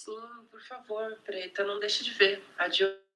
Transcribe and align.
Sim, 0.00 0.46
por 0.50 0.62
favor, 0.62 1.20
Preta, 1.26 1.62
não 1.62 1.78
deixe 1.78 2.02
de 2.02 2.12
ver. 2.12 2.42
Adiós. 2.56 3.09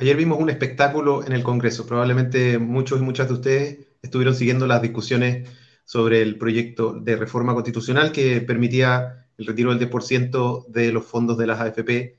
Ayer 0.00 0.16
vimos 0.16 0.38
un 0.38 0.48
espectáculo 0.48 1.26
en 1.26 1.32
el 1.32 1.42
Congreso. 1.42 1.84
Probablemente 1.84 2.58
muchos 2.58 3.00
y 3.00 3.02
muchas 3.02 3.26
de 3.26 3.34
ustedes 3.34 3.78
estuvieron 4.00 4.32
siguiendo 4.36 4.68
las 4.68 4.80
discusiones 4.80 5.48
sobre 5.84 6.22
el 6.22 6.38
proyecto 6.38 6.92
de 6.92 7.16
reforma 7.16 7.52
constitucional 7.52 8.12
que 8.12 8.40
permitía 8.40 9.26
el 9.36 9.46
retiro 9.46 9.74
del 9.74 9.90
10% 9.90 10.66
de 10.68 10.92
los 10.92 11.04
fondos 11.04 11.36
de 11.36 11.48
las 11.48 11.60
AFP 11.60 12.16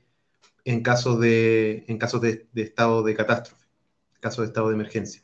en 0.66 0.82
caso 0.82 1.16
de, 1.16 1.86
en 1.88 1.96
casos 1.96 2.20
de, 2.20 2.48
estado 2.54 3.02
de 3.02 3.14
catástrofe, 3.14 3.64
en 4.14 4.20
caso 4.20 4.42
de 4.42 4.48
estado 4.48 4.68
de 4.68 4.74
emergencia. 4.74 5.22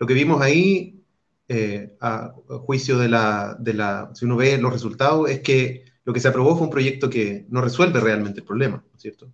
Lo 0.00 0.08
que 0.08 0.14
vimos 0.14 0.42
ahí, 0.42 1.00
eh, 1.46 1.96
a, 2.00 2.34
juicio 2.66 2.98
de 2.98 3.08
la, 3.08 3.56
de 3.60 3.72
la, 3.72 4.10
si 4.14 4.24
uno 4.24 4.36
ve 4.36 4.58
los 4.58 4.72
resultados, 4.72 5.30
es 5.30 5.42
que 5.42 5.84
lo 6.04 6.12
que 6.12 6.18
se 6.18 6.26
aprobó 6.26 6.56
fue 6.56 6.66
un 6.66 6.72
proyecto 6.72 7.08
que 7.08 7.46
no 7.50 7.60
resuelve 7.60 8.00
realmente 8.00 8.40
el 8.40 8.46
problema, 8.46 8.78
¿no 8.78 8.96
es 8.96 9.00
cierto? 9.00 9.32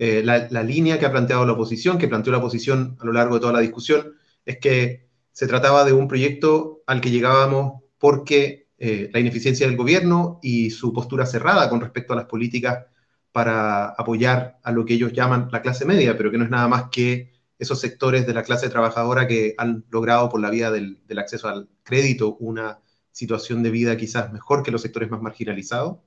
Eh, 0.00 0.22
la, 0.24 0.62
línea 0.62 0.96
que 0.96 1.06
ha 1.06 1.10
planteado 1.10 1.44
la 1.44 1.54
oposición, 1.54 1.98
que 1.98 2.06
planteó 2.06 2.30
la 2.30 2.38
oposición 2.38 2.96
a 3.00 3.04
lo 3.04 3.12
largo 3.12 3.34
de 3.34 3.40
toda 3.40 3.52
la 3.52 3.58
discusión, 3.58 4.14
es 4.44 4.58
que 4.58 5.08
se 5.32 5.48
trataba 5.48 5.84
de 5.84 5.92
un 5.92 6.06
proyecto 6.06 6.82
al 6.86 7.00
que 7.00 7.10
llegábamos 7.10 7.82
porque 7.98 8.68
eh, 8.78 9.10
la 9.12 9.18
ineficiencia 9.18 9.66
del 9.66 9.76
gobierno 9.76 10.38
y 10.40 10.70
su 10.70 10.92
postura 10.92 11.26
cerrada 11.26 11.68
con 11.68 11.80
respecto 11.80 12.12
a 12.12 12.16
las 12.16 12.26
políticas 12.26 12.86
para 13.32 13.86
apoyar 13.86 14.60
a 14.62 14.70
lo 14.70 14.84
que 14.84 14.94
ellos 14.94 15.12
llaman 15.12 15.48
la 15.50 15.62
clase 15.62 15.84
media, 15.84 16.16
pero 16.16 16.30
que 16.30 16.38
no 16.38 16.44
es 16.44 16.50
nada 16.50 16.68
más 16.68 16.84
que 16.92 17.32
esos 17.58 17.80
sectores 17.80 18.24
de 18.24 18.34
la 18.34 18.44
clase 18.44 18.68
trabajadora 18.68 19.26
que 19.26 19.54
han 19.58 19.84
logrado 19.90 20.28
por 20.28 20.40
la 20.40 20.50
vía 20.50 20.70
del, 20.70 21.00
acceso 21.18 21.48
al 21.48 21.68
crédito 21.82 22.36
una 22.36 22.78
situación 23.10 23.64
de 23.64 23.70
vida 23.70 23.96
quizás 23.96 24.32
mejor 24.32 24.62
que 24.62 24.70
los 24.70 24.82
sectores 24.82 25.10
más 25.10 25.20
marginalizados, 25.20 25.98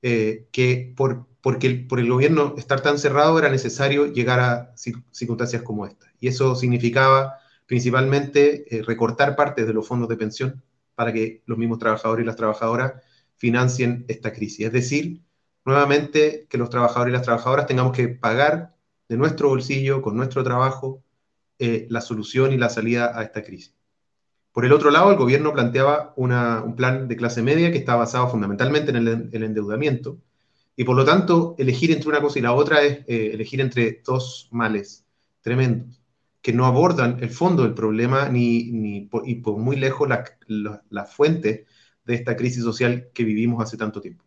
eh, 0.00 0.48
que 0.52 0.94
por 0.96 1.26
porque 1.48 1.86
por 1.88 1.98
el 1.98 2.10
gobierno 2.10 2.56
estar 2.58 2.82
tan 2.82 2.98
cerrado 2.98 3.38
era 3.38 3.48
necesario 3.48 4.12
llegar 4.12 4.38
a 4.38 4.74
circunstancias 4.76 5.62
como 5.62 5.86
esta. 5.86 6.12
Y 6.20 6.28
eso 6.28 6.54
significaba 6.54 7.38
principalmente 7.64 8.66
eh, 8.68 8.82
recortar 8.82 9.34
partes 9.34 9.66
de 9.66 9.72
los 9.72 9.88
fondos 9.88 10.10
de 10.10 10.18
pensión 10.18 10.62
para 10.94 11.10
que 11.10 11.42
los 11.46 11.56
mismos 11.56 11.78
trabajadores 11.78 12.22
y 12.22 12.26
las 12.26 12.36
trabajadoras 12.36 13.02
financien 13.38 14.04
esta 14.08 14.30
crisis. 14.30 14.66
Es 14.66 14.72
decir, 14.72 15.22
nuevamente 15.64 16.46
que 16.50 16.58
los 16.58 16.68
trabajadores 16.68 17.12
y 17.12 17.16
las 17.16 17.24
trabajadoras 17.24 17.66
tengamos 17.66 17.96
que 17.96 18.08
pagar 18.08 18.74
de 19.08 19.16
nuestro 19.16 19.48
bolsillo, 19.48 20.02
con 20.02 20.18
nuestro 20.18 20.44
trabajo, 20.44 21.02
eh, 21.58 21.86
la 21.88 22.02
solución 22.02 22.52
y 22.52 22.58
la 22.58 22.68
salida 22.68 23.18
a 23.18 23.22
esta 23.22 23.42
crisis. 23.42 23.74
Por 24.52 24.66
el 24.66 24.72
otro 24.74 24.90
lado, 24.90 25.12
el 25.12 25.16
gobierno 25.16 25.54
planteaba 25.54 26.12
un 26.14 26.76
plan 26.76 27.08
de 27.08 27.16
clase 27.16 27.40
media 27.42 27.72
que 27.72 27.78
está 27.78 27.96
basado 27.96 28.28
fundamentalmente 28.28 28.90
en 28.90 29.30
el 29.32 29.42
endeudamiento, 29.42 30.18
y 30.78 30.84
por 30.84 30.94
lo 30.94 31.04
tanto, 31.04 31.56
elegir 31.58 31.90
entre 31.90 32.08
una 32.08 32.20
cosa 32.20 32.38
y 32.38 32.42
la 32.42 32.52
otra 32.52 32.82
es 32.82 32.98
eh, 33.08 33.32
elegir 33.34 33.60
entre 33.60 34.00
dos 34.06 34.48
males 34.52 35.04
tremendos, 35.40 36.00
que 36.40 36.52
no 36.52 36.66
abordan 36.66 37.18
el 37.20 37.30
fondo 37.30 37.64
del 37.64 37.74
problema 37.74 38.28
ni, 38.28 38.70
ni 38.70 39.10
y 39.24 39.34
por 39.34 39.58
muy 39.58 39.74
lejos 39.74 40.08
la, 40.08 40.22
la, 40.88 41.04
fuente 41.04 41.66
de 42.04 42.14
esta 42.14 42.36
crisis 42.36 42.62
social 42.62 43.08
que 43.12 43.24
vivimos 43.24 43.60
hace 43.60 43.76
tanto 43.76 44.00
tiempo. 44.00 44.24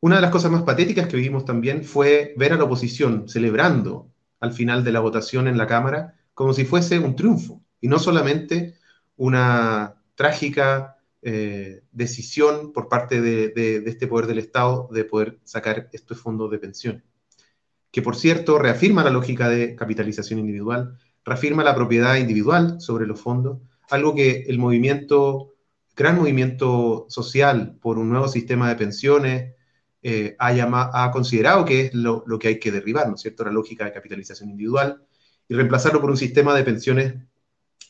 Una 0.00 0.16
de 0.16 0.22
las 0.22 0.30
cosas 0.30 0.50
más 0.50 0.62
patéticas 0.62 1.06
que 1.06 1.18
vivimos 1.18 1.44
también 1.44 1.84
fue 1.84 2.32
ver 2.38 2.54
a 2.54 2.56
la 2.56 2.64
oposición 2.64 3.28
celebrando 3.28 4.10
al 4.40 4.54
final 4.54 4.84
de 4.84 4.92
la 4.92 5.00
votación 5.00 5.48
en 5.48 5.58
la 5.58 5.66
Cámara 5.66 6.14
como 6.32 6.54
si 6.54 6.64
fuese 6.64 6.98
un 6.98 7.14
triunfo 7.14 7.62
y 7.78 7.88
no 7.88 7.98
solamente 7.98 8.78
una 9.18 9.96
trágica 10.14 10.96
eh, 11.22 11.82
decisión 11.92 12.72
por 12.72 12.88
parte 12.88 13.20
de, 13.20 13.82
este 13.86 14.06
poder 14.06 14.26
del 14.26 14.38
Estado 14.38 14.88
de 14.90 15.04
poder 15.04 15.38
sacar 15.44 15.90
estos 15.92 16.18
fondos 16.18 16.50
de 16.50 16.58
pensión. 16.58 17.04
Que 17.90 18.00
por 18.00 18.16
cierto 18.16 18.58
reafirma 18.58 19.04
la 19.04 19.10
lógica 19.10 19.50
de 19.50 19.74
capitalización 19.76 20.38
individual, 20.38 20.98
reafirma 21.24 21.62
la 21.62 21.74
propiedad 21.74 22.16
individual 22.16 22.80
sobre 22.80 23.06
los 23.06 23.20
fondos, 23.20 23.58
algo 23.90 24.14
que 24.14 24.46
el 24.48 24.58
movimiento, 24.58 25.52
gran 25.94 26.16
movimiento 26.16 27.04
social 27.10 27.76
por 27.82 27.98
un 27.98 28.08
nuevo 28.08 28.28
sistema 28.28 28.70
de 28.70 28.76
pensiones, 28.76 29.54
eh, 30.02 30.36
ha, 30.38 31.10
considerado 31.12 31.66
que 31.66 31.86
es 31.86 31.94
lo, 31.94 32.24
que 32.38 32.48
hay 32.48 32.58
que 32.58 32.72
derribar, 32.72 33.08
¿no 33.08 33.16
es 33.16 33.20
cierto? 33.20 33.44
La 33.44 33.50
lógica 33.50 33.84
de 33.84 33.92
capitalización 33.92 34.48
individual 34.48 35.04
y 35.46 35.54
reemplazarlo 35.54 36.00
por 36.00 36.10
un 36.10 36.16
sistema 36.16 36.54
de 36.54 36.64
pensiones 36.64 37.14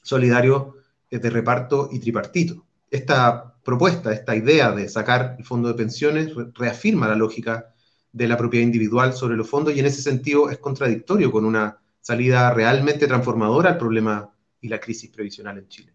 solidario 0.03 0.75
eh, 1.09 1.21
de 1.21 1.31
reparto 1.31 1.89
y 1.93 2.01
tripartito 2.01 2.67
esta 2.91 3.55
propuesta, 3.63 4.13
esta 4.13 4.35
idea 4.35 4.73
de 4.73 4.89
sacar 4.89 5.37
el 5.39 5.45
fondo 5.45 5.69
de 5.69 5.75
pensiones 5.75 6.33
reafirma 6.55 7.09
la 7.09 7.15
lógica 7.15 7.73
de 8.13 8.27
la 8.27 8.37
propiedad 8.37 8.65
individual 8.65 9.13
sobre 9.13 9.37
los 9.37 9.49
fondos 9.49 9.75
y 9.75 9.81
en 9.81 9.87
ese 9.87 10.03
sentido 10.03 10.51
es 10.51 10.59
contradictorio 10.59 11.31
con 11.31 11.45
una 11.45 11.79
salida 12.01 12.53
realmente 12.53 13.07
transformadora 13.07 13.71
al 13.71 13.79
problema 13.79 14.35
y 14.61 14.69
la 14.69 14.81
crisis 14.81 15.11
previsional 15.11 15.59
en 15.59 15.69
Chile. 15.69 15.95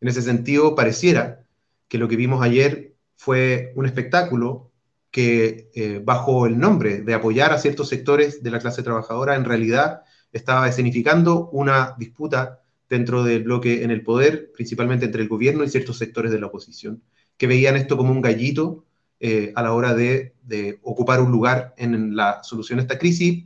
En 0.00 0.08
ese 0.08 0.22
sentido, 0.22 0.74
pareciera 0.74 1.44
que 1.88 1.98
lo 1.98 2.08
que 2.08 2.16
vimos 2.16 2.42
ayer 2.42 2.94
fue 3.16 3.72
un 3.76 3.86
espectáculo 3.86 4.72
que 5.10 5.70
eh, 5.74 6.00
bajo 6.04 6.46
el 6.46 6.58
nombre 6.58 7.00
de 7.00 7.14
apoyar 7.14 7.52
a 7.52 7.58
ciertos 7.58 7.88
sectores 7.88 8.42
de 8.42 8.50
la 8.50 8.58
clase 8.58 8.82
trabajadora, 8.82 9.34
en 9.34 9.44
realidad 9.44 10.02
estaba 10.32 10.68
escenificando 10.68 11.48
una 11.50 11.94
disputa 11.98 12.60
dentro 12.88 13.24
del 13.24 13.44
bloque 13.44 13.82
en 13.82 13.90
el 13.90 14.02
poder, 14.02 14.52
principalmente 14.52 15.06
entre 15.06 15.22
el 15.22 15.28
gobierno 15.28 15.64
y 15.64 15.68
ciertos 15.68 15.98
sectores 15.98 16.30
de 16.30 16.40
la 16.40 16.46
oposición, 16.46 17.02
que 17.36 17.46
veían 17.46 17.76
esto 17.76 17.96
como 17.96 18.12
un 18.12 18.20
gallito 18.20 18.84
eh, 19.18 19.52
a 19.54 19.62
la 19.62 19.72
hora 19.72 19.94
de, 19.94 20.34
ocupar 20.82 21.20
un 21.20 21.32
lugar 21.32 21.74
en 21.76 22.14
la 22.14 22.42
solución 22.42 22.78
a 22.78 22.82
esta 22.82 22.98
crisis, 22.98 23.44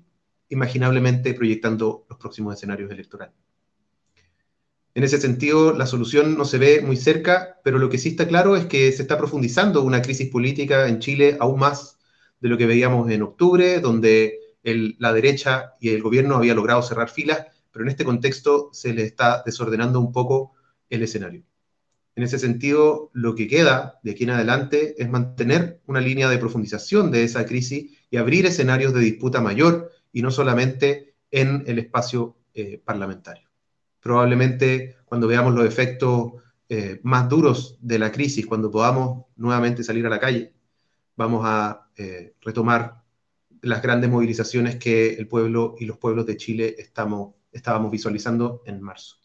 imaginablemente 0.48 1.32
proyectando 1.34 2.06
los 2.08 2.18
próximos 2.18 2.54
escenarios 2.54 2.90
electorales. 2.90 3.34
En 4.94 5.04
ese 5.04 5.20
sentido, 5.20 5.72
la 5.72 5.86
solución 5.86 6.36
no 6.36 6.44
se 6.44 6.58
ve 6.58 6.82
muy 6.82 6.96
cerca, 6.96 7.60
pero 7.62 7.78
lo 7.78 7.88
que 7.88 7.98
sí 7.98 8.10
está 8.10 8.26
claro 8.26 8.56
es 8.56 8.66
que 8.66 8.90
se 8.90 9.02
está 9.02 9.16
profundizando 9.16 9.82
una 9.82 10.02
crisis 10.02 10.28
política 10.28 10.88
en 10.88 10.98
Chile 10.98 11.36
aún 11.38 11.60
más 11.60 11.98
de 12.40 12.48
lo 12.48 12.58
que 12.58 12.66
veíamos 12.66 13.08
en 13.10 13.22
octubre, 13.22 13.78
donde 13.78 14.40
la 14.62 15.12
derecha 15.12 15.74
y 15.80 15.90
el 15.90 16.02
gobierno 16.02 16.34
había 16.34 16.54
logrado 16.54 16.82
cerrar 16.82 17.08
filas 17.08 17.46
pero 17.72 17.84
en 17.84 17.90
este 17.90 18.04
contexto 18.04 18.70
se 18.72 18.92
le 18.92 19.02
está 19.04 19.42
desordenando 19.44 20.00
un 20.00 20.12
poco 20.12 20.52
el 20.88 21.02
escenario. 21.02 21.44
En 22.16 22.24
ese 22.24 22.38
sentido, 22.38 23.10
lo 23.12 23.34
que 23.34 23.48
queda 23.48 24.00
de 24.02 24.10
aquí 24.10 24.24
en 24.24 24.30
adelante 24.30 25.00
es 25.02 25.08
mantener 25.08 25.80
una 25.86 26.00
línea 26.00 26.28
de 26.28 26.38
profundización 26.38 27.10
de 27.10 27.24
esa 27.24 27.46
crisis 27.46 27.98
y 28.10 28.16
abrir 28.16 28.46
escenarios 28.46 28.92
de 28.92 29.00
disputa 29.00 29.40
mayor 29.40 29.90
y 30.12 30.22
no 30.22 30.30
solamente 30.30 31.14
en 31.30 31.64
el 31.66 31.78
espacio 31.78 32.36
eh, 32.52 32.80
parlamentario. 32.84 33.48
Probablemente 34.00 34.96
cuando 35.04 35.28
veamos 35.28 35.54
los 35.54 35.64
efectos 35.64 36.32
eh, 36.68 37.00
más 37.04 37.28
duros 37.28 37.78
de 37.80 37.98
la 37.98 38.10
crisis, 38.12 38.46
cuando 38.46 38.70
podamos 38.70 39.26
nuevamente 39.36 39.84
salir 39.84 40.06
a 40.06 40.10
la 40.10 40.20
calle, 40.20 40.52
vamos 41.16 41.42
a 41.44 41.88
eh, 41.96 42.34
retomar 42.40 43.02
las 43.62 43.82
grandes 43.82 44.10
movilizaciones 44.10 44.76
que 44.76 45.14
el 45.14 45.28
pueblo 45.28 45.74
y 45.78 45.84
los 45.84 45.98
pueblos 45.98 46.26
de 46.26 46.36
Chile 46.36 46.74
estamos 46.78 47.34
estábamos 47.52 47.90
visualizando 47.90 48.62
en 48.66 48.80
marzo. 48.80 49.16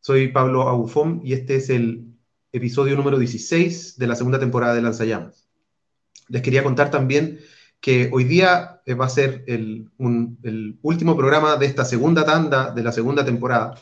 Soy 0.00 0.28
Pablo 0.28 0.68
Agufón 0.68 1.20
y 1.24 1.32
este 1.32 1.56
es 1.56 1.70
el 1.70 2.14
episodio 2.52 2.96
número 2.96 3.18
16 3.18 3.98
de 3.98 4.06
la 4.06 4.14
segunda 4.14 4.38
temporada 4.38 4.74
de 4.74 4.82
Lanzallamas. 4.82 5.48
Les 6.28 6.42
quería 6.42 6.62
contar 6.62 6.90
también 6.90 7.40
que 7.80 8.10
hoy 8.12 8.24
día 8.24 8.80
eh, 8.86 8.94
va 8.94 9.06
a 9.06 9.10
ser 9.10 9.44
el, 9.46 9.90
último 10.82 11.16
programa 11.16 11.56
de 11.56 11.66
esta 11.66 11.84
segunda 11.84 12.24
tanda 12.24 12.70
de 12.70 12.82
la 12.82 12.92
segunda 12.92 13.24
temporada. 13.24 13.74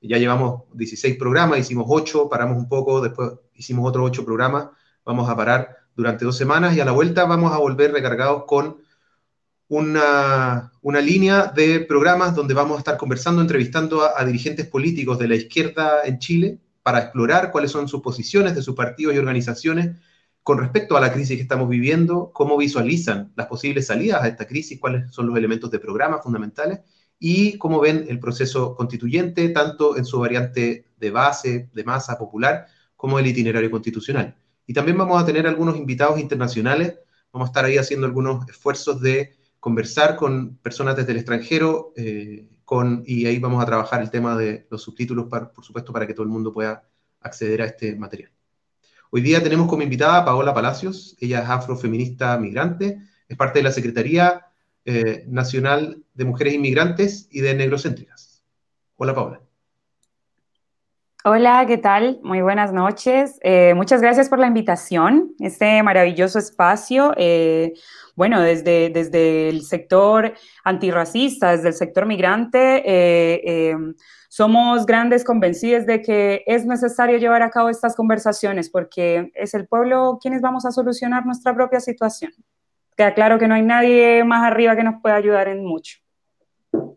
Ya 0.00 0.16
llevamos 0.16 0.62
16 0.74 1.16
programas, 1.18 1.58
hicimos 1.58 1.86
8, 1.88 2.28
paramos 2.30 2.56
un 2.56 2.68
poco, 2.68 3.00
después 3.00 3.32
hicimos 3.54 3.86
otros 3.86 4.06
8 4.06 4.24
programas, 4.24 4.68
vamos 5.04 5.28
a 5.28 5.36
parar 5.36 5.76
durante 5.94 6.24
dos 6.24 6.38
semanas 6.38 6.74
y 6.74 6.80
a 6.80 6.86
la 6.86 6.92
vuelta 6.92 7.26
vamos 7.26 7.52
a 7.52 7.58
volver 7.58 7.92
recargados 7.92 8.44
con 8.46 8.78
una, 9.70 10.72
línea 11.00 11.46
de 11.46 11.80
programas 11.80 12.34
donde 12.34 12.54
vamos 12.54 12.76
a 12.76 12.78
estar 12.80 12.96
conversando, 12.96 13.40
entrevistando 13.40 14.02
a, 14.02 14.24
dirigentes 14.24 14.66
políticos 14.66 15.18
de 15.18 15.28
la 15.28 15.36
izquierda 15.36 16.02
en 16.04 16.18
Chile 16.18 16.58
para 16.82 16.98
explorar 16.98 17.52
cuáles 17.52 17.70
son 17.70 17.86
sus 17.86 18.02
posiciones 18.02 18.56
de 18.56 18.62
sus 18.62 18.74
partidos 18.74 19.14
y 19.14 19.18
organizaciones 19.18 19.96
con 20.42 20.58
respecto 20.58 20.96
a 20.96 21.00
la 21.00 21.12
crisis 21.12 21.36
que 21.36 21.42
estamos 21.42 21.68
viviendo, 21.68 22.32
cómo 22.32 22.56
visualizan 22.56 23.32
las 23.36 23.46
posibles 23.46 23.86
salidas 23.86 24.22
a 24.22 24.28
esta 24.28 24.46
crisis, 24.46 24.80
cuáles 24.80 25.12
son 25.12 25.28
los 25.28 25.36
elementos 25.36 25.70
de 25.70 25.78
programa 25.78 26.18
fundamentales 26.18 26.80
y 27.20 27.56
cómo 27.58 27.78
ven 27.78 28.06
el 28.08 28.18
proceso 28.18 28.74
constituyente, 28.74 29.50
tanto 29.50 29.96
en 29.96 30.04
su 30.04 30.18
variante 30.18 30.86
de 30.96 31.10
base, 31.12 31.70
de 31.72 31.84
masa 31.84 32.18
popular, 32.18 32.66
como 32.96 33.20
el 33.20 33.26
itinerario 33.26 33.70
constitucional. 33.70 34.34
Y 34.66 34.72
también 34.72 34.98
vamos 34.98 35.22
a 35.22 35.26
tener 35.26 35.46
algunos 35.46 35.76
invitados 35.76 36.18
internacionales, 36.18 36.96
vamos 37.32 37.46
a 37.46 37.50
estar 37.50 37.64
ahí 37.64 37.78
haciendo 37.78 38.06
algunos 38.06 38.48
esfuerzos 38.48 39.00
de 39.00 39.38
conversar 39.60 40.16
con 40.16 40.56
personas 40.56 40.96
desde 40.96 41.12
el 41.12 41.18
extranjero 41.18 41.92
eh, 41.96 42.48
con, 42.64 43.02
y 43.06 43.26
ahí 43.26 43.38
vamos 43.38 43.62
a 43.62 43.66
trabajar 43.66 44.00
el 44.00 44.10
tema 44.10 44.36
de 44.36 44.66
los 44.70 44.82
subtítulos, 44.82 45.26
por 45.28 45.64
supuesto, 45.64 45.92
para 45.92 46.06
que 46.06 46.14
todo 46.14 46.22
el 46.22 46.30
mundo 46.30 46.52
pueda 46.52 46.88
acceder 47.20 47.62
a 47.62 47.66
este 47.66 47.94
material. 47.96 48.32
Hoy 49.10 49.22
día 49.22 49.42
tenemos 49.42 49.68
como 49.68 49.82
invitada 49.82 50.18
a 50.18 50.24
Paola 50.24 50.54
Palacios, 50.54 51.16
ella 51.20 51.42
es 51.42 51.48
afrofeminista 51.48 52.38
migrante, 52.38 53.00
es 53.28 53.36
parte 53.36 53.58
de 53.58 53.64
la 53.64 53.72
Secretaría 53.72 54.46
eh, 54.84 55.24
Nacional 55.26 56.04
de 56.14 56.24
Mujeres 56.24 56.54
Inmigrantes 56.54 57.28
y 57.30 57.40
de 57.40 57.54
Negrocéntricas. 57.54 58.44
Hola 58.96 59.14
Paola. 59.14 59.49
Hola, 61.22 61.66
¿qué 61.66 61.76
tal? 61.76 62.18
Muy 62.22 62.40
buenas 62.40 62.72
noches. 62.72 63.38
Eh, 63.42 63.74
muchas 63.74 64.00
gracias 64.00 64.30
por 64.30 64.38
la 64.38 64.46
invitación, 64.46 65.34
este 65.38 65.82
maravilloso 65.82 66.38
espacio. 66.38 67.12
Eh, 67.18 67.74
bueno, 68.16 68.40
desde, 68.40 68.88
desde 68.88 69.50
el 69.50 69.60
sector 69.60 70.32
antirracista, 70.64 71.50
desde 71.50 71.68
el 71.68 71.74
sector 71.74 72.06
migrante, 72.06 72.82
eh, 72.86 73.76
somos 74.30 74.86
grandes 74.86 75.22
convencidos 75.22 75.84
de 75.84 76.00
que 76.00 76.42
es 76.46 76.64
necesario 76.64 77.18
llevar 77.18 77.42
a 77.42 77.50
cabo 77.50 77.68
estas 77.68 77.94
conversaciones 77.94 78.70
porque 78.70 79.30
es 79.34 79.52
el 79.52 79.68
pueblo 79.68 80.18
quienes 80.22 80.40
vamos 80.40 80.64
a 80.64 80.70
solucionar 80.70 81.26
nuestra 81.26 81.54
propia 81.54 81.80
situación. 81.80 82.32
Queda 82.96 83.12
claro 83.12 83.38
que 83.38 83.46
no 83.46 83.56
hay 83.56 83.62
nadie 83.62 84.24
más 84.24 84.42
arriba 84.42 84.74
que 84.74 84.84
nos 84.84 85.02
pueda 85.02 85.16
ayudar 85.16 85.48
en 85.48 85.66
mucho. 85.66 85.98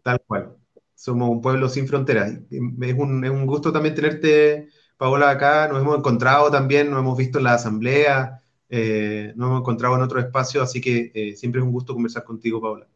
Tal 0.02 0.22
cual 0.22 0.63
somos 1.04 1.30
un 1.30 1.42
pueblo 1.42 1.68
sin 1.68 1.86
fronteras. 1.86 2.32
Es 2.50 2.94
un, 2.98 3.26
es 3.26 3.30
un, 3.30 3.46
gusto 3.46 3.74
también 3.74 3.94
tenerte, 3.94 4.70
Paola, 4.96 5.32
acá. 5.32 5.68
Nos 5.68 5.82
hemos 5.82 5.98
encontrado 5.98 6.50
también, 6.50 6.90
nos 6.90 7.00
hemos 7.00 7.18
visto 7.18 7.40
en 7.40 7.44
la 7.44 7.56
asamblea, 7.56 8.42
eh, 8.70 9.34
nos 9.36 9.48
hemos 9.48 9.60
encontrado 9.60 9.98
en 9.98 10.02
otro 10.02 10.18
espacio, 10.22 10.64
así 10.64 10.80
que 10.80 11.12
eh, 11.14 11.36
siempre 11.36 11.60
es 11.60 11.66
un 11.66 11.74
gusto 11.74 11.94
conversar 11.94 12.24
contigo, 12.24 12.62
Paola. 12.62 12.88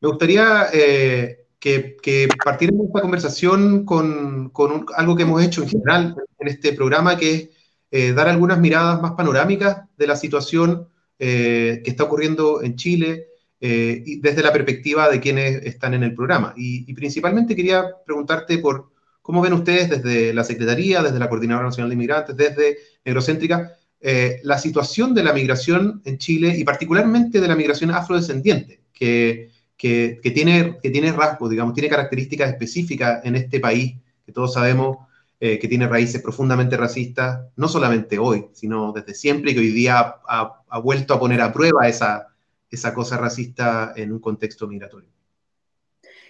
Me 0.00 0.08
gustaría 0.08 0.66
eh, 0.72 1.46
que, 1.60 1.96
que, 2.02 2.28
partiéramos 2.44 2.88
esta 2.88 3.02
conversación 3.02 3.84
con, 3.84 4.50
con 4.50 4.86
algo 4.96 5.14
que 5.14 5.22
hemos 5.22 5.44
hecho 5.44 5.62
en 5.62 5.68
general 5.68 6.16
en 6.40 6.48
este 6.48 6.72
programa, 6.72 7.16
que 7.16 7.52
es 7.88 8.16
dar 8.16 8.26
algunas 8.26 8.58
miradas 8.58 9.00
más 9.00 9.12
panorámicas 9.12 9.82
de 9.96 10.06
la 10.08 10.16
situación 10.16 10.88
que 11.16 11.82
está 11.86 12.02
ocurriendo 12.02 12.62
en 12.62 12.74
Chile, 12.74 13.28
eh, 13.68 14.20
desde 14.20 14.44
la 14.44 14.52
perspectiva 14.52 15.10
de 15.10 15.18
quienes 15.18 15.60
están 15.64 15.92
en 15.92 16.04
el 16.04 16.14
programa. 16.14 16.54
Y, 16.56 16.94
principalmente 16.94 17.56
quería 17.56 17.84
preguntarte 18.06 18.58
por 18.58 18.92
cómo 19.22 19.42
ven 19.42 19.54
ustedes 19.54 19.90
desde 19.90 20.32
la 20.32 20.44
Secretaría, 20.44 21.02
desde 21.02 21.18
la 21.18 21.28
Coordinadora 21.28 21.66
Nacional 21.66 21.90
de 21.90 21.94
Inmigrantes, 21.94 22.36
desde 22.36 22.78
Negrocéntrica, 23.04 23.72
eh, 24.00 24.38
la 24.44 24.58
situación 24.58 25.16
de 25.16 25.24
la 25.24 25.32
migración 25.32 26.00
en 26.04 26.16
Chile 26.18 26.54
y 26.56 26.62
particularmente 26.62 27.40
de 27.40 27.48
la 27.48 27.56
migración 27.56 27.90
afrodescendiente, 27.90 28.82
que, 28.92 29.50
que, 29.76 30.20
tiene, 30.32 30.78
que 30.80 30.90
tiene 30.90 31.10
rasgos, 31.10 31.50
digamos, 31.50 31.74
tiene 31.74 31.88
características 31.88 32.50
específicas 32.50 33.24
en 33.24 33.34
este 33.34 33.58
país, 33.58 33.96
que 34.24 34.30
todos 34.30 34.54
sabemos 34.54 34.98
eh, 35.40 35.58
que 35.58 35.66
tiene 35.66 35.88
raíces 35.88 36.22
profundamente 36.22 36.76
racistas, 36.76 37.40
no 37.56 37.66
solamente 37.66 38.16
hoy, 38.16 38.46
sino 38.52 38.92
desde 38.92 39.12
siempre 39.12 39.50
y 39.50 39.54
que 39.54 39.60
hoy 39.60 39.70
día 39.72 40.18
ha, 40.28 40.62
ha 40.68 40.78
vuelto 40.78 41.14
a 41.14 41.18
poner 41.18 41.40
a 41.40 41.52
prueba 41.52 41.88
esa, 41.88 42.28
esa 42.70 42.92
cosa 42.94 43.16
racista 43.16 43.92
en 43.96 44.12
un 44.12 44.20
contexto 44.20 44.66
migratorio. 44.66 45.10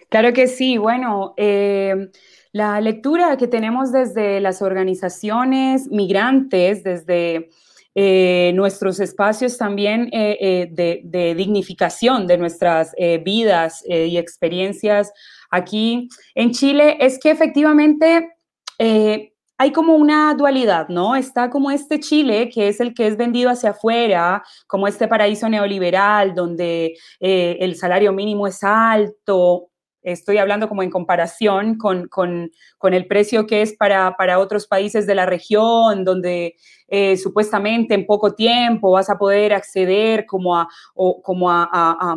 Claro 0.08 0.32
que 0.32 0.46
sí, 0.46 0.78
bueno, 0.78 1.34
eh, 1.36 2.10
la 2.52 2.80
lectura 2.80 3.36
que 3.36 3.48
tenemos 3.48 3.90
desde 3.90 4.40
las 4.40 4.62
organizaciones 4.62 5.88
migrantes, 5.88 6.84
desde 6.84 7.48
eh, 7.94 8.52
nuestros 8.54 9.00
espacios 9.00 9.58
también 9.58 10.08
eh, 10.12 10.68
de, 10.70 11.34
dignificación 11.34 12.26
de 12.26 12.38
nuestras 12.38 12.94
vidas 13.24 13.82
y 13.88 14.16
experiencias 14.16 15.12
aquí 15.50 16.08
en 16.34 16.52
Chile, 16.52 16.98
es 17.00 17.18
que 17.18 17.30
efectivamente 17.30 18.36
hay 19.58 19.72
como 19.72 19.94
una 19.94 20.34
dualidad, 20.34 20.88
¿no? 20.88 21.16
Está 21.16 21.48
como 21.50 21.70
este 21.70 21.98
Chile, 22.00 22.50
que 22.52 22.68
es 22.68 22.80
el 22.80 22.94
que 22.94 23.06
es 23.06 23.16
vendido 23.16 23.50
hacia 23.50 23.70
afuera, 23.70 24.42
como 24.66 24.86
este 24.86 25.08
paraíso 25.08 25.48
neoliberal, 25.48 26.34
donde 26.34 26.94
eh, 27.20 27.56
el 27.60 27.76
salario 27.76 28.12
mínimo 28.12 28.46
es 28.46 28.62
alto. 28.62 29.70
Estoy 30.02 30.38
hablando 30.38 30.68
como 30.68 30.82
en 30.82 30.90
comparación 30.90 31.78
con, 31.78 32.08
el 32.82 33.06
precio 33.08 33.46
que 33.46 33.62
es 33.62 33.74
para, 33.76 34.38
otros 34.38 34.66
países 34.66 35.06
de 35.06 35.14
la 35.14 35.26
región, 35.26 36.04
donde 36.04 36.54
eh, 36.86 37.16
supuestamente 37.16 37.94
en 37.94 38.06
poco 38.06 38.34
tiempo 38.34 38.92
vas 38.92 39.10
a 39.10 39.18
poder 39.18 39.52
acceder 39.52 40.26
como 40.26 40.56
a, 40.56 40.68
como 40.94 41.50
a, 41.50 42.16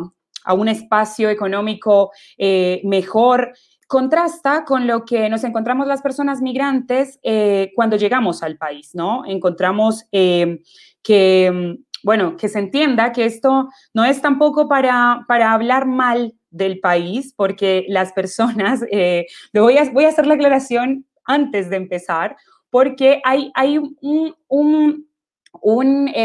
un 0.54 0.68
espacio 0.68 1.30
económico 1.30 2.12
eh, 2.38 2.80
mejor 2.84 3.52
contrasta 3.90 4.64
con 4.64 4.86
lo 4.86 5.04
que 5.04 5.28
nos 5.28 5.42
encontramos 5.42 5.88
las 5.88 6.00
personas 6.00 6.40
migrantes 6.40 7.18
eh, 7.24 7.72
cuando 7.74 7.96
llegamos 7.96 8.44
al 8.44 8.56
país, 8.56 8.94
¿no? 8.94 9.24
Encontramos 9.26 10.06
eh, 10.12 10.62
que, 11.02 11.50
mm, 11.50 12.04
bueno, 12.04 12.36
que 12.36 12.48
se 12.48 12.60
entienda 12.60 13.10
que 13.10 13.24
esto 13.24 13.68
no 13.92 14.04
es 14.04 14.22
tampoco 14.22 14.68
para, 14.68 15.24
para 15.26 15.52
hablar 15.52 15.88
mal 15.88 16.34
del 16.50 16.78
país, 16.78 17.34
porque 17.36 17.84
las 17.88 18.12
personas, 18.12 18.84
eh, 18.92 19.26
voy, 19.52 19.76
a, 19.76 19.90
voy 19.90 20.04
a 20.04 20.10
hacer 20.10 20.28
la 20.28 20.34
aclaración 20.34 21.04
antes 21.24 21.68
de 21.68 21.74
empezar, 21.74 22.36
porque 22.70 23.20
hay, 23.24 23.50
hay 23.56 23.78
un, 23.78 24.36
un, 24.48 25.06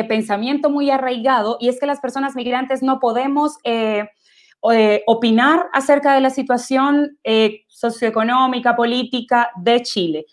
pensamiento 0.08 0.70
muy 0.70 0.92
arraigado 0.92 1.58
y 1.60 1.70
es 1.70 1.80
que 1.80 1.88
las 1.88 2.00
personas 2.00 2.36
migrantes 2.36 2.84
no 2.84 3.00
podemos 3.00 3.58
opinar 5.06 5.68
acerca 5.74 6.14
de 6.14 6.22
la 6.22 6.30
situación 6.30 7.18
eh, 7.24 7.64
socioeconómica, 7.68 8.76
política 8.76 9.52
de 9.58 9.82
Chile. 9.82 10.26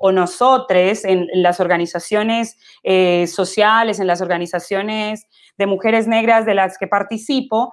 O 0.00 0.12
nosotros, 0.12 1.04
en, 1.04 1.26
las 1.34 1.60
organizaciones 1.60 2.56
eh, 2.82 3.26
sociales, 3.26 3.98
en 4.00 4.06
las 4.06 4.20
organizaciones 4.20 5.26
de 5.56 5.66
mujeres 5.66 6.06
negras 6.06 6.46
de 6.46 6.54
las 6.54 6.78
que 6.78 6.86
participo, 6.86 7.72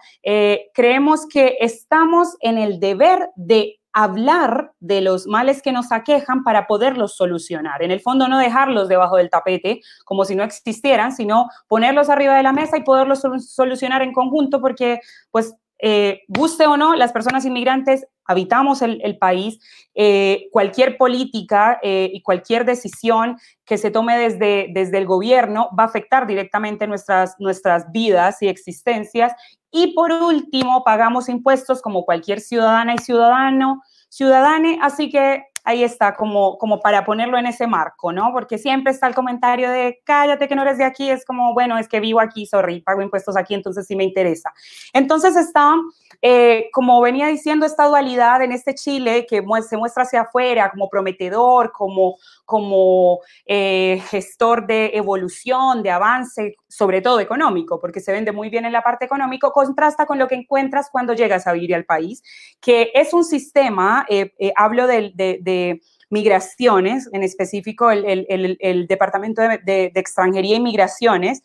creemos 0.73 1.27
que 1.27 1.57
estamos 1.59 2.35
en 2.41 2.57
el 2.57 2.79
deber 2.79 3.29
de 3.35 3.79
hablar 3.95 4.73
de 4.81 4.99
los 4.99 5.25
males 5.25 5.61
que 5.61 5.71
nos 5.71 5.93
aquejan 5.93 6.43
para 6.43 6.67
poderlos 6.67 7.15
solucionar. 7.15 7.81
En 7.81 7.91
el 7.91 8.01
fondo, 8.01 8.27
no 8.27 8.37
dejarlos 8.37 8.89
debajo 8.89 9.15
del 9.15 9.29
tapete 9.29 9.79
como 10.03 10.25
si 10.25 10.35
no 10.35 10.43
existieran, 10.43 11.13
sino 11.13 11.47
ponerlos 11.69 12.09
arriba 12.09 12.35
de 12.35 12.43
la 12.43 12.51
mesa 12.51 12.77
y 12.77 12.83
poderlos 12.83 13.23
solucionar 13.47 14.01
en 14.01 14.11
conjunto, 14.11 14.59
porque 14.59 14.99
pues 15.31 15.55
eh, 15.79 16.21
guste 16.27 16.65
o 16.67 16.77
no, 16.77 16.95
las 16.95 17.11
personas 17.11 17.45
inmigrantes 17.45 18.05
habitamos 18.25 18.81
el, 18.81 19.17
país. 19.17 19.59
Eh, 19.93 20.47
cualquier 20.51 20.97
política 20.97 21.79
eh, 21.83 22.09
y 22.11 22.21
cualquier 22.21 22.65
decisión 22.65 23.37
que 23.65 23.77
se 23.77 23.91
tome 23.91 24.17
desde, 24.17 24.67
desde 24.73 24.97
el 24.97 25.05
gobierno 25.05 25.69
va 25.77 25.83
a 25.83 25.87
afectar 25.87 26.25
directamente 26.25 26.87
nuestras, 26.87 27.35
nuestras 27.39 27.91
vidas 27.91 28.41
y 28.41 28.47
existencias. 28.47 29.33
Y 29.71 29.93
por 29.93 30.11
último, 30.11 30.83
pagamos 30.83 31.29
impuestos 31.29 31.81
como 31.81 32.05
cualquier 32.05 32.39
ciudadana 32.39 32.95
y 32.95 32.97
ciudadano, 32.97 33.81
ciudadane, 34.09 34.79
así 34.81 35.09
que 35.09 35.43
ahí 35.65 35.83
está, 35.83 36.15
como, 36.15 36.57
como 36.57 36.79
para 36.79 37.03
ponerlo 37.03 37.37
en 37.37 37.47
ese 37.47 37.67
marco, 37.67 38.13
¿no? 38.13 38.31
Porque 38.31 38.57
siempre 38.57 38.91
está 38.91 39.07
el 39.07 39.15
comentario 39.15 39.69
de 39.69 39.99
cállate 40.05 40.47
que 40.47 40.55
no 40.55 40.61
eres 40.61 40.77
de 40.77 40.83
aquí, 40.85 41.09
es 41.09 41.25
como, 41.25 41.53
bueno, 41.53 41.77
es 41.77 41.87
que 41.87 41.99
vivo 41.99 42.19
aquí, 42.19 42.45
sorry, 42.45 42.81
pago 42.81 43.01
impuestos 43.01 43.35
aquí, 43.35 43.55
entonces 43.55 43.87
sí 43.87 43.95
me 43.95 44.03
interesa. 44.03 44.53
Entonces 44.93 45.35
está, 45.35 45.73
eh, 46.21 46.69
como 46.71 47.01
venía 47.01 47.27
diciendo, 47.27 47.65
esta 47.65 47.87
dualidad 47.87 48.43
en 48.43 48.51
este 48.51 48.75
Chile 48.75 49.25
que 49.27 49.43
se 49.67 49.77
muestra 49.77 50.03
hacia 50.03 50.21
afuera 50.21 50.69
como 50.69 50.87
prometedor, 50.87 51.71
como, 51.71 52.17
como 52.45 53.19
eh, 53.45 54.01
gestor 54.09 54.67
de 54.67 54.91
evolución, 54.93 55.81
de 55.81 55.89
avance, 55.89 56.55
sobre 56.75 57.01
todo 57.01 57.21
económico, 57.21 57.79
porque 57.79 58.01
se 58.01 58.11
vende 58.11 58.33
muy 58.33 58.49
bien 58.49 58.65
en 58.65 58.73
la 58.73 58.81
parte 58.81 59.05
económica, 59.05 59.49
contrasta 59.51 60.05
con 60.05 60.19
lo 60.19 60.27
que 60.27 60.35
encuentras 60.35 60.89
cuando 60.91 61.13
llegas 61.13 61.47
a 61.47 61.53
vivir 61.53 61.73
al 61.73 61.85
país, 61.85 62.21
que 62.59 62.91
es 62.93 63.13
un 63.13 63.23
sistema, 63.23 64.05
eh, 64.09 64.33
hablo 64.57 64.85
de, 64.85 65.81
migraciones, 66.09 67.09
en 67.13 67.23
específico 67.23 67.91
el, 67.91 68.85
Departamento 68.89 69.41
de, 69.41 69.59
de, 69.63 69.91
Extranjería 69.95 70.57
y 70.57 70.59
Migraciones, 70.59 71.43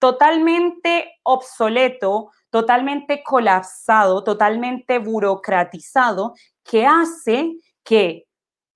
totalmente 0.00 1.20
obsoleto, 1.22 2.30
totalmente 2.50 3.22
colapsado, 3.22 4.24
totalmente 4.24 4.98
burocratizado, 4.98 6.34
que 6.64 6.86
hace 6.86 7.52
que 7.84 8.26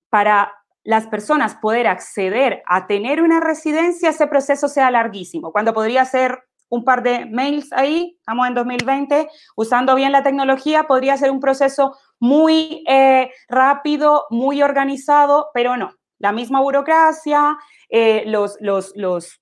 para 0.09 0.53
las 0.85 1.07
personas 1.07 1.55
poder 1.55 1.87
acceder 1.87 2.61
a 2.67 2.87
tener 2.87 3.21
una 3.21 3.39
residencia, 3.39 4.11
ese 4.11 4.27
proceso 4.27 4.69
sea 4.69 4.91
larguísimo, 4.91 5.51
cuando 5.51 5.73
podría 5.73 6.05
ser 6.05 6.43
un 6.69 6.83
par 6.83 7.03
de 7.03 7.25
mails 7.25 7.73
ahí, 7.73 8.15
estamos 8.19 8.47
en 8.47 8.53
2020, 8.53 9.27
usando 9.55 9.95
bien 9.95 10.11
la 10.11 10.23
tecnología, 10.23 10.83
podría 10.83 11.17
ser 11.17 11.31
un 11.31 11.39
proceso 11.39 11.97
muy 12.19 12.83
eh, 12.87 13.31
rápido, 13.49 14.25
muy 14.29 14.61
organizado, 14.61 15.49
pero 15.53 15.75
no, 15.75 15.93
la 16.19 16.31
misma 16.31 16.61
burocracia, 16.61 17.57
eh, 17.89 18.23
los, 18.27 18.57
los, 18.59 18.91
los, 18.95 19.41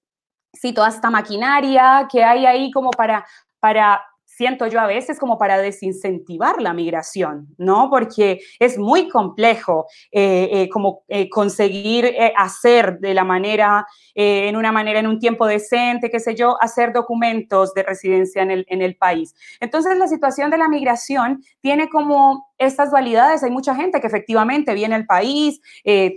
sí, 0.53 0.73
toda 0.73 0.89
esta 0.89 1.09
maquinaria 1.09 2.07
que 2.09 2.23
hay 2.23 2.45
ahí 2.45 2.71
como 2.71 2.91
para, 2.91 3.25
para 3.59 4.01
siento 4.36 4.68
yo 4.68 4.80
a 4.80 4.88
veces 4.88 5.20
como 5.20 5.38
para 5.38 5.60
desincentivar 5.60 6.62
la 6.62 6.74
migración, 6.74 7.48
¿no? 7.58 7.90
Porque 7.90 8.40
es 8.60 8.78
muy 8.78 9.08
complejo 9.10 9.86
eh, 10.12 10.50
eh, 10.52 10.70
como 10.70 11.04
eh, 11.08 11.30
conseguir 11.30 12.16
hacer 12.36 13.00
de 13.00 13.13
la 13.13 13.24
manera, 13.24 13.86
en 14.16 14.56
una 14.56 14.72
manera, 14.72 15.00
en 15.00 15.08
un 15.08 15.20
tiempo 15.20 15.46
decente, 15.46 16.10
qué 16.10 16.20
sé 16.20 16.36
yo, 16.36 16.58
hacer 16.62 16.94
documentos 16.94 17.74
de 17.74 17.84
residencia 17.84 18.42
en 18.42 18.52
el, 18.52 18.66
en 18.70 18.82
el 18.82 18.96
país. 18.96 19.36
Entonces, 19.60 19.98
la 19.98 20.08
situación 20.08 20.50
de 20.50 20.58
la 20.58 20.68
migración 20.68 21.44
tiene 21.62 21.90
como 21.90 22.52
estas 22.65 22.91
dualidades. 22.91 23.43
Hay 23.43 23.51
mucha 23.51 23.75
gente 23.75 24.00
que 24.01 24.08
efectivamente 24.08 24.74
viene 24.74 24.96
al 24.96 25.05
país, 25.05 25.62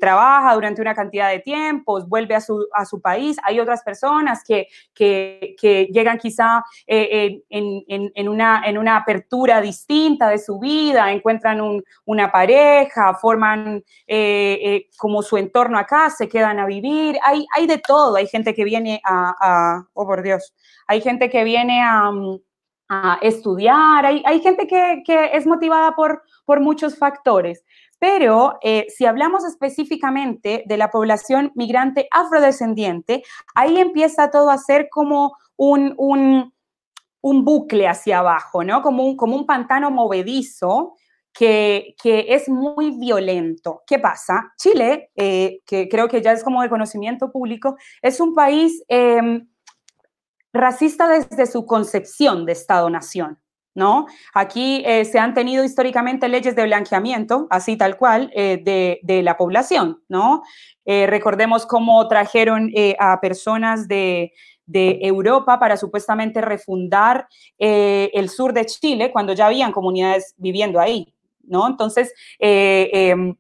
trabaja 0.01 0.55
durante 0.55 0.81
una 0.81 0.95
cantidad 0.95 1.31
de 1.31 1.41
tiempos, 1.41 2.09
vuelve 2.09 2.35
a 2.35 2.41
su, 2.41 2.67
a 2.73 2.85
su 2.85 3.01
país. 3.01 3.37
Hay 3.43 3.61
otras 3.61 3.83
personas 3.83 4.43
que, 4.47 4.69
que, 4.95 5.57
que 5.61 5.89
llegan 5.93 6.19
quizá 6.19 6.65
en, 6.87 7.43
en 7.51 7.77
en, 8.15 8.29
una, 8.29 8.63
en 8.65 8.79
una 8.79 8.97
apertura 8.97 9.61
distinta 9.61 10.29
de 10.29 10.39
su 10.39 10.59
vida, 10.59 11.13
encuentran 11.13 11.61
una 12.05 12.33
pareja, 12.33 13.15
forman 13.15 13.83
eh, 14.07 14.59
eh, 14.63 14.89
como 14.97 15.23
su 15.23 15.37
entorno 15.37 15.79
acá, 15.79 16.11
se 16.11 16.29
quedan 16.29 16.59
a 16.59 16.67
vivir. 16.67 17.19
Hay, 17.25 17.47
hay 17.55 17.67
de 17.67 17.79
todo. 17.79 18.17
Hay 18.17 18.27
gente 18.27 18.55
que 18.55 18.65
viene 18.65 19.01
a, 19.05 19.85
oh 19.93 20.07
por 20.07 20.23
Dios, 20.23 20.55
hay 20.87 21.01
gente 21.01 21.31
que 21.31 21.45
viene 21.45 21.83
a, 21.83 22.13
estudiar, 23.21 24.07
hay, 24.07 24.23
hay 24.25 24.41
gente 24.41 24.69
que, 24.69 25.03
es 25.33 25.45
motivada 25.45 25.97
por, 25.97 26.23
por 26.47 26.61
muchos 26.61 26.97
factores. 26.97 27.63
Pero 27.99 28.59
eh, 28.63 28.87
si 28.89 29.05
hablamos 29.05 29.45
específicamente 29.45 30.65
de 30.67 30.77
la 30.79 30.91
población 30.91 31.53
migrante 31.55 32.09
afrodescendiente, 32.11 33.23
ahí 33.55 33.79
empieza 33.79 34.31
todo 34.31 34.49
a 34.49 34.57
ser 34.57 34.89
como 34.91 35.37
un, 35.57 35.95
un, 35.99 36.55
un 37.21 37.45
bucle 37.45 37.89
hacia 37.89 38.21
abajo, 38.21 38.65
¿no? 38.65 38.81
Como 38.81 39.05
un, 39.05 39.17
como 39.17 39.37
un 39.37 39.45
pantano 39.45 39.91
movedizo 39.91 40.95
que, 41.39 41.95
es 42.05 42.49
muy 42.49 42.99
violento. 42.99 43.83
¿Qué 43.87 43.99
pasa? 43.99 44.53
Chile, 44.57 45.11
eh, 45.17 45.61
que 45.67 45.89
creo 45.89 46.09
que 46.09 46.23
ya 46.23 46.33
es 46.33 46.43
como 46.43 46.63
de 46.63 46.69
conocimiento 46.69 47.31
público, 47.31 47.77
es 48.01 48.21
un 48.21 48.35
país 48.35 48.83
em, 48.89 49.49
racista 50.53 51.09
desde 51.09 51.47
su 51.47 51.67
concepción 51.67 52.47
de 52.47 52.53
Estado-Nación. 52.53 53.39
¿No? 53.77 54.07
Aquí 54.33 54.83
eh, 54.87 55.05
se 55.05 55.19
han 55.19 55.35
tenido 55.35 55.63
históricamente 55.63 56.29
leyes 56.29 56.57
de 56.57 56.65
blanqueamiento, 56.65 57.47
así 57.51 57.77
tal 57.77 57.97
cual, 57.97 58.33
eh, 58.35 58.59
de, 58.65 58.99
de, 59.03 59.23
la 59.23 59.37
población, 59.37 60.03
¿no? 60.09 60.43
recordemos 60.87 61.67
cómo 61.67 62.07
trajeron 62.09 62.71
a 63.01 63.21
personas 63.21 63.89
de, 63.89 64.33
de 64.67 64.99
Europa 65.03 65.59
para 65.59 65.77
supuestamente 65.77 66.41
refundar 66.41 67.29
eh, 67.59 68.11
el 68.13 68.29
sur 68.29 68.53
de 68.53 68.67
Chile 68.67 69.11
cuando 69.13 69.33
ya 69.33 69.47
habían 69.47 69.73
comunidades 69.73 70.35
viviendo 70.37 70.81
ahí, 70.81 71.15
¿no? 71.45 71.67
Entonces, 71.69 72.13
eh, 72.41 72.91
em, 72.93 73.37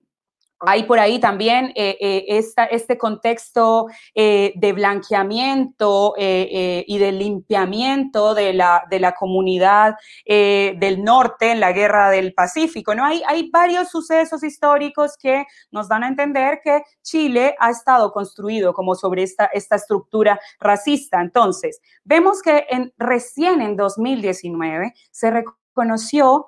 hay 0.60 0.84
por 0.84 0.98
ahí 0.98 1.18
también 1.18 1.72
eh, 1.74 1.96
eh, 2.00 2.42
este 2.70 2.96
contexto 2.96 3.86
eh, 4.14 4.52
de 4.56 4.72
blanqueamiento 4.72 6.14
y 6.16 6.98
de 6.98 7.12
limpiamiento 7.12 8.34
de 8.34 8.54
la, 8.54 8.84
de 8.90 9.00
la 9.00 9.12
comunidad 9.12 9.96
del 10.24 11.04
norte 11.04 11.52
en 11.52 11.60
la 11.60 11.72
guerra 11.72 12.10
del 12.10 12.32
Pacífico. 12.32 12.94
¿no? 12.94 13.04
Hay, 13.04 13.22
hay 13.26 13.50
varios 13.50 13.88
sucesos 13.88 14.42
históricos 14.42 15.16
que 15.20 15.44
nos 15.70 15.88
dan 15.88 16.04
a 16.04 16.08
entender 16.08 16.60
que 16.62 16.82
Chile 17.02 17.54
ha 17.58 17.70
estado 17.70 18.12
construido 18.12 18.72
como 18.72 18.94
sobre 18.94 19.22
esta, 19.22 19.46
esta 19.46 19.76
estructura 19.76 20.40
racista. 20.58 21.20
Entonces, 21.20 21.80
vemos 22.04 22.40
que 22.42 22.66
en, 22.70 22.92
recién 22.96 23.60
en 23.60 23.76
2019 23.76 24.94
se 25.10 25.30
reconoció 25.30 26.46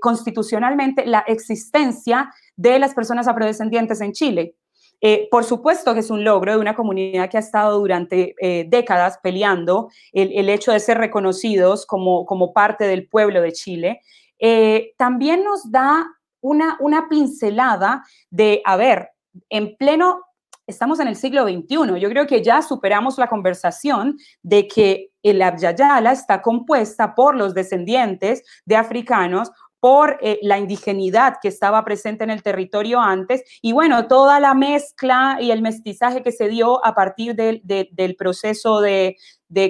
constitucionalmente 0.00 1.06
la 1.06 1.20
existencia 1.26 2.32
de 2.56 2.78
las 2.78 2.94
personas 2.94 3.28
afrodescendientes 3.28 4.00
en 4.00 4.12
Chile. 4.12 4.54
Eh, 5.02 5.28
por 5.30 5.44
supuesto 5.44 5.94
que 5.94 6.00
es 6.00 6.10
un 6.10 6.24
logro 6.24 6.52
de 6.52 6.58
una 6.58 6.76
comunidad 6.76 7.30
que 7.30 7.38
ha 7.38 7.40
estado 7.40 7.78
durante 7.78 8.34
eh, 8.38 8.66
décadas 8.68 9.18
peleando 9.22 9.90
el, 10.12 10.48
hecho 10.50 10.72
de 10.72 10.80
ser 10.80 10.98
reconocidos 10.98 11.86
como, 11.86 12.26
como 12.26 12.52
parte 12.52 12.84
del 12.84 13.08
pueblo 13.08 13.40
de 13.40 13.52
Chile. 13.52 14.02
Eh, 14.38 14.92
también 14.98 15.42
nos 15.42 15.70
da 15.70 16.06
una, 16.42 16.76
una 16.80 17.08
pincelada 17.08 18.04
de, 18.28 18.60
a 18.64 18.76
ver, 18.76 19.10
en 19.48 19.76
pleno, 19.76 20.20
estamos 20.70 21.00
en 21.00 21.08
el 21.08 21.16
siglo 21.16 21.44
XXI, 21.44 22.00
yo 22.00 22.08
creo 22.08 22.26
que 22.26 22.42
ya 22.42 22.62
superamos 22.62 23.18
la 23.18 23.28
conversación 23.28 24.16
de 24.42 24.66
que 24.66 25.10
el 25.22 25.42
Abyayala 25.42 26.12
está 26.12 26.40
compuesta 26.40 27.14
por 27.14 27.36
los 27.36 27.54
descendientes 27.54 28.42
de 28.64 28.76
africanos 28.76 29.50
por 29.80 30.18
eh, 30.20 30.38
la 30.42 30.58
indigenidad 30.58 31.36
que 31.40 31.48
estaba 31.48 31.84
presente 31.84 32.22
en 32.22 32.30
el 32.30 32.42
territorio 32.42 33.00
antes 33.00 33.42
y 33.62 33.72
bueno, 33.72 34.06
toda 34.06 34.38
la 34.38 34.54
mezcla 34.54 35.38
y 35.40 35.50
el 35.50 35.62
mestizaje 35.62 36.22
que 36.22 36.32
se 36.32 36.48
dio 36.48 36.84
a 36.84 36.94
partir 36.94 37.34
del 37.34 38.16
proceso 38.16 38.80
de, 38.80 39.16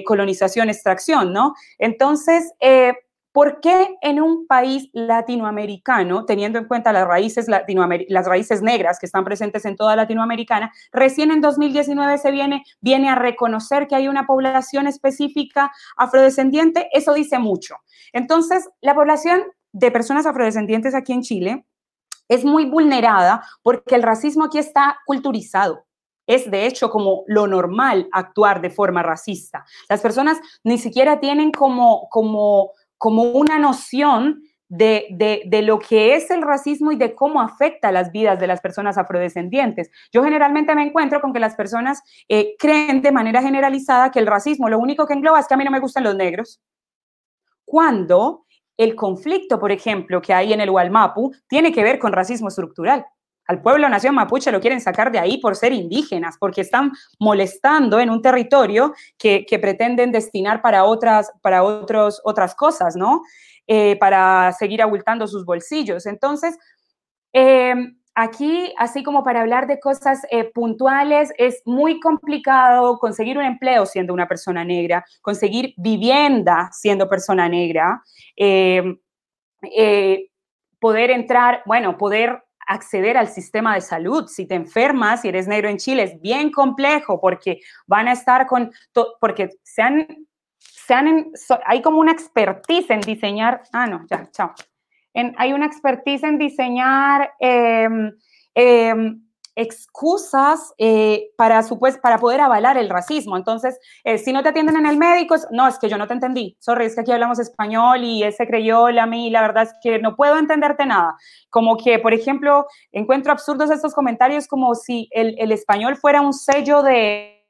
colonización-extracción, 0.05 1.33
¿no? 1.33 1.55
Entonces, 1.79 2.51
eh, 2.59 2.93
¿por 3.31 3.61
qué 3.61 3.95
en 4.01 4.21
un 4.21 4.47
país 4.47 4.89
latinoamericano, 4.93 6.25
teniendo 6.25 6.59
en 6.59 6.65
cuenta 6.65 6.91
las 6.91 7.07
raíces, 7.07 7.47
las 7.47 8.25
raíces 8.25 8.61
negras 8.61 8.99
que 8.99 9.05
están 9.05 9.23
presentes 9.23 9.65
en 9.65 9.75
toda 9.75 9.95
Latinoamericana, 9.95 10.71
recién 10.91 11.31
en 11.31 11.41
2019 11.41 12.17
se 12.17 12.31
viene, 12.31 12.63
viene 12.81 13.09
a 13.09 13.15
reconocer 13.15 13.87
que 13.87 13.95
hay 13.95 14.07
una 14.07 14.25
población 14.25 14.87
específica 14.87 15.71
afrodescendiente? 15.97 16.89
Eso 16.91 17.13
dice 17.13 17.39
mucho. 17.39 17.75
Entonces, 18.13 18.69
la 18.81 18.95
población 18.95 19.43
de 19.71 19.91
personas 19.91 20.25
afrodescendientes 20.25 20.93
aquí 20.93 21.13
en 21.13 21.21
Chile 21.21 21.65
es 22.27 22.45
muy 22.45 22.65
vulnerada 22.65 23.43
porque 23.61 23.95
el 23.95 24.03
racismo 24.03 24.45
aquí 24.45 24.57
está 24.57 24.99
culturizado. 25.05 25.85
Es 26.27 26.49
de 26.49 26.65
hecho 26.65 26.89
como 26.89 27.23
lo 27.27 27.47
normal 27.47 28.07
actuar 28.11 28.61
de 28.61 28.69
forma 28.69 29.03
racista. 29.03 29.65
Las 29.89 30.01
personas 30.01 30.39
ni 30.63 30.77
siquiera 30.77 31.19
tienen 31.19 31.51
como, 31.51 32.07
como, 32.09 32.71
como 33.01 33.23
una 33.23 33.57
noción 33.57 34.43
de, 34.69 35.41
lo 35.63 35.79
que 35.79 36.13
es 36.13 36.29
el 36.29 36.43
racismo 36.43 36.91
y 36.91 36.97
de 36.97 37.15
cómo 37.15 37.41
afecta 37.41 37.91
las 37.91 38.11
vidas 38.11 38.39
de 38.39 38.45
las 38.45 38.61
personas 38.61 38.95
afrodescendientes. 38.95 39.89
Yo 40.13 40.23
generalmente 40.23 40.75
me 40.75 40.83
encuentro 40.83 41.19
con 41.19 41.33
que 41.33 41.39
las 41.39 41.55
personas 41.55 42.03
eh, 42.29 42.53
creen 42.59 43.01
de 43.01 43.11
manera 43.11 43.41
generalizada 43.41 44.11
que 44.11 44.19
el 44.19 44.27
racismo 44.27 44.69
lo 44.69 44.77
único 44.77 45.07
que 45.07 45.15
engloba 45.15 45.39
es 45.39 45.47
que 45.47 45.55
a 45.55 45.57
mí 45.57 45.63
no 45.63 45.71
me 45.71 45.79
gustan 45.79 46.03
los 46.03 46.15
negros, 46.15 46.61
cuando 47.65 48.45
el 48.77 48.93
conflicto, 48.93 49.59
por 49.59 49.71
ejemplo, 49.71 50.21
que 50.21 50.35
hay 50.35 50.53
en 50.53 50.61
el 50.61 50.69
Hualmapu 50.69 51.33
tiene 51.47 51.71
que 51.71 51.83
ver 51.83 51.97
con 51.97 52.13
racismo 52.13 52.49
estructural. 52.49 53.03
Al 53.47 53.61
pueblo 53.61 53.89
nación 53.89 54.15
mapuche 54.15 54.51
lo 54.51 54.61
quieren 54.61 54.81
sacar 54.81 55.11
de 55.11 55.19
ahí 55.19 55.37
por 55.39 55.55
ser 55.55 55.73
indígenas, 55.73 56.37
porque 56.39 56.61
están 56.61 56.91
molestando 57.19 57.99
en 57.99 58.09
un 58.09 58.21
territorio 58.21 58.93
que, 59.17 59.45
pretenden 59.61 60.11
destinar 60.11 60.61
para 60.61 60.85
otras, 60.85 61.31
para 61.41 61.63
otros, 61.63 62.21
otras 62.23 62.55
cosas, 62.55 62.95
¿no? 62.95 63.21
Eh, 63.67 63.97
para 63.99 64.53
seguir 64.53 64.81
abultando 64.81 65.27
sus 65.27 65.45
bolsillos. 65.45 66.05
Entonces, 66.05 66.57
eh, 67.33 67.75
aquí, 68.15 68.73
así 68.77 69.03
como 69.03 69.23
para 69.23 69.41
hablar 69.41 69.67
de 69.67 69.79
cosas 69.79 70.25
eh, 70.31 70.45
puntuales, 70.51 71.31
es 71.37 71.61
muy 71.65 71.99
complicado 71.99 72.97
conseguir 72.99 73.37
un 73.37 73.45
empleo 73.45 73.85
siendo 73.85 74.13
una 74.13 74.27
persona 74.27 74.63
negra, 74.63 75.05
conseguir 75.21 75.73
vivienda 75.77 76.69
siendo 76.71 77.07
persona 77.09 77.47
negra, 77.47 78.01
em, 78.35 78.97
eh, 79.75 80.27
poder 80.79 81.11
entrar, 81.11 81.61
bueno, 81.65 81.97
poder 81.97 82.43
acceder 82.71 83.17
al 83.17 83.27
sistema 83.27 83.75
de 83.75 83.81
salud. 83.81 84.27
Si 84.27 84.45
te 84.45 84.55
enfermas, 84.55 85.21
si 85.21 85.29
eres 85.29 85.47
negro 85.47 85.69
en 85.69 85.77
Chile, 85.77 86.03
es 86.03 86.21
bien 86.21 86.51
complejo 86.51 87.19
porque 87.19 87.61
van 87.87 88.07
a 88.07 88.13
estar 88.13 88.47
con, 88.47 88.71
porque 89.19 89.49
se 89.63 89.81
han, 89.81 90.07
se 90.57 90.93
han, 90.93 91.31
hay 91.65 91.81
como 91.81 91.99
una 91.99 92.11
expertise 92.11 92.89
en 92.89 93.01
diseñar, 93.01 93.61
ah, 93.73 93.87
no, 93.87 94.05
ya, 94.09 94.29
chao 94.31 94.53
hay 95.13 95.53
una 95.53 95.65
expertise 95.65 96.23
en 96.23 96.37
diseñar 96.37 97.33
em, 97.39 98.13
em, 98.55 99.21
excusas 99.61 100.73
eh, 100.77 101.29
para, 101.37 101.61
pues, 101.79 101.97
para 101.97 102.17
poder 102.17 102.41
avalar 102.41 102.77
el 102.77 102.89
racismo. 102.89 103.37
Entonces, 103.37 103.79
eh, 104.03 104.17
si 104.17 104.33
no 104.33 104.43
te 104.43 104.49
atienden 104.49 104.77
en 104.77 104.85
el 104.85 104.97
médico, 104.97 105.35
no, 105.51 105.67
es 105.67 105.77
que 105.79 105.89
yo 105.89 105.97
no 105.97 106.07
te 106.07 106.13
entendí. 106.13 106.57
Sorry, 106.59 106.85
es 106.85 106.95
que 106.95 107.01
aquí 107.01 107.11
hablamos 107.11 107.39
español 107.39 108.03
y 108.03 108.23
ese 108.23 108.47
creyó 108.47 108.87
a 108.87 109.05
mí, 109.05 109.29
la 109.29 109.41
verdad 109.41 109.63
es 109.63 109.73
que 109.81 109.99
no 109.99 110.15
puedo 110.15 110.37
entenderte 110.37 110.85
nada. 110.85 111.15
Como 111.49 111.77
que, 111.77 111.99
por 111.99 112.13
ejemplo, 112.13 112.65
encuentro 112.91 113.31
absurdos 113.31 113.71
estos 113.71 113.93
comentarios 113.93 114.47
como 114.47 114.75
si 114.75 115.07
el, 115.11 115.35
el 115.37 115.51
español 115.51 115.95
fuera 115.95 116.21
un 116.21 116.33
sello 116.33 116.83
de 116.83 117.40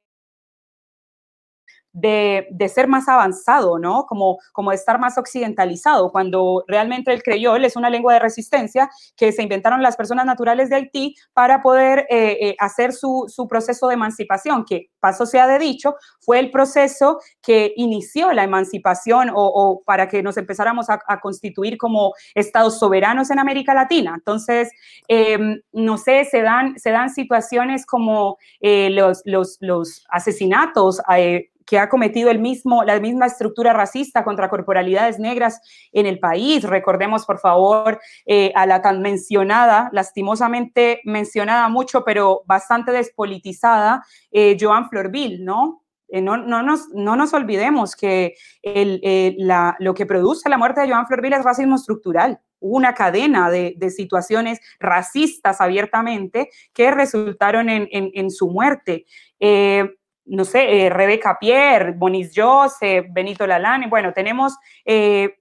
de, 1.93 2.47
ser 2.73 2.87
más 2.87 3.07
avanzado, 3.07 3.79
¿no? 3.79 4.05
Como, 4.05 4.37
como 4.53 4.71
de 4.71 4.77
estar 4.77 4.99
más 4.99 5.17
occidentalizado, 5.17 6.11
cuando 6.11 6.63
realmente 6.67 7.11
el 7.11 7.21
creyol 7.23 7.65
es 7.65 7.75
una 7.75 7.89
lengua 7.89 8.13
de 8.13 8.19
resistencia 8.19 8.89
que 9.15 9.31
se 9.31 9.43
inventaron 9.43 9.81
las 9.81 9.97
personas 9.97 10.25
naturales 10.25 10.69
de 10.69 10.77
Haití 10.77 11.15
para 11.33 11.61
poder 11.61 12.05
eh, 12.09 12.37
eh, 12.41 12.55
hacer 12.59 12.93
su, 12.93 13.27
proceso 13.49 13.87
de 13.87 13.95
emancipación, 13.95 14.63
que, 14.65 14.89
paso 14.99 15.25
sea 15.25 15.47
de 15.47 15.59
dicho, 15.59 15.95
fue 16.19 16.39
el 16.39 16.51
proceso 16.51 17.19
que 17.41 17.73
inició 17.75 18.31
la 18.31 18.43
emancipación 18.43 19.31
o, 19.33 19.81
para 19.85 20.07
que 20.07 20.23
nos 20.23 20.37
empezáramos 20.37 20.87
a, 20.89 20.99
constituir 21.21 21.77
como 21.77 22.13
estados 22.35 22.79
soberanos 22.79 23.29
en 23.31 23.39
América 23.39 23.73
Latina. 23.73 24.13
Entonces, 24.15 24.71
em, 25.07 25.61
no 25.73 25.97
sé, 25.97 26.25
se 26.25 26.41
dan, 26.41 26.77
se 26.79 26.91
dan 26.91 27.09
situaciones 27.09 27.85
como 27.85 28.37
eh, 28.59 28.89
los, 28.91 29.21
los, 29.25 29.57
los, 29.59 30.05
asesinatos 30.09 31.01
que 31.71 31.79
ha 31.79 31.87
cometido 31.87 32.29
el 32.29 32.39
mismo, 32.39 32.83
la 32.83 32.99
misma 32.99 33.27
estructura 33.27 33.71
racista 33.71 34.25
contra 34.25 34.49
corporalidades 34.49 35.19
negras 35.19 35.61
en 35.93 36.05
el 36.05 36.19
país. 36.19 36.65
Recordemos, 36.65 37.25
por 37.25 37.39
favor, 37.39 37.97
eh, 38.25 38.51
a 38.55 38.65
la 38.65 38.81
tan 38.81 39.01
mencionada, 39.01 39.89
lastimosamente 39.93 40.99
mencionada 41.05 41.69
mucho, 41.69 42.03
pero 42.03 42.41
bastante 42.45 42.91
despolitizada, 42.91 44.03
eh, 44.31 44.57
Joan 44.59 44.89
Florville, 44.89 45.45
¿no? 45.45 45.83
Eh, 46.09 46.21
no, 46.21 46.35
no, 46.35 46.61
nos, 46.61 46.89
no 46.89 47.15
nos 47.15 47.33
olvidemos 47.33 47.95
que 47.95 48.33
el, 48.61 48.99
la, 49.37 49.77
lo 49.79 49.93
que 49.93 50.05
produce 50.05 50.49
la 50.49 50.57
muerte 50.57 50.81
de 50.81 50.89
Joan 50.89 51.07
Florville 51.07 51.37
es 51.37 51.45
racismo 51.45 51.77
estructural 51.77 52.41
una 52.63 52.93
cadena 52.93 53.49
de, 53.49 53.73
de, 53.75 53.89
situaciones 53.89 54.59
racistas 54.79 55.61
abiertamente 55.61 56.51
que 56.73 56.91
resultaron 56.91 57.69
en, 57.69 57.87
en, 57.91 58.11
en 58.13 58.29
su 58.29 58.51
muerte. 58.51 59.05
Eh, 59.39 59.89
no 60.31 60.45
sé, 60.45 60.85
eh, 60.85 60.89
Rebeca 60.89 61.37
Pierre, 61.37 61.91
Bonis 61.91 62.31
Joseph, 62.33 63.07
Benito 63.11 63.45
Lalane, 63.45 63.87
bueno, 63.87 64.13
tenemos 64.13 64.57
eh, 64.85 65.35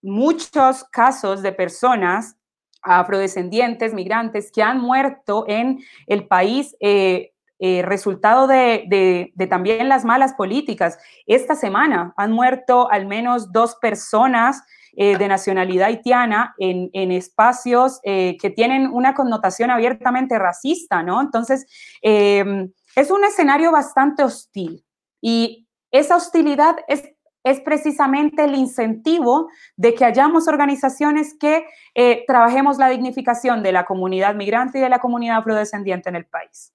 muchos 0.00 0.84
casos 0.84 1.42
de 1.42 1.50
personas 1.50 2.36
afrodescendientes, 2.82 3.92
migrantes, 3.92 4.52
que 4.52 4.62
han 4.62 4.80
muerto 4.80 5.44
en 5.48 5.80
el 6.06 6.28
país 6.28 6.76
eh, 6.78 7.32
resultado 7.84 8.46
de, 8.46 9.32
también 9.50 9.88
las 9.88 10.04
malas 10.04 10.34
políticas. 10.34 10.98
Esta 11.26 11.54
semana 11.54 12.12
han 12.16 12.32
muerto 12.32 12.90
al 12.90 13.06
menos 13.06 13.52
dos 13.52 13.76
personas 13.76 14.62
de 14.94 15.26
nacionalidad 15.26 15.86
haitiana 15.86 16.54
en, 16.58 16.90
en 16.92 17.12
espacios 17.12 18.00
que 18.02 18.52
tienen 18.54 18.88
una 18.88 19.14
connotación 19.14 19.70
abiertamente 19.70 20.38
racista, 20.38 21.02
¿no? 21.04 21.20
Entonces, 21.20 21.66
es 22.96 23.10
un 23.10 23.24
escenario 23.24 23.72
bastante 23.72 24.22
hostil 24.22 24.84
y 25.20 25.68
esa 25.90 26.16
hostilidad 26.16 26.76
es, 26.88 27.02
es 27.44 27.60
precisamente 27.60 28.44
el 28.44 28.54
incentivo 28.54 29.48
de 29.76 29.94
que 29.94 30.04
hayamos 30.04 30.48
organizaciones 30.48 31.34
que 31.38 31.66
eh, 31.94 32.24
trabajemos 32.26 32.78
la 32.78 32.88
dignificación 32.88 33.62
de 33.62 33.72
la 33.72 33.84
comunidad 33.84 34.34
migrante 34.34 34.78
y 34.78 34.82
de 34.82 34.88
la 34.88 35.00
comunidad 35.00 35.38
afrodescendiente 35.38 36.08
en 36.08 36.16
el 36.16 36.26
país. 36.26 36.72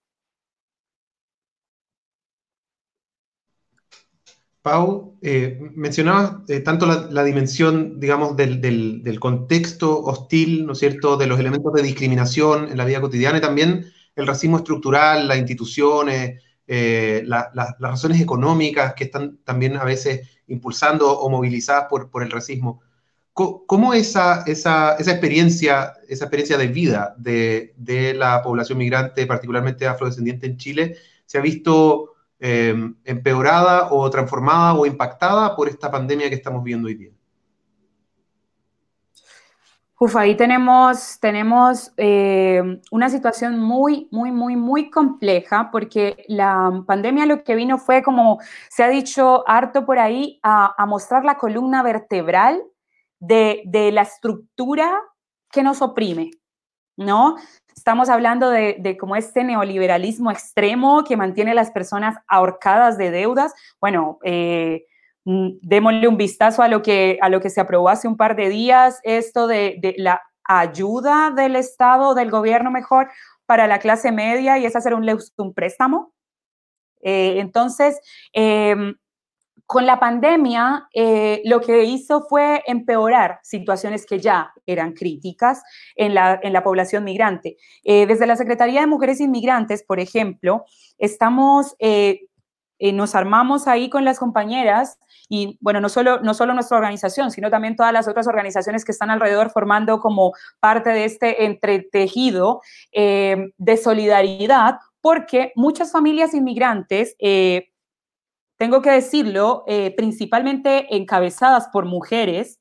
Pau, 4.62 5.18
eh, 5.22 5.58
mencionabas 5.76 6.42
eh, 6.50 6.60
tanto 6.60 6.86
la, 6.86 7.24
dimensión, 7.24 8.02
digamos, 8.02 8.36
del, 8.36 8.60
del, 8.60 9.20
contexto 9.20 10.02
hostil, 10.02 10.66
¿no 10.66 10.74
es 10.74 10.80
cierto?, 10.80 11.16
de 11.16 11.26
los 11.26 11.40
elementos 11.40 11.72
de 11.72 11.84
discriminación 11.84 12.70
en 12.70 12.78
la 12.78 12.84
vida 12.84 13.00
cotidiana 13.00 13.38
y 13.38 13.42
también 13.42 13.86
el 14.18 14.28
racismo 14.28 14.58
estructural, 14.58 15.28
las 15.28 15.38
instituciones, 15.38 16.42
eh, 16.66 17.24
las 17.26 17.80
razones 17.80 18.20
económicas 18.20 18.94
que 18.94 19.06
están 19.06 19.38
también 19.46 19.78
a 19.78 19.86
veces 19.86 20.28
impulsando 20.48 21.20
o 21.20 21.30
movilizadas 21.30 21.86
por, 21.90 22.24
el 22.24 22.32
racismo. 22.32 22.82
¿Cómo, 23.32 23.94
esa, 23.94 24.44
esa, 24.48 24.96
esa, 24.96 25.12
experiencia, 25.12 25.94
esa 26.10 26.26
experiencia 26.26 26.58
de 26.58 26.68
vida 26.68 27.14
de, 27.18 27.76
de, 27.78 28.16
la 28.16 28.42
población 28.42 28.80
migrante, 28.80 29.28
particularmente 29.28 29.86
afrodescendiente 29.86 30.48
en 30.48 30.58
Chile, 30.58 30.98
se 31.26 31.38
ha 31.38 31.42
visto 31.42 32.16
eh, 32.40 32.76
empeorada 33.06 33.90
o 33.92 34.10
transformada 34.10 34.74
o 34.74 34.88
impactada 34.88 35.56
por 35.56 35.70
esta 35.70 35.92
pandemia 35.92 36.30
que 36.30 36.36
estamos 36.36 36.64
viendo 36.64 36.88
hoy 36.88 36.96
día? 36.96 37.12
Uf, 40.00 40.16
ahí 40.16 40.38
tenemos, 40.38 41.20
tenemos 41.20 41.92
eh, 41.98 42.62
una 42.92 43.10
situación 43.10 43.60
muy, 43.60 44.08
muy, 44.12 44.32
muy, 44.32 44.56
muy 44.56 44.92
compleja 44.92 45.70
porque 45.72 46.24
la 46.28 46.84
pandemia 46.86 47.26
lo 47.26 47.44
que 47.44 47.56
vino 47.56 47.80
fue, 47.80 48.04
como 48.04 48.40
se 48.70 48.84
ha 48.84 48.90
dicho 48.90 49.44
harto 49.50 49.88
por 49.88 49.98
ahí, 49.98 50.40
a, 50.44 50.86
mostrar 50.86 51.26
la 51.26 51.38
columna 51.40 51.82
vertebral 51.82 52.62
de, 53.20 53.64
de, 53.66 53.92
la 53.92 54.04
estructura 54.04 55.02
que 55.52 55.64
nos 55.64 55.82
oprime, 55.82 56.30
¿no? 56.96 57.36
Estamos 57.76 58.10
hablando 58.10 58.52
de, 58.52 58.78
de 58.80 58.98
como 58.98 59.16
este 59.16 59.44
neoliberalismo 59.44 60.30
extremo 60.30 61.04
que 61.06 61.18
mantiene 61.18 61.52
a 61.52 61.56
las 61.56 61.72
personas 61.72 62.18
ahorcadas 62.28 63.00
de 63.00 63.10
deudas. 63.10 63.56
Bueno, 63.82 64.20
eh, 64.24 64.86
démosle 65.28 66.08
un 66.08 66.16
vistazo 66.16 66.62
a 66.62 66.70
lo 66.70 66.82
que, 66.82 67.20
a 67.22 67.28
lo 67.28 67.42
que 67.42 67.50
se 67.50 67.60
aprobó 67.60 67.90
hace 67.90 68.08
un 68.08 68.16
par 68.16 68.38
de 68.38 68.48
días, 68.48 69.02
esto 69.04 69.48
de, 69.48 69.94
la 69.98 70.22
ayuda 70.46 71.32
del 71.36 71.58
Estado, 71.58 72.16
del 72.16 72.32
gobierno 72.32 72.72
mejor, 72.72 73.10
para 73.46 73.68
la 73.68 73.80
clase 73.80 74.14
media 74.14 74.58
y 74.58 74.66
es 74.66 74.76
hacer 74.78 74.94
un, 74.94 75.06
un 75.38 75.54
préstamo. 75.54 76.14
Eh, 77.02 77.40
entonces, 77.40 78.00
em, 78.32 78.96
con 79.66 79.86
la 79.86 80.00
pandemia, 80.00 80.88
eh, 80.94 81.42
lo 81.44 81.60
que 81.60 81.84
hizo 81.84 82.22
fue 82.22 82.64
empeorar 82.66 83.40
situaciones 83.44 84.06
que 84.06 84.20
ya 84.20 84.54
eran 84.66 84.94
críticas 84.94 85.62
en 85.98 86.14
la, 86.14 86.40
en 86.42 86.54
la 86.54 86.64
población 86.64 87.04
migrante. 87.04 87.58
Eh, 87.84 88.06
desde 88.06 88.28
la 88.28 88.38
Secretaría 88.38 88.80
de 88.80 88.88
Mujeres 88.88 89.20
Inmigrantes, 89.20 89.84
por 89.84 90.00
ejemplo, 90.00 90.64
estamos, 90.98 91.76
nos 92.80 93.16
armamos 93.16 93.68
ahí 93.68 93.90
con 93.90 94.06
las 94.06 94.20
compañeras 94.20 95.00
y 95.30 95.58
bueno, 95.62 95.82
no 95.82 95.90
solo, 95.90 96.20
no 96.22 96.34
solo 96.34 96.54
nuestra 96.54 96.78
organización, 96.78 97.32
sino 97.32 97.50
también 97.50 97.76
todas 97.76 97.92
las 97.92 98.08
otras 98.08 98.28
organizaciones 98.28 98.86
que 98.86 98.92
están 98.92 99.10
alrededor 99.10 99.50
formando 99.50 100.00
como 100.00 100.34
parte 100.60 100.92
de 100.92 101.06
este 101.06 101.46
entretejido 101.46 102.62
eh, 102.92 103.52
de 103.58 103.78
solidaridad, 103.78 104.80
porque 105.02 105.52
muchas 105.56 105.92
familias 105.92 106.34
inmigrantes, 106.34 107.16
eh, 107.20 107.70
tengo 108.58 108.82
que 108.82 108.92
decirlo, 108.92 109.64
eh, 109.68 109.94
principalmente 109.96 110.96
encabezadas 110.96 111.68
por 111.68 111.86
mujeres, 111.86 112.60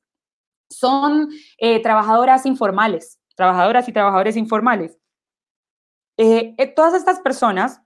son 0.69 1.29
trabajadoras 1.85 2.45
informales, 2.45 3.21
trabajadoras 3.37 3.89
y 3.89 3.93
trabajadores 3.93 4.37
informales. 4.37 4.99
todas 6.75 6.95
estas 6.95 7.21
personas 7.21 7.86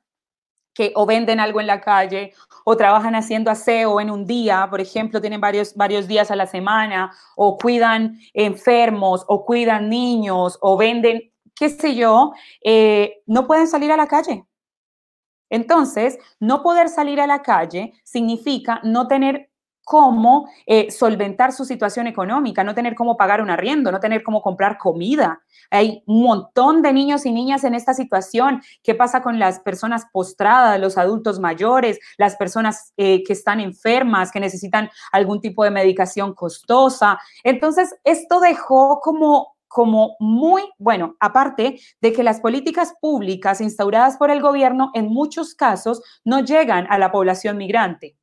que 0.75 0.93
o 0.95 1.07
venden 1.07 1.41
algo 1.41 1.61
en 1.61 1.67
la 1.67 1.81
calle 1.81 2.33
o 2.65 2.77
trabajan 2.77 3.15
haciendo 3.15 3.51
aseo 3.51 4.01
en 4.01 4.11
un 4.11 4.27
día, 4.27 4.67
por 4.71 4.81
ejemplo, 4.81 5.21
tienen 5.21 5.41
varios, 5.41 5.75
varios 5.75 6.07
días 6.07 6.31
a 6.31 6.37
la 6.37 6.47
semana, 6.47 7.13
o 7.37 7.57
cuidan 7.57 8.19
enfermos, 8.35 9.25
o 9.29 9.45
cuidan 9.45 9.89
niños, 9.89 10.59
o 10.61 10.77
venden, 10.77 11.33
qué 11.55 11.69
sé 11.69 11.95
yo, 11.95 12.33
eh, 12.65 13.23
no 13.27 13.47
pueden 13.47 13.67
salir 13.67 13.91
a 13.93 13.97
la 13.97 14.07
calle. 14.07 14.45
Entonces, 15.51 16.19
no 16.39 16.63
poder 16.63 16.89
salir 16.89 17.21
a 17.21 17.27
la 17.27 17.43
calle 17.43 17.93
significa 18.05 18.81
no 18.85 19.09
tener 19.09 19.50
cómo 19.91 20.49
eh, 20.67 20.89
solventar 20.93 21.51
su 21.51 21.65
situación 21.65 22.07
económica, 22.07 22.63
no 22.63 22.77
tener 22.77 22.95
cómo 22.95 23.17
pagar 23.17 23.43
un 23.43 23.51
arriendo, 23.51 23.91
no 23.91 23.99
tener 23.99 24.23
cómo 24.23 24.41
comprar 24.41 24.79
comida. 24.79 25.43
Hay 25.69 26.05
un 26.07 26.23
montón 26.23 26.81
de 26.81 26.93
niños 26.93 27.27
y 27.27 27.33
niñas 27.33 27.65
en 27.65 27.75
esta 27.75 27.93
situación. 27.93 28.63
¿Qué 28.85 28.95
pasa 28.95 29.21
con 29.21 29.41
las 29.41 29.59
personas 29.59 30.07
postradas, 30.13 30.79
los 30.79 30.97
adultos 30.97 31.41
mayores, 31.41 31.99
las 32.19 32.37
personas 32.37 32.93
eh, 32.99 33.25
que 33.25 33.33
están 33.33 33.59
enfermas, 33.59 34.31
que 34.31 34.39
necesitan 34.39 34.89
algún 35.11 35.41
tipo 35.41 35.65
de 35.65 35.73
medicación 35.73 36.35
costosa? 36.35 37.19
Entonces, 37.43 37.93
esto 38.05 38.39
dejó 38.39 39.01
como 39.01 39.57
como 39.67 40.17
muy, 40.19 40.63
bueno, 40.79 41.17
aparte 41.21 41.79
de 42.01 42.13
que 42.13 42.25
las 42.25 42.41
políticas 42.41 42.93
públicas 43.01 43.61
instauradas 43.61 44.17
por 44.17 44.33
el 44.33 44.43
gobierno 44.43 44.91
en 44.95 45.07
muchos 45.07 45.55
casos 45.55 46.03
no 46.25 46.41
llegan 46.41 46.89
a 46.91 46.99
la 46.99 47.13
población 47.13 47.57
migrante. 47.57 48.17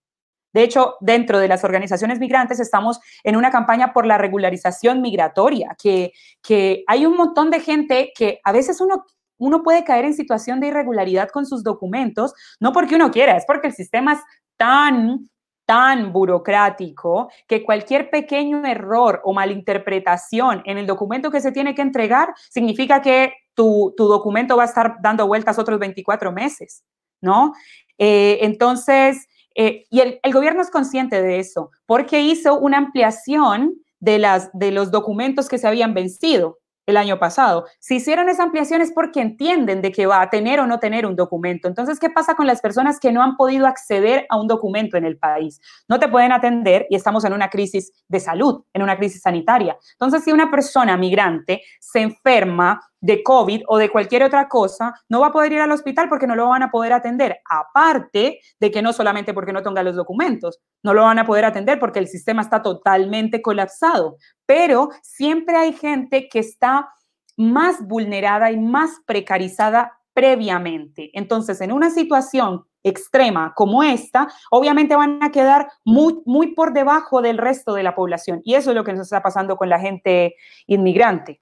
De 0.54 0.64
hecho, 0.64 0.96
dentro 1.02 1.40
de 1.40 1.48
las 1.48 1.64
organizaciones 1.64 2.20
migrantes 2.20 2.60
estamos 2.60 3.00
en 3.24 3.36
una 3.36 3.52
campaña 3.52 3.94
por 3.94 4.06
la 4.06 4.18
regularización 4.18 5.02
migratoria, 5.02 5.76
que, 5.82 6.14
que 6.42 6.84
hay 6.88 7.06
un 7.06 7.16
montón 7.16 7.50
de 7.50 7.60
gente 7.60 8.12
que 8.16 8.40
a 8.44 8.52
veces 8.52 8.82
uno 8.82 9.06
uno 9.40 9.62
puede 9.62 9.84
caer 9.84 10.06
en 10.06 10.16
situación 10.16 10.60
de 10.60 10.70
irregularidad 10.70 11.30
con 11.30 11.46
sus 11.46 11.64
documentos, 11.64 12.34
no 12.60 12.74
porque 12.74 12.96
uno 12.96 13.12
quiera, 13.12 13.38
es 13.38 13.46
porque 13.46 13.68
el 13.68 13.74
sistema 13.74 14.14
es 14.14 14.20
tan 14.58 15.30
tan 15.68 16.14
burocrático 16.14 17.30
que 17.46 17.62
cualquier 17.66 18.10
pequeño 18.10 18.66
error 18.66 19.20
o 19.26 19.34
malinterpretación 19.34 20.64
en 20.64 20.78
el 20.78 20.88
documento 20.88 21.30
que 21.30 21.42
se 21.42 21.52
tiene 21.52 21.76
que 21.76 21.82
entregar 21.82 22.34
significa 22.50 23.02
que 23.02 23.34
tu, 23.54 23.94
documento 23.98 24.56
va 24.56 24.64
a 24.64 24.68
estar 24.68 24.96
dando 25.02 25.28
vueltas 25.28 25.60
otros 25.60 25.78
24 25.78 26.32
meses, 26.32 26.86
¿no? 27.20 27.54
Eh, 27.98 28.40
entonces, 28.44 29.28
eh, 29.58 29.86
y 29.90 30.02
el, 30.02 30.34
gobierno 30.34 30.62
es 30.62 30.70
consciente 30.70 31.22
de 31.22 31.40
eso, 31.40 31.72
porque 31.88 32.22
hizo 32.22 32.60
una 32.60 32.78
ampliación 32.78 33.74
de, 34.00 34.24
de 34.54 34.72
los 34.72 34.92
documentos 34.92 35.50
que 35.50 35.58
se 35.58 35.68
habían 35.68 35.96
vencido 35.96 36.60
el 36.86 36.96
año 36.96 37.20
pasado. 37.20 37.66
Si 37.80 37.96
hicieron 37.96 38.30
esa 38.30 38.44
ampliación 38.44 38.82
es 38.82 38.94
porque 38.94 39.20
entienden 39.20 39.82
de 39.82 39.92
que 39.92 40.06
va 40.06 40.22
a 40.22 40.30
tener 40.30 40.60
o 40.60 40.68
no 40.68 40.80
tener 40.80 41.06
un 41.06 41.16
documento. 41.16 41.68
Entonces, 41.68 42.00
¿qué 42.00 42.10
pasa 42.10 42.36
con 42.36 42.48
las 42.48 42.62
personas 42.62 43.00
que 43.00 43.12
no 43.12 43.22
han 43.22 43.36
podido 43.36 43.68
acceder 43.68 44.26
a 44.30 44.40
un 44.40 44.48
documento 44.48 44.96
en 44.96 45.04
el 45.04 45.18
país? 45.18 45.60
No 45.90 46.00
te 46.00 46.08
pueden 46.08 46.32
atender 46.32 46.86
y 46.90 46.96
estamos 46.96 47.26
en 47.26 47.34
una 47.34 47.50
crisis 47.50 47.92
de 48.08 48.20
salud, 48.20 48.64
en 48.74 48.84
una 48.84 48.96
crisis 48.96 49.22
sanitaria. 49.22 49.78
Entonces, 49.94 50.24
si 50.24 50.32
una 50.32 50.50
persona 50.50 50.96
migrante 50.98 51.62
se 51.80 52.02
enferma 52.02 52.80
de 53.00 53.24
COVID 53.24 53.64
o 53.68 53.78
de 53.78 53.90
cualquier 53.90 54.24
otra 54.24 54.48
cosa, 54.48 54.94
no 55.10 55.20
va 55.20 55.28
a 55.28 55.32
poder 55.32 55.54
ir 55.54 55.62
al 55.62 55.72
hospital 55.72 56.10
porque 56.10 56.28
no 56.28 56.36
lo 56.36 56.50
van 56.50 56.64
a 56.64 56.72
poder 56.72 56.94
atender. 56.94 57.40
Aparte 57.50 58.40
de 58.60 58.72
que 58.72 58.82
no 58.82 58.94
solamente 58.94 59.34
porque 59.34 59.54
no 59.54 59.64
tenga 59.64 59.84
los 59.84 59.96
documentos, 59.96 60.60
no 60.84 60.94
lo 60.94 61.04
van 61.04 61.20
a 61.20 61.26
poder 61.26 61.46
atender 61.46 61.80
porque 61.80 62.00
el 62.00 62.08
sistema 62.08 62.42
está 62.42 62.62
totalmente 62.62 63.42
colapsado. 63.42 64.18
Pero 64.46 64.90
siempre 65.02 65.56
hay 65.56 65.74
gente 65.74 66.28
que 66.30 66.40
está 66.40 66.90
más 67.36 67.86
vulnerada 67.86 68.52
y 68.52 68.58
más 68.58 69.00
precarizada 69.06 69.94
previamente. 70.14 71.12
Entonces, 71.14 71.62
en 71.62 71.72
una 71.72 71.92
situación 71.92 72.66
extrema 72.84 73.54
como 73.56 73.84
esta, 73.84 74.28
obviamente 74.50 74.96
van 74.96 75.22
a 75.22 75.32
quedar 75.32 75.70
muy, 75.86 76.22
muy 76.26 76.56
por 76.56 76.74
debajo 76.74 77.22
del 77.22 77.38
resto 77.38 77.74
de 77.74 77.84
la 77.84 77.94
población. 77.94 78.42
Y 78.44 78.56
eso 78.56 78.72
es 78.72 78.76
lo 78.76 78.84
que 78.84 78.94
nos 78.94 79.02
está 79.02 79.22
pasando 79.22 79.58
con 79.58 79.70
la 79.70 79.80
gente 79.80 80.36
inmigrante. 80.66 81.42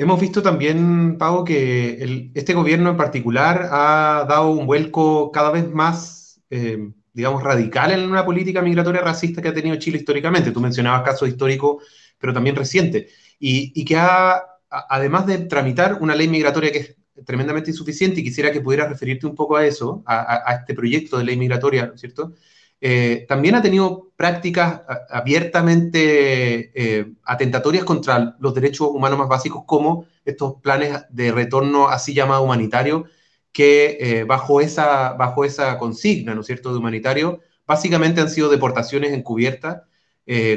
Hemos 0.00 0.20
visto 0.20 0.40
también, 0.42 1.18
Pau, 1.18 1.44
que 1.44 2.30
este 2.32 2.54
gobierno 2.54 2.90
en 2.90 2.96
particular 2.96 3.68
ha 3.72 4.24
dado 4.28 4.52
un 4.52 4.64
vuelco 4.64 5.32
cada 5.32 5.50
vez 5.50 5.68
más, 5.72 6.40
eh, 6.50 6.92
digamos, 7.12 7.42
radical 7.42 7.90
en 7.90 8.08
una 8.08 8.24
política 8.24 8.62
migratoria 8.62 9.00
racista 9.00 9.42
que 9.42 9.48
ha 9.48 9.54
tenido 9.54 9.74
Chile 9.74 9.98
históricamente. 9.98 10.52
Tú 10.52 10.60
mencionabas 10.60 11.02
casos 11.02 11.28
históricos, 11.28 11.82
pero 12.16 12.32
también 12.32 12.54
recientes. 12.54 13.12
Y, 13.40 13.84
que 13.84 13.96
ha, 13.96 14.40
además 14.70 15.26
de 15.26 15.38
tramitar 15.38 15.98
una 16.00 16.14
ley 16.14 16.28
migratoria 16.28 16.70
que 16.70 16.78
es 16.78 16.96
tremendamente 17.26 17.70
insuficiente, 17.70 18.20
y 18.20 18.24
quisiera 18.24 18.52
que 18.52 18.60
pudieras 18.60 18.90
referirte 18.90 19.26
un 19.26 19.34
poco 19.34 19.56
a 19.56 19.66
eso, 19.66 20.04
a, 20.06 20.48
a 20.48 20.54
este 20.58 20.74
proyecto 20.74 21.18
de 21.18 21.24
ley 21.24 21.36
migratoria, 21.36 21.92
¿cierto? 21.96 22.34
Eh, 22.80 23.26
también 23.28 23.56
ha 23.56 23.62
tenido 23.62 24.10
prácticas 24.14 24.82
abiertamente 25.10 26.70
eh, 26.74 27.12
atentatorias 27.24 27.84
contra 27.84 28.36
los 28.38 28.54
derechos 28.54 28.88
humanos 28.88 29.18
más 29.18 29.28
básicos, 29.28 29.64
como 29.66 30.06
estos 30.24 30.54
planes 30.62 31.04
de 31.10 31.32
retorno 31.32 31.88
así 31.88 32.14
llamado 32.14 32.42
humanitario, 32.42 33.04
que 33.52 33.96
eh, 34.00 34.24
bajo, 34.24 34.60
esa, 34.60 35.14
bajo 35.14 35.44
esa 35.44 35.78
consigna, 35.78 36.34
¿no 36.34 36.42
es 36.42 36.46
cierto?, 36.46 36.72
de 36.72 36.78
humanitario, 36.78 37.40
básicamente 37.66 38.20
han 38.20 38.30
sido 38.30 38.48
deportaciones 38.48 39.12
encubiertas 39.12 39.82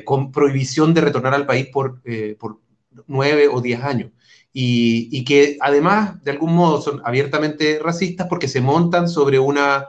con 0.04 0.34
prohibición 0.34 0.94
de 0.94 1.00
retornar 1.00 1.34
al 1.34 1.46
país 1.46 1.68
por, 1.72 2.02
por 2.38 2.60
nueve 3.08 3.48
o 3.48 3.62
diez 3.62 3.82
años. 3.82 4.12
Y, 4.52 5.08
y 5.18 5.24
que 5.24 5.58
además, 5.62 6.22
de 6.26 6.32
algún 6.32 6.54
modo, 6.54 6.82
son 6.82 7.02
abiertamente 7.06 7.80
racistas 7.82 8.28
porque 8.28 8.50
se 8.50 8.60
montan 8.60 9.08
sobre 9.08 9.40
una 9.40 9.88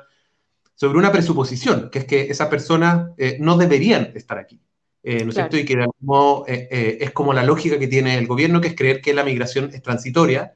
sobre 0.83 0.99
una 0.99 1.13
presuposición, 1.13 1.91
que 1.91 2.01
es 2.01 2.05
que 2.07 2.23
esas 2.23 2.49
personas 2.49 3.13
eh, 3.17 3.37
no 3.39 3.57
deberían 3.57 4.11
estar 4.17 4.37
aquí. 4.37 4.61
Eh, 5.05 5.23
¿no 5.23 5.29
es 5.29 5.37
cierto? 5.37 5.57
Y 5.57 5.65
que 5.65 5.77
de 5.77 5.83
algún 5.83 5.95
modo 6.01 6.45
eh, 6.49 6.99
es 7.01 7.13
como 7.13 7.33
la 7.33 7.45
lógica 7.45 7.79
que 7.79 7.87
tiene 7.87 8.19
el 8.19 8.27
gobierno, 8.27 8.61
que 8.61 8.67
es 8.67 8.75
creer 8.75 9.01
que 9.01 9.15
la 9.15 9.23
migración 9.23 9.71
es 9.73 9.81
transitoria, 9.81 10.55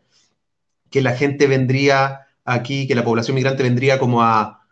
que 0.90 1.00
la 1.00 1.12
gente 1.12 1.46
vendría 1.46 2.26
aquí, 2.44 2.88
que 2.88 2.96
la 2.96 3.04
población 3.04 3.36
migrante 3.36 3.62
vendría 3.62 4.00
como 4.00 4.20
a 4.20 4.66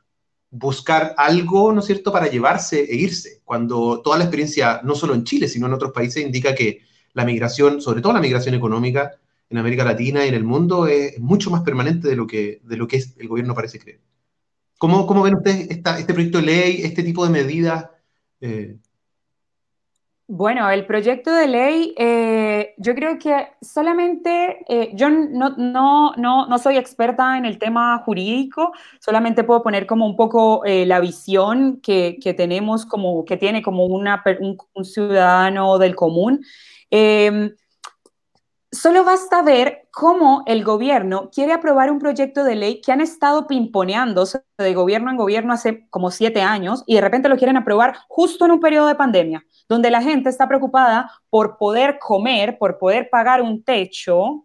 buscar 0.51 1.15
algo, 1.19 1.73
¿no 1.73 1.79
es 1.79 1.87
cierto?, 1.87 2.11
para 2.11 2.27
llevarse 2.27 2.81
e 2.81 2.97
irse, 2.97 3.41
cuando 3.45 4.03
toda 4.03 4.19
la 4.19 4.25
experiencia, 4.25 4.81
no 4.83 4.97
solo 4.97 5.15
en 5.15 5.23
Chile, 5.23 5.47
sino 5.47 5.69
en 5.69 5.75
otros 5.75 5.93
países, 5.93 6.25
indica 6.25 6.53
que 6.57 6.81
la 7.13 7.25
migración, 7.25 7.81
sobre 7.81 8.01
todo 8.01 8.13
la 8.13 8.21
migración 8.21 8.57
económica 8.57 9.13
en 9.49 9.59
América 9.59 9.85
Latina 9.85 10.25
y 10.25 10.31
en 10.31 10.35
el 10.35 10.43
mundo, 10.43 10.89
es 10.89 11.17
mucho 11.21 11.49
más 11.53 11.63
permanente 11.63 12.09
de 12.09 12.17
lo 12.17 12.27
que, 12.27 12.61
de 12.65 12.77
lo 12.77 12.89
que 12.89 13.05
el 13.19 13.29
gobierno 13.29 13.55
parece 13.55 13.79
creer. 13.79 14.01
¿Cómo, 14.85 15.23
ven 15.23 15.37
ustedes 15.37 15.71
este 15.71 16.13
proyecto 16.13 16.39
de 16.39 16.45
ley, 16.45 16.81
este 16.83 17.03
tipo 17.03 17.25
de 17.25 17.33
medidas? 17.33 17.89
Eh? 18.43 18.77
Bueno, 20.27 20.69
el 20.69 20.85
proyecto 20.85 21.33
de 21.33 21.49
ley, 21.49 21.95
eh, 21.97 22.75
yo 22.77 22.95
creo 22.95 23.19
que 23.19 23.49
solamente, 23.63 24.63
eh, 24.69 24.91
yo 24.95 25.09
no, 25.09 25.55
no, 25.57 26.13
no, 26.17 26.47
no, 26.47 26.59
soy 26.59 26.77
experta 26.77 27.39
en 27.39 27.47
el 27.47 27.59
tema 27.59 27.99
jurídico, 28.05 28.73
solamente 29.01 29.45
puedo 29.45 29.63
poner 29.63 29.87
como 29.87 30.07
un 30.07 30.17
poco 30.17 30.63
la 30.67 31.01
visión 31.01 31.81
que, 31.83 32.19
que, 32.23 32.35
tenemos, 32.35 32.85
como, 32.85 33.25
que 33.25 33.39
tiene 33.39 33.63
como 33.63 33.87
una, 33.87 34.23
un, 34.41 34.59
un 34.75 34.85
ciudadano 34.85 35.79
del 35.79 35.95
común. 35.95 36.45
Solo 38.75 39.05
basta 39.05 39.41
ver 39.43 39.87
cómo 39.93 40.43
el 40.47 40.65
gobierno 40.65 41.31
quiere 41.33 41.53
aprobar 41.53 41.93
un 41.93 42.01
proyecto 42.01 42.43
de 42.43 42.57
ley 42.57 42.81
que 42.81 42.91
han 42.91 43.01
estado 43.01 43.47
pimponeándose 43.47 44.43
de 44.59 44.75
gobierno 44.75 45.11
en 45.11 45.17
gobierno 45.17 45.53
hace 45.53 45.87
como 45.91 46.11
siete 46.11 46.43
años 46.43 46.83
y 46.85 46.97
de 46.97 47.01
repente 47.01 47.29
lo 47.29 47.37
quieren 47.37 47.57
aprobar 47.57 47.95
justo 48.09 48.45
en 48.45 48.51
un 48.51 48.59
periodo 48.59 48.89
de 48.89 48.97
pandemia, 48.97 49.45
donde 49.69 49.93
la 49.93 50.03
gente 50.03 50.29
está 50.29 50.49
preocupada 50.49 51.09
por 51.31 51.57
poder 51.57 52.01
comer, 52.01 52.59
por 52.59 52.79
poder 52.79 53.09
pagar 53.11 53.43
un 53.43 53.63
techo, 53.63 54.43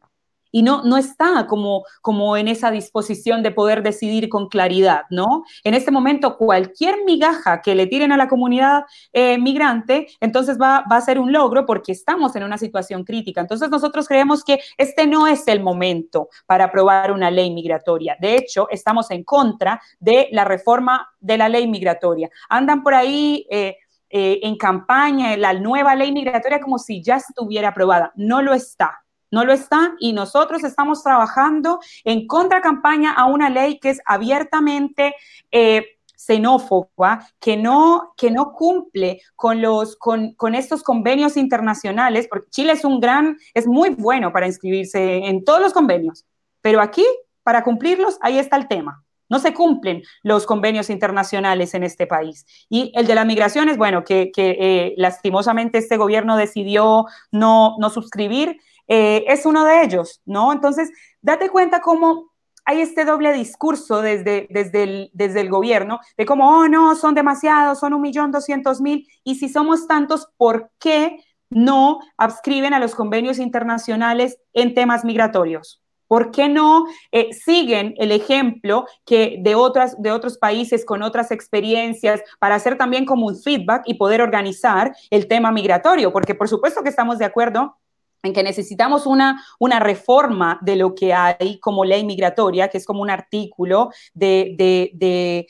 y 0.51 0.63
no, 0.63 0.83
no 0.83 0.97
está 0.97 1.47
como, 1.47 1.83
como 2.01 2.38
en 2.38 2.47
esa 2.47 2.71
disposición 2.71 3.43
de 3.43 3.51
poder 3.51 3.83
decidir 3.83 4.29
con 4.29 4.47
claridad, 4.47 5.03
¿no? 5.09 5.43
En 5.63 5.73
este 5.73 5.91
momento, 5.91 6.38
cualquier 6.38 7.03
migaja 7.05 7.62
que 7.62 7.75
le 7.75 7.88
tiren 7.88 8.12
a 8.12 8.17
la 8.17 8.27
comunidad 8.27 8.85
eh, 9.13 9.38
migrante, 9.38 10.07
entonces 10.19 10.57
va, 10.59 10.83
va 10.91 10.97
a 10.97 11.01
ser 11.01 11.19
un 11.19 11.31
logro 11.31 11.65
porque 11.65 11.91
estamos 11.91 12.35
en 12.35 12.43
una 12.43 12.57
situación 12.57 13.03
crítica. 13.03 13.41
Entonces, 13.41 13.69
nosotros 13.69 14.07
creemos 14.07 14.43
que 14.43 14.59
este 14.77 15.07
no 15.07 15.27
es 15.27 15.47
el 15.47 15.62
momento 15.62 16.29
para 16.45 16.65
aprobar 16.65 17.12
una 17.12 17.31
ley 17.31 17.51
migratoria. 17.51 18.17
De 18.19 18.35
hecho, 18.35 18.67
estamos 18.69 19.12
en 19.12 19.23
contra 19.23 19.81
de 19.99 20.27
la 20.31 20.45
reforma 20.45 21.09
de 21.19 21.38
la 21.38 21.49
ley 21.49 21.67
migratoria. 21.67 22.29
Andan 22.49 22.83
por 22.83 22.93
ahí... 22.93 23.45
Eh, 23.49 23.77
eh, 24.12 24.39
en 24.41 24.57
campaña 24.57 25.38
la 25.38 25.53
nueva 25.53 25.93
ley 25.93 26.12
migratoria 26.12 26.59
como 26.59 26.79
si 26.79 27.03
ya 27.03 27.17
estuviera 27.17 27.67
aprobada. 27.67 28.12
No 28.15 28.41
lo 28.41 28.55
está 28.55 29.03
no 29.32 29.46
lo 29.46 29.54
está 29.54 29.96
y 30.00 30.13
nosotros 30.13 30.63
estamos 30.63 31.04
trabajando 31.04 31.80
en 32.04 32.28
contracampaña 32.28 33.12
a 33.13 33.26
una 33.26 33.50
ley 33.50 33.80
que 33.80 33.92
es 33.92 34.02
abiertamente 34.06 35.15
eh, 35.52 35.86
xenófoba, 36.20 37.26
que 37.39 37.56
no, 37.56 38.13
que 38.18 38.30
no 38.30 38.52
cumple 38.52 39.22
con, 39.36 39.62
los, 39.62 39.96
con, 39.96 40.34
con, 40.34 40.54
estos 40.54 40.84
convenios 40.84 41.38
internacionales, 41.38 42.28
porque 42.30 42.50
Chile 42.50 42.74
es 42.74 42.84
un 42.84 43.00
gran, 43.00 43.38
es 43.54 43.65
muy 43.65 43.92
bueno 43.92 44.34
para 44.34 44.46
inscribirse 44.46 45.26
en 45.28 45.46
todos 45.46 45.62
los 45.62 45.72
convenios, 45.72 46.26
pero 46.62 46.82
aquí, 46.82 47.06
para 47.44 47.63
cumplirlos, 47.63 48.18
ahí 48.22 48.38
está 48.38 48.58
el 48.58 48.68
tema. 48.68 49.04
No 49.30 49.39
se 49.39 49.54
cumplen 49.54 50.02
los 50.24 50.46
convenios 50.46 50.89
internacionales 50.89 51.76
en 51.76 51.84
este 51.84 52.08
país. 52.08 52.46
Y 52.68 52.92
el 52.96 53.06
de 53.06 53.13
las 53.13 53.28
migraciones, 53.28 53.78
bueno, 53.78 54.04
que, 54.04 54.32
que 54.32 54.58
eh, 54.60 54.94
lastimosamente 54.98 55.78
este 55.78 55.98
gobierno 55.98 56.36
decidió 56.36 57.06
no, 57.32 57.76
no 57.80 57.89
suscribir, 57.92 58.60
eh, 58.89 59.23
es 59.28 59.45
uno 59.45 59.63
de 59.63 59.84
ellos, 59.84 60.21
¿no? 60.25 60.52
Entonces, 60.52 60.91
date 61.21 61.49
cuenta 61.49 61.80
cómo 61.80 62.32
hay 62.65 62.82
este 62.82 63.06
doble 63.06 63.32
discurso 63.34 64.02
desde, 64.02 64.47
desde, 64.49 64.84
el, 64.84 65.10
desde 65.13 65.41
el 65.41 65.49
gobierno 65.49 65.99
de 66.17 66.25
cómo, 66.25 66.49
oh, 66.49 66.67
no, 66.67 66.95
son 66.95 67.15
demasiados, 67.15 67.80
son 67.80 67.93
un 67.93 68.02
millón 68.02 68.32
doscientos 68.32 68.82
mil, 68.82 69.08
y 69.23 69.36
si 69.36 69.47
somos 69.47 69.88
tantos, 69.88 70.28
¿por 70.38 70.71
qué 70.80 71.23
no 71.49 71.99
adscriben 72.17 72.73
a 72.73 72.80
los 72.80 72.93
convenios 72.95 73.39
internacionales 73.39 74.38
en 74.54 74.73
temas 74.73 75.06
migratorios? 75.06 75.82
¿Por 76.08 76.32
qué 76.32 76.49
no 76.49 76.86
eh, 77.12 77.32
siguen 77.34 77.93
el 77.97 78.12
ejemplo 78.12 78.86
que 79.06 79.38
de, 79.41 79.54
otras, 79.54 79.99
de 80.02 80.12
otros 80.12 80.39
países 80.39 80.84
con 80.84 81.04
otras 81.04 81.30
experiencias 81.30 82.21
para 82.39 82.56
hacer 82.56 82.80
también 82.80 83.06
como 83.06 83.28
un 83.28 83.39
feedback 83.39 83.84
y 83.86 83.93
poder 83.93 84.21
organizar 84.21 84.95
el 85.12 85.28
tema 85.28 85.52
migratorio? 85.52 86.12
Porque 86.12 86.34
por 86.34 86.47
supuesto 86.47 86.82
que 86.82 86.89
estamos 86.89 87.19
de 87.19 87.25
acuerdo 87.25 87.78
en 88.23 88.34
que 88.34 88.43
necesitamos 88.43 89.05
una, 89.05 89.43
una 89.60 89.79
reforma 89.79 90.60
de 90.62 90.75
lo 90.75 90.95
que 90.95 91.13
hay 91.13 91.60
como 91.60 91.86
ley 91.86 92.05
migratoria, 92.05 92.67
que 92.67 92.77
es 92.77 92.86
como 92.86 93.01
un 93.01 93.10
artículo 93.10 93.89
de, 94.13 95.47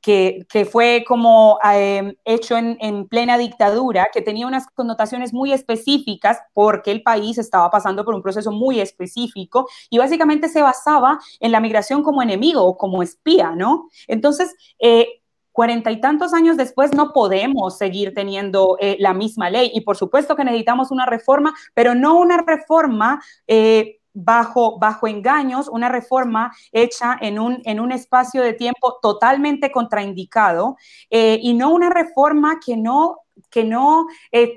que, 0.00 0.68
fue 0.70 1.04
como 1.06 1.58
em, 1.62 2.14
hecho 2.24 2.56
en, 2.56 3.08
plena 3.08 3.38
dictadura, 3.38 4.08
que 4.12 4.22
tenía 4.22 4.46
unas 4.46 4.66
connotaciones 4.68 5.32
muy 5.32 5.52
específicas 5.52 6.38
porque 6.54 6.90
el 6.90 7.02
país 7.02 7.38
estaba 7.38 7.70
pasando 7.70 8.04
por 8.04 8.14
un 8.14 8.22
proceso 8.22 8.52
muy 8.52 8.80
específico 8.80 9.68
y 9.88 9.98
básicamente 9.98 10.48
se 10.48 10.62
basaba 10.62 11.18
en 11.38 11.52
la 11.52 11.60
migración 11.60 12.02
como 12.02 12.22
enemigo 12.22 12.62
o 12.64 12.76
como 12.76 13.02
espía, 13.02 13.54
¿no? 13.54 13.88
Entonces, 14.08 14.54
eh, 14.78 15.19
cuarenta 15.60 15.90
y 15.90 16.00
tantos 16.00 16.32
años 16.32 16.56
después 16.56 16.94
no 16.94 17.12
podemos 17.12 17.76
seguir 17.76 18.14
teniendo 18.14 18.78
eh, 18.80 18.96
la 18.98 19.12
misma 19.12 19.50
ley 19.50 19.70
y 19.74 19.82
por 19.82 19.94
supuesto 19.94 20.34
que 20.34 20.42
necesitamos 20.42 20.90
una 20.90 21.04
reforma, 21.04 21.52
pero 21.74 21.94
no 21.94 22.18
una 22.18 22.38
reforma 22.38 23.22
eh, 23.46 23.98
bajo, 24.14 24.78
bajo 24.78 25.06
engaños, 25.06 25.68
una 25.68 25.90
reforma 25.90 26.50
hecha 26.72 27.14
en 27.20 27.38
un, 27.38 27.60
en 27.66 27.78
un 27.78 27.92
espacio 27.92 28.40
de 28.40 28.54
tiempo 28.54 29.00
totalmente 29.02 29.70
contraindicado 29.70 30.78
eh, 31.10 31.38
y 31.42 31.52
no 31.52 31.74
una 31.74 31.90
reforma 31.90 32.58
que 32.64 32.78
no 32.78 33.18
que 33.50 33.64
no 33.64 34.06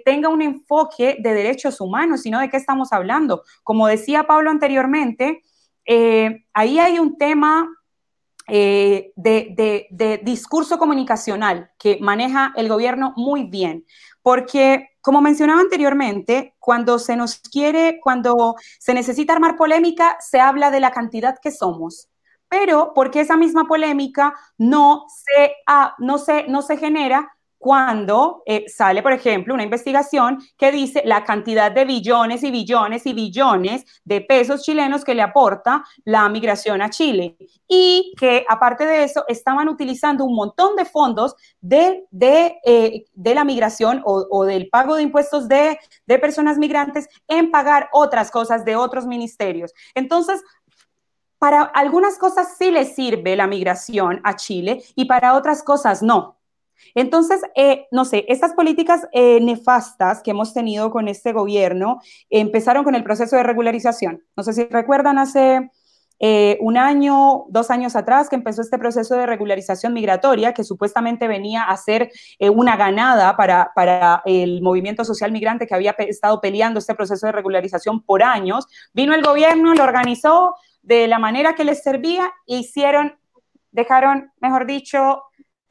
tenga 0.05 0.29
un 0.29 0.41
enfoque 0.41 1.17
de 1.19 1.33
derechos 1.33 1.81
humanos, 1.81 2.21
sino 2.21 2.39
de 2.39 2.49
qué 2.49 2.57
estamos 2.57 2.93
hablando. 2.93 3.43
Como 3.63 3.87
decía 3.87 4.23
Pablo 4.23 4.51
anteriormente, 4.51 5.41
ahí 6.53 6.79
hay 6.79 6.99
un 6.99 7.17
tema 7.17 7.69
de, 8.53 9.87
de, 9.89 10.21
discurso 10.23 10.77
comunicacional 10.77 11.71
que 11.79 11.97
maneja 12.01 12.53
el 12.55 12.69
gobierno 12.69 13.13
muy 13.15 13.45
bien, 13.45 13.85
porque 14.21 14.89
como 15.01 15.21
mencionaba 15.21 15.59
anteriormente, 15.59 16.55
cuando 16.59 16.99
se 16.99 17.15
nos 17.15 17.39
quiere, 17.39 17.99
cuando 18.01 18.55
se 18.79 18.93
necesita 18.93 19.33
armar 19.33 19.57
polémica, 19.57 20.17
se 20.19 20.39
habla 20.39 20.71
de 20.71 20.79
la 20.79 20.91
cantidad 20.91 21.37
que 21.41 21.51
somos. 21.51 22.09
Pero 22.47 22.93
porque 22.93 23.21
esa 23.21 23.35
misma 23.35 23.65
polémica 23.65 24.33
no 24.57 25.05
se, 25.09 25.53
no 25.97 26.17
se, 26.19 26.47
no 26.47 26.61
se 26.61 26.77
genera 26.77 27.35
cuando 27.63 28.43
eh, 28.45 28.65
sale, 28.67 29.01
por 29.01 29.13
ejemplo, 29.13 29.53
una 29.53 29.63
investigación 29.63 30.37
que 30.57 30.69
dice 30.69 31.01
la 31.05 31.23
cantidad 31.23 31.71
de 31.71 31.85
billones 31.85 32.43
y 32.43 32.51
billones 32.51 33.05
y 33.05 33.13
billones 33.13 33.85
de 34.03 34.19
pesos 34.19 34.63
chilenos 34.63 35.05
que 35.05 35.15
le 35.15 35.21
aporta 35.21 35.81
la 36.03 36.27
migración 36.27 36.81
a 36.81 36.89
Chile. 36.89 37.37
Y 37.65 38.11
que 38.19 38.45
aparte 38.49 38.85
de 38.85 39.05
eso, 39.05 39.23
estaban 39.29 39.69
utilizando 39.69 40.25
un 40.25 40.35
montón 40.35 40.75
de 40.75 40.83
fondos 40.83 41.37
de, 41.61 42.03
de, 42.11 42.57
eh, 42.65 43.05
la 43.15 43.45
migración 43.45 44.01
o, 44.03 44.27
o, 44.29 44.43
del 44.43 44.67
pago 44.67 44.97
de 44.97 45.03
impuestos 45.03 45.47
de, 45.47 45.79
de 46.05 46.19
personas 46.19 46.57
migrantes 46.57 47.07
en 47.29 47.49
pagar 47.49 47.87
otras 47.93 48.29
cosas 48.29 48.65
de 48.65 48.75
otros 48.75 49.05
ministerios. 49.05 49.71
Entonces, 49.95 50.43
para 51.39 51.61
algunas 51.61 52.17
cosas 52.17 52.57
sí 52.57 52.71
le 52.71 52.83
sirve 52.83 53.37
la 53.37 53.47
migración 53.47 54.19
a 54.25 54.35
Chile 54.35 54.83
y 54.95 55.05
para 55.05 55.35
otras 55.35 55.63
cosas 55.63 56.03
no. 56.03 56.32
Entonces, 56.95 57.41
eh, 57.55 57.87
no 57.91 58.05
sé, 58.05 58.25
estas 58.27 58.53
políticas 58.53 59.07
eh, 59.11 59.39
nefastas 59.41 60.21
que 60.21 60.31
hemos 60.31 60.53
tenido 60.53 60.91
con 60.91 61.07
este 61.07 61.33
gobierno 61.33 62.01
empezaron 62.29 62.83
con 62.83 62.95
el 62.95 63.03
proceso 63.03 63.35
de 63.35 63.43
regularización. 63.43 64.23
No 64.35 64.43
sé 64.43 64.53
si 64.53 64.65
recuerdan 64.65 65.17
hace 65.17 65.71
eh, 66.19 66.57
un 66.61 66.77
año, 66.77 67.45
dos 67.49 67.69
años 67.71 67.95
atrás, 67.95 68.29
que 68.29 68.35
empezó 68.35 68.61
este 68.61 68.77
proceso 68.77 69.15
de 69.15 69.25
regularización 69.25 69.93
migratoria, 69.93 70.53
que 70.53 70.63
supuestamente 70.63 71.27
venía 71.27 71.63
a 71.63 71.75
ser 71.77 72.11
una 72.39 72.77
ganada 72.77 73.35
para, 73.35 73.71
para 73.75 74.21
el 74.25 74.61
movimiento 74.61 75.03
social 75.03 75.31
migrante 75.31 75.67
que 75.67 75.75
había 75.75 75.95
estado 75.97 76.39
peleando 76.39 76.79
este 76.79 76.95
proceso 76.95 77.25
de 77.25 77.33
regularización 77.33 78.01
por 78.01 78.23
años. 78.23 78.67
Vino 78.93 79.13
el 79.13 79.23
gobierno, 79.23 79.73
lo 79.73 79.83
organizó 79.83 80.55
de 80.83 81.07
la 81.07 81.17
manera 81.17 81.55
que 81.55 81.63
les 81.63 81.81
servía 81.81 82.31
e 82.45 82.57
hicieron, 82.57 83.17
dejaron, 83.71 84.31
mejor 84.39 84.67
dicho, 84.67 85.23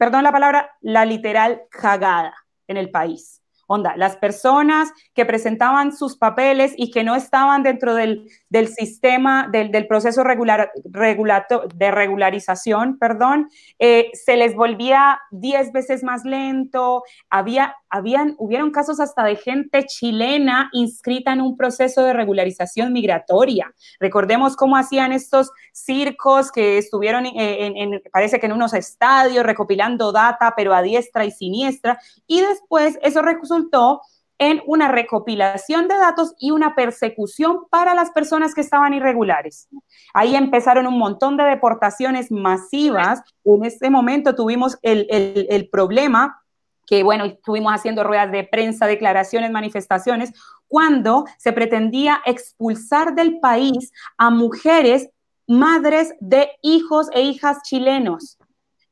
perdón 0.03 0.25
la 0.25 0.33
palabra, 0.33 0.75
la 0.81 1.05
literal 1.05 1.61
cagada 1.69 2.33
en 2.67 2.75
el 2.75 2.91
país. 2.91 3.41
Onda, 3.67 3.95
las 3.95 4.17
personas 4.17 4.91
que 5.13 5.25
presentaban 5.25 5.95
sus 5.95 6.17
papeles 6.17 6.73
y 6.75 6.91
que 6.91 7.05
no 7.05 7.15
estaban 7.15 7.63
dentro 7.63 7.95
del, 7.95 8.29
sistema, 8.67 9.49
del, 9.51 9.87
proceso 9.87 10.23
regular, 10.23 10.71
de 10.83 11.91
regularización, 11.91 12.97
perdón, 12.99 13.49
eh, 13.79 14.11
se 14.13 14.37
les 14.37 14.55
volvía 14.55 15.19
diez 15.31 15.71
veces 15.71 16.03
más 16.03 16.23
lento. 16.23 17.03
Había, 17.29 17.75
habían, 17.89 18.35
hubieron 18.37 18.71
casos 18.71 18.99
hasta 18.99 19.23
de 19.23 19.35
gente 19.35 19.85
chilena 19.85 20.69
inscrita 20.73 21.33
en 21.33 21.41
un 21.41 21.57
proceso 21.57 22.03
de 22.03 22.13
regularización 22.13 22.93
migratoria. 22.93 23.73
Recordemos 23.99 24.55
cómo 24.55 24.77
hacían 24.77 25.11
estos 25.11 25.51
circos 25.71 26.51
que 26.51 26.77
estuvieron, 26.77 27.25
en, 27.25 28.01
parece 28.11 28.39
que 28.39 28.45
en 28.45 28.53
unos 28.53 28.73
estadios 28.73 29.45
recopilando 29.45 30.11
data, 30.11 30.53
pero 30.55 30.73
a 30.73 30.81
diestra 30.81 31.25
y 31.25 31.31
siniestra, 31.31 31.99
y 32.27 32.41
después 32.41 32.99
eso 33.01 33.21
resultó 33.21 34.01
en 34.43 34.61
una 34.65 34.89
recopilación 34.89 35.87
de 35.87 35.95
datos 35.95 36.35
y 36.37 36.51
una 36.51 36.75
persecución 36.75 37.61
para 37.69 37.95
las 37.95 38.11
personas 38.11 38.53
que 38.53 38.59
estaban 38.59 38.93
irregulares. 38.93 39.69
Ahí 40.13 40.35
empezaron 40.35 40.85
un 40.85 40.99
montón 40.99 41.37
de 41.37 41.45
deportaciones 41.45 42.29
masivas. 42.29 43.21
En 43.45 43.63
ese 43.63 43.89
momento 43.89 44.35
tuvimos 44.35 44.77
el, 44.81 45.07
el 45.09 45.69
problema 45.69 46.41
que, 46.85 47.03
bueno, 47.03 47.23
estuvimos 47.23 47.73
haciendo 47.73 48.03
ruedas 48.03 48.33
de 48.33 48.43
prensa, 48.43 48.85
declaraciones, 48.85 49.49
manifestaciones, 49.49 50.33
cuando 50.67 51.23
se 51.37 51.53
pretendía 51.53 52.21
expulsar 52.25 53.15
del 53.15 53.39
país 53.39 53.93
a 54.17 54.29
mujeres 54.29 55.07
madres 55.47 56.13
de 56.19 56.49
hijos 56.61 57.07
e 57.13 57.21
hijas 57.21 57.61
chilenos. 57.63 58.37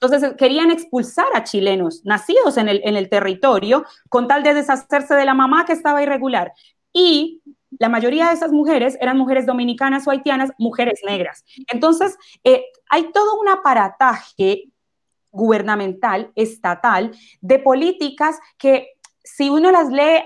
Entonces 0.02 0.34
querían 0.36 0.72
expulsar 0.72 1.28
a 1.36 1.44
chilenos 1.44 2.02
nacidos 2.04 2.58
en 2.58 2.68
el, 2.68 2.82
en 2.84 2.96
el 2.96 3.08
territorio 3.08 3.86
con 4.10 4.28
tal 4.28 4.42
de 4.42 4.56
deshacerse 4.56 5.14
de 5.14 5.26
la 5.26 5.36
mamá 5.36 5.66
que 5.66 5.74
estaba 5.74 6.02
irregular. 6.02 6.54
Y 6.92 7.42
la 7.78 7.88
mayoría 7.88 8.28
de 8.28 8.34
esas 8.34 8.52
mujeres 8.52 8.98
eran 9.00 9.18
mujeres 9.18 9.46
dominicanas 9.46 10.08
o 10.08 10.12
haitianas, 10.12 10.52
mujeres 10.58 11.02
negras. 11.06 11.46
Entonces, 11.72 12.18
eh, 12.44 12.66
hay 12.90 13.12
todo 13.12 13.40
un 13.40 13.48
aparataje 13.48 14.72
gubernamental, 15.30 16.32
estatal, 16.36 17.12
de 17.40 17.60
políticas 17.60 18.40
que 18.58 18.90
si 19.24 19.50
uno 19.50 19.72
las 19.72 19.90
lee 19.90 20.24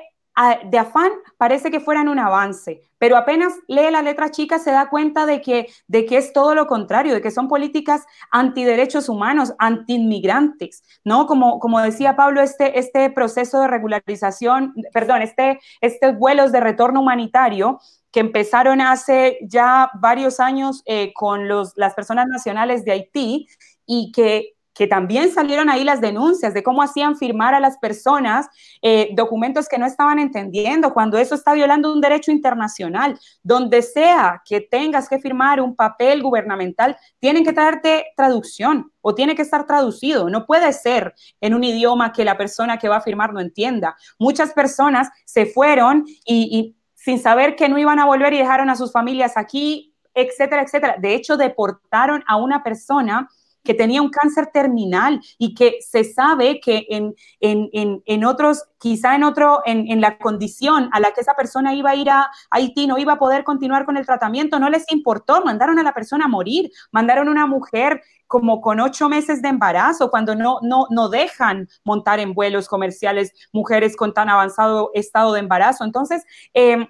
de 0.70 0.78
afán 0.78 1.12
parece 1.38 1.72
que 1.72 1.80
fueran 1.80 2.10
un 2.10 2.20
avance, 2.20 2.82
pero 2.98 3.16
apenas 3.16 3.54
lee 3.68 3.90
la 3.90 4.02
letra 4.02 4.32
chica 4.32 4.60
se 4.60 4.72
da 4.72 4.90
cuenta 4.90 5.26
de 5.26 5.42
que, 5.42 5.68
de 5.88 6.06
que 6.06 6.18
es 6.18 6.34
todo 6.34 6.56
lo 6.56 6.68
contrario, 6.68 7.14
de 7.14 7.22
que 7.22 7.32
son 7.32 7.48
políticas 7.48 8.06
antiderechos 8.32 9.08
humanos, 9.08 9.54
antiinmigrantes, 9.60 10.84
¿no? 11.04 11.26
Como, 11.26 11.60
como 11.60 11.80
decía 11.80 12.16
Pablo, 12.16 12.42
este, 12.42 12.78
este 12.80 13.10
proceso 13.10 13.62
de 13.62 13.68
regularización, 13.68 14.74
perdón, 14.94 15.22
este, 15.22 15.60
estos 15.80 16.18
vuelos 16.18 16.52
de 16.52 16.60
retorno 16.60 17.02
humanitario 17.02 17.80
que 18.12 18.20
empezaron 18.22 18.82
hace 18.82 19.40
ya 19.42 19.90
varios 20.00 20.40
años 20.40 20.84
eh, 20.86 21.14
con 21.14 21.48
los, 21.48 21.74
las 21.76 21.94
personas 21.94 22.28
nacionales 22.28 22.86
de 22.86 22.92
Haití 22.92 23.48
y 23.86 24.12
que 24.12 24.55
que 24.76 24.88
también 24.88 25.32
salieron 25.32 25.70
ahí 25.70 25.86
las 25.86 26.02
denuncias 26.02 26.54
de 26.54 26.62
cómo 26.62 26.84
hacían 26.84 27.16
firmar 27.16 27.56
a 27.56 27.62
las 27.62 27.78
personas 27.78 28.48
eh, 28.82 29.10
documentos 29.14 29.70
que 29.70 29.78
no 29.78 29.86
estaban 29.86 30.20
entendiendo, 30.20 30.94
cuando 30.94 31.18
eso 31.18 31.34
está 31.34 31.54
violando 31.54 31.92
un 31.92 32.02
derecho 32.02 32.30
internacional. 32.32 33.18
Donde 33.42 33.82
sea 33.82 34.42
que 34.46 34.60
tengas 34.60 35.08
que 35.08 35.18
firmar 35.18 35.62
un 35.62 35.76
papel 35.76 36.22
gubernamental, 36.22 36.98
tienen 37.20 37.46
que 37.46 37.54
traerte 37.54 38.08
traducción 38.18 38.92
o 39.02 39.16
tiene 39.16 39.34
que 39.34 39.44
estar 39.44 39.66
traducido. 39.66 40.30
No 40.30 40.46
puede 40.46 40.74
ser 40.74 41.16
en 41.40 41.54
un 41.54 41.64
idioma 41.64 42.12
que 42.12 42.26
la 42.26 42.38
persona 42.38 42.78
que 42.78 42.90
va 42.90 42.98
a 42.98 43.02
firmar 43.02 43.34
no 43.34 43.40
entienda. 43.40 43.96
Muchas 44.20 44.52
personas 44.52 45.10
se 45.24 45.46
fueron 45.46 46.06
y, 46.26 46.50
y 46.52 46.76
sin 46.96 47.20
saber 47.20 47.56
que 47.56 47.70
no 47.70 47.78
iban 47.78 48.00
a 48.00 48.06
volver 48.06 48.34
y 48.34 48.40
dejaron 48.40 48.70
a 48.70 48.76
sus 48.76 48.92
familias 48.92 49.38
aquí, 49.38 49.96
etcétera, 50.14 50.64
etcétera. 50.64 50.96
De 51.00 51.14
hecho, 51.14 51.38
deportaron 51.38 52.24
a 52.28 52.36
una 52.36 52.62
persona 52.62 53.30
que 53.66 53.74
tenía 53.74 54.02
un 54.02 54.10
cáncer 54.10 54.48
terminal 54.54 55.20
y 55.38 55.54
que 55.54 55.80
se 55.82 56.06
sabe 56.06 56.62
que 56.62 56.86
en, 56.90 57.16
en, 57.42 58.02
en, 58.06 58.24
otros, 58.24 58.64
quizá 58.78 59.16
en 59.16 59.24
otro, 59.24 59.62
en, 59.66 60.00
la 60.00 60.18
condición 60.18 60.90
a 60.94 61.00
la 61.00 61.12
que 61.12 61.22
esa 61.22 61.34
persona 61.34 61.74
iba 61.74 61.90
a 61.90 61.96
ir 61.96 62.10
a 62.10 62.30
Haití, 62.52 62.88
no 62.88 62.98
iba 62.98 63.14
a 63.14 63.20
poder 63.20 63.44
continuar 63.44 63.86
con 63.86 63.98
el 63.98 64.06
tratamiento, 64.06 64.60
no 64.60 64.70
les 64.70 64.90
importó, 64.92 65.44
mandaron 65.44 65.80
a 65.80 65.84
la 65.84 65.94
persona 65.94 66.26
a 66.26 66.30
morir, 66.30 66.72
mandaron 66.92 67.28
a 67.28 67.32
una 67.32 67.48
mujer 67.48 68.02
como 68.28 68.62
con 68.62 68.80
ocho 68.80 69.10
meses 69.10 69.42
de 69.42 69.50
embarazo, 69.50 70.10
cuando 70.10 70.36
no, 70.36 70.60
no, 70.62 70.88
no 70.90 71.10
dejan 71.10 71.68
montar 71.84 72.20
en 72.20 72.34
vuelos 72.34 72.68
comerciales 72.68 73.34
mujeres 73.52 73.96
con 73.96 74.14
tan 74.14 74.30
avanzado 74.30 74.92
estado 74.94 75.34
de 75.34 75.40
embarazo. 75.40 75.84
Entonces, 75.84 76.24
eh, 76.54 76.88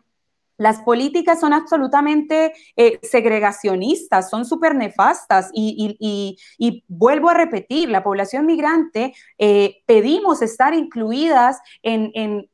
las 0.58 0.82
políticas 0.82 1.40
son 1.40 1.54
absolutamente 1.54 2.54
eh, 2.76 3.00
segregacionistas, 3.02 4.30
son 4.30 4.46
súper 4.46 4.76
nefastas 4.76 5.50
y, 5.54 6.38
vuelvo 6.88 7.30
a 7.30 7.34
repetir, 7.34 7.90
la 7.90 8.04
población 8.04 8.46
migrante 8.46 9.14
eh, 9.38 9.78
pedimos 9.86 10.42
estar 10.42 10.74
incluidas 10.74 11.60
en, 11.84 12.12
en 12.14 12.50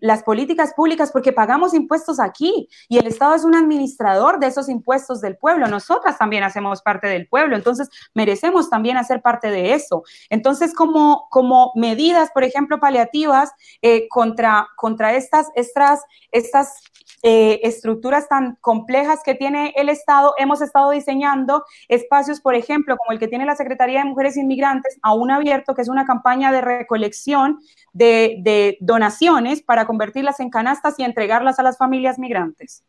las 0.00 0.22
políticas 0.22 0.72
públicas 0.74 1.10
porque 1.12 1.32
pagamos 1.32 1.74
impuestos 1.74 2.18
aquí 2.18 2.68
y 2.88 2.96
el 2.96 3.06
Estado 3.06 3.34
es 3.34 3.44
un 3.44 3.54
administrador 3.54 4.40
de 4.40 4.46
esos 4.46 4.68
impuestos 4.70 5.20
del 5.20 5.36
pueblo. 5.36 5.68
Nosotras 5.68 6.16
también 6.16 6.44
hacemos 6.44 6.80
parte 6.80 7.08
del 7.08 7.28
pueblo, 7.28 7.56
entonces 7.56 7.90
merecemos 8.14 8.70
también 8.70 8.96
hacer 8.96 9.20
parte 9.20 9.50
de 9.50 9.74
eso. 9.74 10.02
Entonces, 10.30 10.74
como, 10.74 11.28
como 11.30 11.72
medidas, 11.74 12.30
por 12.32 12.42
ejemplo, 12.42 12.80
paliativas 12.80 13.52
eh, 13.82 14.08
contra, 14.08 14.66
contra 14.76 15.14
estas, 15.14 15.48
estas, 15.54 16.00
estas 16.32 16.82
eh, 17.22 17.60
estructuras 17.64 18.28
tan 18.28 18.56
complejas 18.62 19.20
que 19.22 19.34
tiene 19.34 19.74
el 19.76 19.90
Estado, 19.90 20.32
hemos 20.38 20.62
estado 20.62 20.90
diseñando 20.90 21.64
espacios, 21.88 22.40
por 22.40 22.54
ejemplo, 22.54 22.96
como 22.96 23.12
el 23.12 23.18
que 23.18 23.28
tiene 23.28 23.44
la 23.44 23.56
Secretaría 23.56 23.98
de 23.98 24.06
Mujeres 24.06 24.38
Inmigrantes, 24.38 24.98
aún 25.02 25.30
abierto, 25.30 25.74
que 25.74 25.82
es 25.82 25.90
una 25.90 26.06
campaña 26.06 26.50
de 26.50 26.62
recolección 26.62 27.60
de, 27.92 28.78
donaciones 28.80 29.49
para 29.62 29.86
convertirlas 29.86 30.40
en 30.40 30.50
canastas 30.50 30.98
y 30.98 31.04
entregarlas 31.04 31.58
a 31.58 31.62
las 31.62 31.76
familias 31.76 32.18
migrantes. 32.18 32.84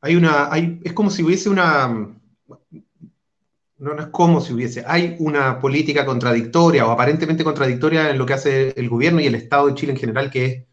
Hay 0.00 0.16
una, 0.16 0.50
es 0.82 0.92
como 0.92 1.10
si 1.10 1.22
hubiese 1.22 1.48
una, 1.48 1.88
no, 3.78 3.98
es 3.98 4.06
como 4.08 4.40
si 4.40 4.52
hubiese, 4.52 4.84
hay 4.86 5.16
una 5.18 5.58
política 5.58 6.06
contradictoria 6.06 6.86
o 6.86 6.90
aparentemente 6.90 7.44
contradictoria 7.44 8.10
en 8.10 8.18
lo 8.18 8.26
que 8.26 8.34
hace 8.34 8.74
el 8.76 8.88
gobierno 8.88 9.20
y 9.20 9.26
el 9.26 9.34
Estado 9.34 9.66
de 9.66 9.74
Chile 9.74 9.92
en 9.92 9.98
general, 9.98 10.30
que 10.30 10.44
es 10.46 10.64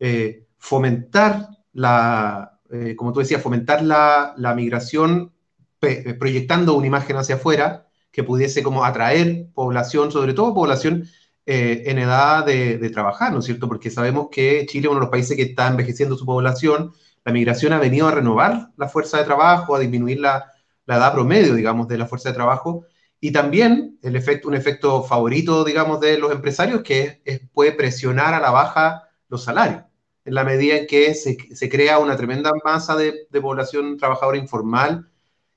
eh, 0.00 0.46
fomentar 0.58 1.48
la, 1.72 2.60
eh, 2.70 2.94
como 2.96 3.12
tú 3.12 3.20
decías, 3.20 3.42
fomentar 3.42 3.82
la, 3.82 4.54
migración 4.56 5.32
eh, 5.80 6.14
proyectando 6.14 6.74
una 6.74 6.86
imagen 6.86 7.16
hacia 7.16 7.36
afuera 7.36 7.86
que 8.10 8.24
pudiese 8.24 8.62
como 8.62 8.84
atraer 8.84 9.46
población, 9.54 10.12
sobre 10.12 10.34
todo 10.34 10.54
población 10.54 11.08
en 11.46 11.98
edad 11.98 12.44
de, 12.46 12.90
trabajar, 12.90 13.32
¿no 13.32 13.40
es 13.40 13.44
cierto? 13.44 13.68
Porque 13.68 13.90
sabemos 13.90 14.28
que 14.30 14.66
Chile 14.66 14.86
es 14.86 14.90
uno 14.90 15.00
de 15.00 15.06
los 15.06 15.10
países 15.10 15.36
que 15.36 15.42
está 15.42 15.68
envejeciendo 15.68 16.16
su 16.16 16.24
población, 16.24 16.92
la 17.24 17.32
migración 17.32 17.72
ha 17.72 17.78
venido 17.78 18.08
a 18.08 18.12
renovar 18.12 18.68
la 18.76 18.88
fuerza 18.88 19.18
de 19.18 19.24
trabajo, 19.24 19.74
a 19.74 19.80
disminuir 19.80 20.20
la, 20.20 20.46
edad 20.86 21.12
promedio, 21.14 21.54
digamos, 21.54 21.88
de 21.88 21.96
la 21.96 22.06
fuerza 22.06 22.28
de 22.28 22.34
trabajo, 22.34 22.84
y 23.18 23.32
también 23.32 23.98
el 24.02 24.16
efecto, 24.16 24.48
un 24.48 24.54
efecto 24.54 25.02
favorito, 25.04 25.64
digamos, 25.64 26.00
de 26.00 26.18
los 26.18 26.32
empresarios 26.32 26.82
que 26.82 27.22
puede 27.52 27.72
presionar 27.72 28.34
a 28.34 28.40
la 28.40 28.50
baja 28.50 29.08
los 29.28 29.44
salarios 29.44 29.84
en 30.24 30.34
la 30.34 30.44
medida 30.44 30.76
en 30.76 30.86
que 30.86 31.14
se, 31.14 31.68
crea 31.68 31.98
una 31.98 32.16
tremenda 32.16 32.50
masa 32.64 32.96
de, 32.96 33.26
población 33.40 33.96
trabajadora 33.96 34.38
informal 34.38 35.08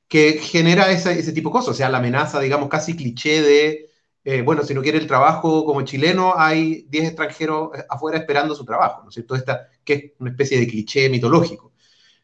que 0.07 0.33
genera 0.33 0.91
ese 0.91 1.33
tipo 1.33 1.49
de 1.49 1.53
cosas, 1.53 1.69
o 1.69 1.73
sea, 1.73 1.89
la 1.89 1.97
amenaza, 1.97 2.39
digamos, 2.39 2.69
casi 2.69 2.95
cliché 2.95 3.41
de, 3.41 3.89
eh, 4.27 4.41
bueno, 4.41 4.63
si 4.63 4.73
no 4.73 4.81
quiere 4.81 4.97
el 4.97 5.05
trabajo 5.05 5.63
como 5.65 5.83
chileno, 5.83 6.33
hay 6.35 6.87
10 6.89 7.05
extranjeros 7.05 7.69
eh, 7.77 7.83
afuera 7.87 8.17
esperando 8.17 8.55
su 8.55 8.65
trabajo, 8.65 9.03
¿no 9.03 9.09
es 9.09 9.13
cierto? 9.13 9.35
Esta, 9.35 9.69
que 9.83 9.93
es 9.93 10.03
una 10.17 10.31
especie 10.31 10.59
de 10.59 10.67
cliché 10.67 11.09
mitológico. 11.09 11.73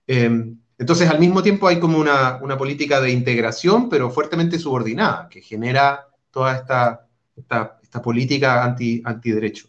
Em, 0.08 0.58
entonces, 0.80 1.08
al 1.08 1.20
mismo 1.20 1.44
tiempo 1.44 1.68
hay 1.68 1.80
como 1.80 2.00
una, 2.00 2.40
política 2.58 3.00
de 3.00 3.12
integración, 3.12 3.88
pero 3.88 4.10
fuertemente 4.10 4.58
subordinada, 4.58 5.30
que 5.30 5.42
genera 5.42 6.08
toda 6.32 6.56
esta, 6.56 7.08
esta, 7.36 8.02
política 8.02 8.64
anti, 8.64 9.04
antiderecho. 9.06 9.68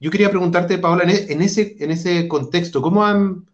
Yo 0.00 0.10
quería 0.10 0.30
preguntarte, 0.30 0.78
Paola, 0.78 1.04
en, 1.04 1.40
ese, 1.40 1.76
en 1.78 1.92
ese 1.92 2.26
contexto, 2.26 2.82
¿cómo 2.82 3.04
han, 3.04 3.48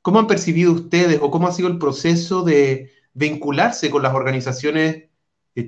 ¿cómo 0.00 0.18
han 0.18 0.26
percibido 0.26 0.72
ustedes 0.72 1.18
o 1.20 1.30
cómo 1.30 1.46
ha 1.46 1.52
sido 1.52 1.68
el 1.68 1.78
proceso 1.78 2.42
de 2.42 2.90
vincularse 3.12 3.90
con 3.90 4.02
las 4.02 4.14
organizaciones 4.14 5.09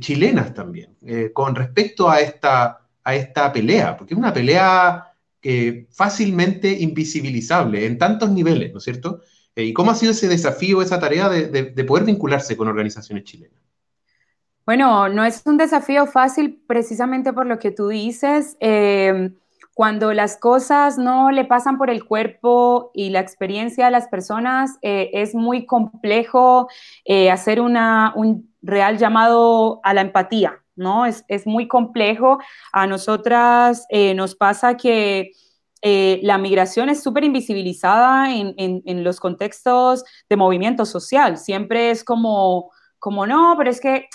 chilenas 0.01 0.55
también, 0.55 0.97
eh, 1.03 1.31
con 1.33 1.55
respecto 1.55 2.09
a 2.09 2.21
esta, 2.21 2.87
a 3.03 3.15
esta 3.15 3.53
pelea? 3.53 3.97
Porque 3.97 4.15
es 4.15 4.19
una 4.19 4.33
pelea 4.33 5.13
eh, 5.43 5.87
fácilmente 5.91 6.71
invisibilizable 6.71 7.87
en 7.87 7.99
tantos 7.99 8.31
niveles, 8.31 8.73
¿no 8.73 8.79
es 8.79 8.85
cierto? 8.85 9.21
¿Y 9.55 9.73
cómo 9.73 9.91
ha 9.91 9.95
sido 9.95 10.13
ese 10.13 10.29
desafío, 10.29 10.81
esa 10.81 10.99
tarea 10.99 11.29
de 11.29 11.85
poder 11.85 12.05
vincularse 12.05 12.57
con 12.57 12.69
organizaciones 12.69 13.25
chilenas? 13.25 13.63
Bueno, 14.65 15.09
no 15.09 15.25
es 15.25 15.43
un 15.45 15.57
desafío 15.57 16.07
fácil 16.07 16.63
precisamente 16.67 17.33
por 17.33 17.47
lo 17.47 17.59
que 17.59 17.73
tú 17.73 17.89
dices 17.89 18.57
cuando 19.75 20.13
las 20.13 20.37
cosas 20.37 20.99
no 20.99 21.31
le 21.31 21.45
pasan 21.45 21.79
por 21.79 21.89
el 21.89 22.05
cuerpo 22.05 22.91
y 22.93 23.11
la 23.11 23.21
experiencia 23.21 23.87
de 23.87 23.91
las 23.91 24.09
personas, 24.09 24.77
eh, 24.83 25.11
es 25.15 25.35
muy 25.35 25.65
complejo 25.65 26.69
eh, 27.05 27.31
hacer 27.31 27.61
una, 27.61 28.13
un 28.15 28.55
real 28.61 28.99
llamado 28.99 29.81
a 29.83 29.95
la 29.95 30.03
empatía, 30.03 30.63
¿no? 30.77 31.07
Es, 31.07 31.25
muy 31.47 31.69
complejo. 31.69 32.39
A 32.73 32.87
nosotras 32.87 33.87
eh, 33.89 34.15
nos 34.15 34.35
pasa 34.35 34.77
que 34.77 35.31
la 35.85 36.39
migración 36.39 36.91
es 36.91 37.03
súper 37.03 37.25
invisibilizada 37.25 38.33
en, 38.33 38.55
en, 38.57 39.03
los 39.03 39.19
contextos 39.19 40.05
de 40.29 40.37
movimiento 40.37 40.87
social. 40.87 41.39
Siempre 41.39 41.91
es 41.91 42.05
como, 42.05 42.71
como 43.01 43.27
no, 43.27 43.57
pero 43.59 43.69
es 43.69 43.81
que 43.81 44.07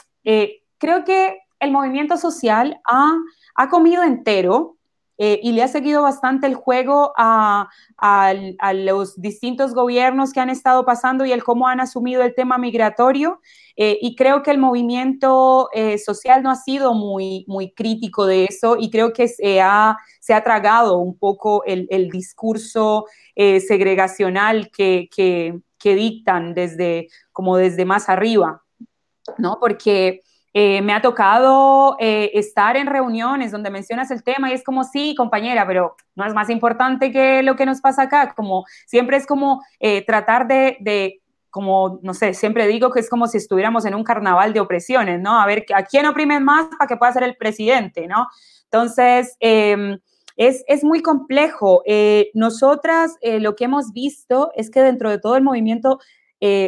creo 0.78 1.04
que 1.04 1.40
el 1.60 1.72
movimiento 1.72 2.16
social 2.16 2.80
ha, 2.86 3.18
ha 3.56 3.68
comido 3.68 4.02
entero 4.04 4.77
eh, 5.18 5.40
y 5.42 5.52
le 5.54 5.64
ha 5.64 5.68
seguido 5.68 6.04
bastante 6.04 6.46
el 6.46 6.54
juego 6.56 7.14
a, 7.18 7.70
los 8.74 9.20
distintos 9.20 9.74
gobiernos 9.74 10.32
que 10.32 10.40
han 10.40 10.50
estado 10.50 10.86
pasando 10.86 11.26
y 11.26 11.32
el 11.32 11.44
cómo 11.44 11.68
han 11.68 11.80
asumido 11.80 12.22
el 12.22 12.36
tema 12.36 12.58
migratorio. 12.58 13.42
Eh, 13.76 13.98
y 14.02 14.16
creo 14.16 14.42
que 14.42 14.52
el 14.52 14.58
movimiento 14.58 15.70
eh, 15.72 15.98
social 16.00 16.42
no 16.42 16.50
ha 16.50 16.56
sido 16.56 16.94
muy, 16.94 17.46
muy 17.48 17.72
crítico 17.74 18.26
de 18.26 18.46
eso 18.46 18.76
y 18.80 18.90
creo 18.90 19.14
que 19.14 19.28
se 19.28 19.62
ha, 19.62 19.98
se 20.20 20.34
ha 20.34 20.44
tragado 20.44 20.98
un 20.98 21.18
poco 21.18 21.64
el, 21.66 21.88
discurso 22.10 23.06
segregacional 23.36 24.72
que, 24.72 25.10
que, 25.16 25.60
que, 25.78 25.96
dictan 25.96 26.54
desde, 26.56 27.08
como 27.32 27.58
desde 27.58 27.86
más 27.86 28.10
arriba, 28.10 28.64
¿no? 29.38 29.58
Porque 29.60 30.22
eh, 30.60 30.82
me 30.82 30.92
ha 30.92 31.04
tocado 31.04 31.98
eh, 32.00 32.32
estar 32.34 32.78
en 32.78 32.88
reuniones 32.88 33.52
donde 33.52 33.70
mencionas 33.70 34.10
el 34.10 34.24
tema 34.24 34.50
y 34.50 34.54
es 34.54 34.64
como, 34.64 34.84
sí, 34.84 35.14
compañera, 35.14 35.68
pero 35.68 35.96
no 36.16 36.26
es 36.26 36.34
más 36.34 36.50
importante 36.50 37.12
que 37.12 37.44
lo 37.44 37.56
que 37.56 37.68
nos 37.68 37.80
pasa 37.80 38.02
acá, 38.02 38.34
como 38.34 38.66
siempre 38.88 39.18
es 39.18 39.28
como 39.28 39.64
eh, 39.80 40.04
tratar 40.04 40.48
de, 40.48 40.78
de, 40.80 41.22
como, 41.52 42.00
no 42.02 42.16
sé, 42.16 42.34
siempre 42.34 42.66
digo 42.66 42.90
que 42.90 43.02
es 43.02 43.08
como 43.08 43.28
si 43.28 43.38
estuviéramos 43.38 43.86
en 43.86 43.94
un 43.94 44.04
carnaval 44.04 44.52
de 44.52 44.60
opresiones, 44.60 45.22
¿no? 45.22 45.40
A 45.40 45.46
ver, 45.46 45.64
¿a 45.76 45.84
quién 45.84 46.08
oprimen 46.08 46.44
más 46.44 46.70
para 46.76 46.88
que 46.88 46.98
pueda 46.98 47.14
ser 47.14 47.22
el 47.22 47.38
presidente, 47.38 48.08
¿no? 48.08 48.26
Entonces, 48.64 49.38
em, 49.40 50.00
es, 50.38 50.64
es, 50.68 50.84
muy 50.84 51.04
complejo. 51.04 51.84
nosotras 52.34 53.16
lo 53.22 53.56
que 53.56 53.66
hemos 53.66 53.94
visto 53.94 54.50
es 54.56 54.72
que 54.72 54.82
dentro 54.82 55.12
de 55.12 55.20
todo 55.20 55.36
el 55.36 55.44
movimiento 55.44 56.00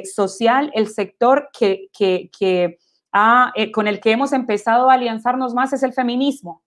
social, 0.04 0.72
el 0.76 0.90
sector 0.90 1.50
que, 1.58 1.88
que, 1.92 2.30
que 2.38 2.78
eh, 3.56 3.72
con 3.72 3.88
el 3.88 4.00
que 4.00 4.12
hemos 4.12 4.34
empezado 4.34 4.90
a 4.90 4.94
alianzarnos 4.94 5.54
más 5.54 5.74
es 5.74 5.84
el 5.84 5.94
feminismo. 5.94 6.64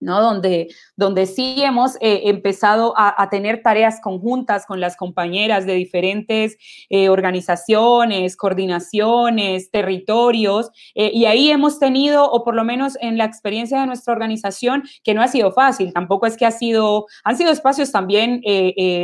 ¿No? 0.00 0.20
Donde, 0.20 0.68
donde 0.96 1.26
sí 1.26 1.56
hemos 1.58 1.96
eh, 1.96 2.22
empezado 2.24 2.94
a, 2.96 3.28
tener 3.30 3.62
tareas 3.62 4.00
conjuntas 4.00 4.66
con 4.66 4.80
las 4.80 4.96
compañeras 4.96 5.66
de 5.66 5.74
diferentes 5.74 6.56
eh, 6.88 7.08
organizaciones, 7.08 8.36
coordinaciones, 8.36 9.70
territorios, 9.70 10.70
eh, 10.94 11.10
y 11.12 11.26
ahí 11.26 11.50
hemos 11.50 11.78
tenido, 11.78 12.28
o 12.30 12.42
por 12.42 12.54
lo 12.54 12.64
menos 12.64 12.96
en 13.00 13.18
la 13.18 13.24
experiencia 13.24 13.80
de 13.80 13.86
nuestra 13.86 14.12
organización, 14.12 14.82
que 15.04 15.14
no 15.14 15.22
ha 15.22 15.28
sido 15.28 15.52
fácil, 15.52 15.92
tampoco 15.92 16.26
es 16.26 16.36
que 16.36 16.46
ha 16.46 16.50
sido, 16.50 17.06
han 17.24 17.36
sido 17.36 17.52
espacios 17.52 17.92
también 17.92 18.40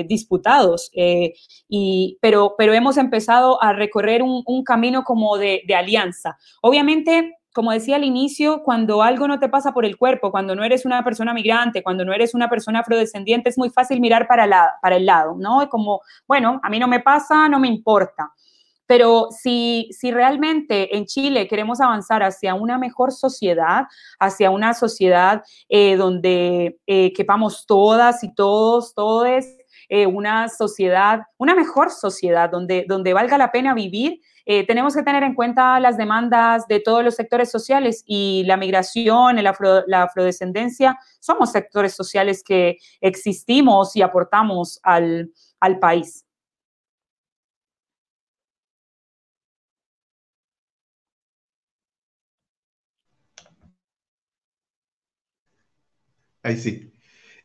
disputados, 0.09 0.91
y, 1.69 2.19
pero, 2.21 2.55
pero 2.57 2.73
hemos 2.73 2.97
empezado 2.97 3.63
a 3.63 3.73
recorrer 3.73 4.23
un, 4.23 4.45
camino 4.65 5.05
como 5.05 5.37
de, 5.37 5.63
de 5.67 5.75
alianza. 5.75 6.37
Obviamente, 6.63 7.37
como 7.57 7.73
decía 7.73 7.97
al 7.97 8.05
inicio, 8.05 8.63
cuando 8.63 9.03
algo 9.03 9.27
no 9.27 9.39
te 9.39 9.49
pasa 9.49 9.73
por 9.73 9.87
el 9.87 9.97
cuerpo, 9.97 10.31
cuando 10.31 10.55
no 10.55 10.63
eres 10.63 10.85
una 10.85 11.03
persona 11.03 11.33
migrante, 11.33 11.83
cuando 11.83 12.05
no 12.05 12.13
eres 12.13 12.35
una 12.35 12.51
persona 12.51 12.81
afrodescendiente, 12.81 13.49
es 13.49 13.57
muy 13.57 13.71
fácil 13.71 13.99
mirar 13.99 14.29
para, 14.29 14.45
el 14.95 15.07
lado, 15.07 15.37
¿no? 15.39 15.67
Como, 15.71 16.03
bueno, 16.29 16.61
a 16.63 16.69
mí 16.69 16.79
no 16.79 16.87
me 16.87 17.01
pasa, 17.01 17.49
no 17.49 17.59
me 17.59 17.69
importa. 17.69 18.31
Pero 18.87 19.29
si, 19.31 19.89
si 19.91 20.11
realmente 20.11 20.95
en 20.99 21.07
Chile 21.07 21.49
queremos 21.49 21.81
avanzar 21.81 22.23
hacia 22.23 22.55
una 22.55 22.77
mejor 22.77 23.11
sociedad, 23.11 23.87
hacia 24.21 24.51
una 24.51 24.75
sociedad 24.75 25.43
eh, 25.71 25.97
donde 25.97 26.79
eh, 26.87 27.15
quepamos 27.15 27.65
todas 27.65 28.23
y 28.23 28.35
todos, 28.35 28.93
todos, 28.95 29.47
eh, 29.89 30.07
una 30.07 30.51
sociedad, 30.51 31.23
una 31.39 31.55
mejor 31.55 31.91
sociedad, 31.91 32.51
donde, 32.51 32.85
donde 32.87 33.15
valga 33.15 33.39
la 33.39 33.51
pena 33.51 33.73
vivir, 33.73 34.21
eh, 34.49 34.65
tenemos 34.65 34.95
que 34.95 35.03
tener 35.03 35.25
en 35.25 35.35
cuenta 35.35 35.81
las 35.81 35.97
demandas 35.97 36.69
de 36.69 36.79
todos 36.79 37.03
los 37.05 37.17
sectores 37.17 37.51
sociales 37.51 38.05
y 38.07 38.45
la 38.47 38.57
migración, 38.57 39.43
la 39.43 40.03
afrodescendencia, 40.03 40.99
somos 41.19 41.51
sectores 41.51 41.95
sociales 41.95 42.45
que 42.45 42.79
existimos 43.01 43.97
y 43.97 44.03
aportamos 44.03 44.79
al, 44.85 45.33
país. 45.81 46.25
Ahí 56.43 56.57
sí. 56.57 56.93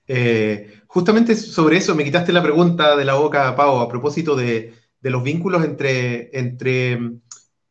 Eh, 0.08 0.82
justamente 0.88 1.36
sobre 1.36 1.78
eso 1.78 1.96
me 1.96 2.04
quitaste 2.04 2.32
la 2.32 2.44
pregunta 2.44 2.96
de 2.96 3.06
la 3.06 3.16
boca, 3.16 3.56
Pau, 3.56 3.80
a 3.80 3.90
propósito 3.90 4.36
de, 4.36 4.81
los 5.10 5.24
vínculos 5.24 5.64
entre, 5.66 6.30
entre 6.38 6.98
mm, 6.98 7.22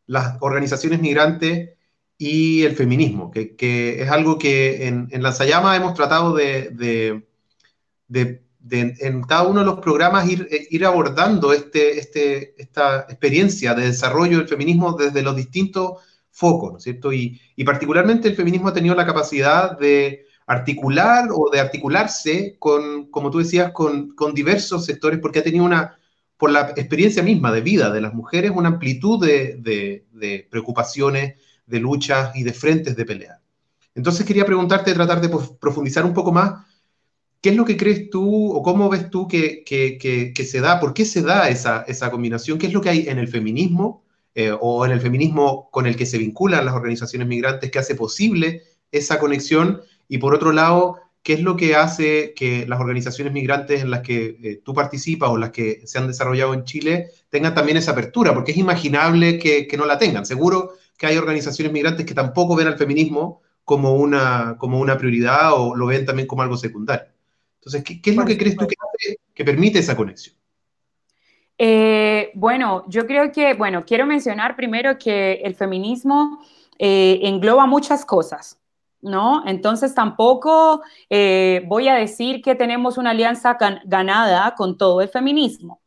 las 0.07 0.37
organizaciones 0.41 1.01
migrantes 1.01 1.71
y 2.19 2.65
el 2.65 2.77
feminismo, 2.77 3.31
que, 3.31 4.03
es 4.03 4.11
algo 4.11 4.39
que 4.39 4.89
en, 4.89 5.09
en 5.11 5.25
hemos 5.25 5.95
tratado 5.95 6.35
de, 6.35 7.25
en 8.11 9.23
cada 9.23 9.45
uno 9.45 9.61
de 9.61 9.67
los 9.67 9.81
programas 9.81 10.29
ir, 10.29 10.47
ir 10.71 10.85
abordando 10.85 11.55
este, 11.55 11.99
este, 11.99 12.61
esta 12.61 13.07
experiencia 13.09 13.73
de 13.75 13.87
desarrollo 13.87 14.37
del 14.37 14.49
feminismo 14.49 14.93
desde 14.93 15.23
los 15.23 15.35
distintos 15.35 15.93
focos, 16.31 16.73
¿no 16.73 16.79
es 16.79 16.85
cierto? 16.85 17.13
Y, 17.13 17.41
y 17.57 17.65
particularmente 17.65 18.29
el 18.29 18.37
feminismo 18.37 18.69
ha 18.69 18.75
tenido 18.75 18.95
la 18.95 19.07
capacidad 19.07 19.79
de 19.79 20.27
articular 20.47 21.29
o 21.33 21.49
de 21.51 21.61
articularse 21.61 22.57
con, 22.59 23.11
como 23.11 23.31
tú 23.31 23.39
decías, 23.39 23.73
con, 23.73 24.15
con, 24.15 24.35
diversos 24.35 24.85
sectores, 24.85 25.21
porque 25.21 25.39
ha 25.39 25.45
tenido 25.45 25.65
una, 25.65 25.97
por 26.41 26.51
la 26.51 26.73
experiencia 26.75 27.23
misma 27.23 27.53
de 27.53 27.61
vida 27.61 27.93
de 27.93 28.01
las 28.01 28.15
mujeres, 28.15 28.51
una 28.55 28.71
amplitud 28.71 29.23
de, 29.23 29.59
de, 29.59 30.49
preocupaciones, 30.51 31.35
de 31.67 31.81
luchas 31.81 32.35
y 32.35 32.45
de 32.45 32.55
frentes 32.55 32.97
de 32.97 33.05
pelea. 33.05 33.41
Entonces 33.95 34.25
quería 34.25 34.47
preguntarte, 34.47 34.95
tratar 34.95 35.21
de 35.21 35.29
profundizar 35.61 36.03
un 36.07 36.15
poco 36.15 36.33
más, 36.33 36.65
¿qué 37.43 37.51
es 37.51 37.57
lo 37.57 37.67
que 37.67 37.77
crees 37.77 38.09
tú 38.09 38.53
o 38.53 38.63
cómo 38.63 38.89
ves 38.89 39.11
tú 39.11 39.29
que, 39.29 39.63
que, 39.65 39.99
que, 40.35 40.45
se 40.47 40.61
da, 40.63 40.81
por 40.81 40.95
qué 40.95 41.05
se 41.05 41.21
da 41.21 41.51
esa, 41.51 41.83
esa, 41.83 42.11
combinación? 42.11 42.59
¿Qué 42.59 42.69
es 42.69 42.73
lo 42.73 42.81
que 42.81 42.89
hay 42.89 43.09
en 43.09 43.19
el 43.19 43.29
feminismo 43.29 44.03
eh, 44.35 44.57
o 44.59 44.87
en 44.87 44.93
el 44.93 45.01
feminismo 45.03 45.69
con 45.71 45.87
el 45.87 45.95
que 45.95 46.07
se 46.07 46.17
vinculan 46.17 46.65
las 46.65 46.75
organizaciones 46.75 47.29
migrantes 47.29 47.71
que 47.71 47.79
hace 47.79 47.95
posible 47.95 48.63
esa 48.91 49.19
conexión? 49.19 49.83
Y 50.09 50.17
por 50.17 50.35
otro 50.35 50.53
lado, 50.53 51.01
¿qué 51.23 51.35
es 51.35 51.43
lo 51.43 51.57
que 51.57 51.77
hace 51.77 52.35
que 52.35 52.67
las 52.67 52.81
organizaciones 52.81 53.33
migrantes 53.33 53.83
en 53.83 53.91
las 53.91 54.01
que 54.01 54.39
eh, 54.43 54.61
tú 54.65 54.75
participas 54.75 55.31
o 55.31 55.39
las 55.39 55.51
que 55.51 55.87
se 55.87 55.99
han 55.99 56.07
desarrollado 56.07 56.55
en 56.55 56.65
Chile 56.65 57.11
tengan 57.29 57.55
también 57.55 57.77
esa 57.77 57.93
apertura? 57.93 58.35
Porque 58.35 58.53
es 58.53 58.59
imaginable 58.59 59.39
que, 59.39 59.69
no 59.77 59.87
la 59.87 59.99
tengan. 59.99 60.27
Seguro 60.27 60.73
que 60.97 61.07
hay 61.07 61.17
organizaciones 61.17 61.73
migrantes 61.73 62.07
que 62.07 62.15
tampoco 62.15 62.57
ven 62.57 62.67
al 62.67 62.79
feminismo 62.79 63.43
como 63.65 63.95
una, 63.95 64.57
como 64.59 64.81
una 64.81 64.99
prioridad 64.99 65.53
o 65.55 65.75
lo 65.77 65.87
ven 65.87 66.05
también 66.07 66.27
como 66.27 66.43
algo 66.43 66.57
secundario. 66.57 67.09
Entonces, 67.57 67.85
¿qué, 67.85 68.11
es 68.11 68.17
lo 68.17 68.25
que 68.25 68.39
crees 68.39 68.57
tú 68.57 68.67
que, 68.67 69.17
que 69.35 69.45
permite 69.45 69.79
esa 69.79 69.97
conexión? 69.97 70.35
Eh, 71.63 72.31
bueno, 72.33 72.85
yo 72.89 73.07
creo 73.07 73.31
que, 73.33 73.53
bueno, 73.53 73.85
quiero 73.85 74.07
mencionar 74.07 74.57
primero 74.57 74.99
que 74.99 75.35
el 75.45 75.55
feminismo 75.55 76.41
eh, 76.79 77.21
engloba 77.23 77.67
muchas 77.67 78.07
cosas. 78.07 78.60
¿No? 79.03 79.43
Entonces 79.47 79.95
tampoco 79.95 80.83
eh, 81.09 81.65
voy 81.67 81.89
a 81.89 81.95
decir 81.95 82.43
que 82.43 82.55
tenemos 82.55 82.99
una 82.99 83.11
alianza 83.11 83.57
ganada 83.85 84.55
con 84.55 84.77
todo 84.77 85.01
el 85.01 85.09
feminismo. 85.09 85.81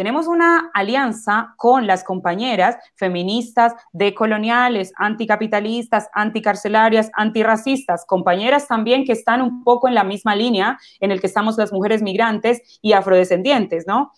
Tenemos 0.00 0.28
una 0.28 0.70
alianza 0.72 1.52
con 1.58 1.86
las 1.86 2.04
compañeras 2.04 2.76
feministas, 2.94 3.74
decoloniales, 3.92 4.94
anticapitalistas, 4.96 6.08
anticarcelarias, 6.14 7.10
antirracistas, 7.12 8.06
compañeras 8.06 8.66
también 8.66 9.04
que 9.04 9.12
están 9.12 9.42
un 9.42 9.62
poco 9.62 9.88
en 9.88 9.94
la 9.94 10.04
misma 10.04 10.34
línea 10.34 10.78
en 11.00 11.10
el 11.10 11.20
que 11.20 11.26
estamos 11.26 11.58
las 11.58 11.70
mujeres 11.70 12.00
migrantes 12.00 12.78
y 12.80 12.94
afrodescendientes, 12.94 13.86
¿no? 13.86 14.12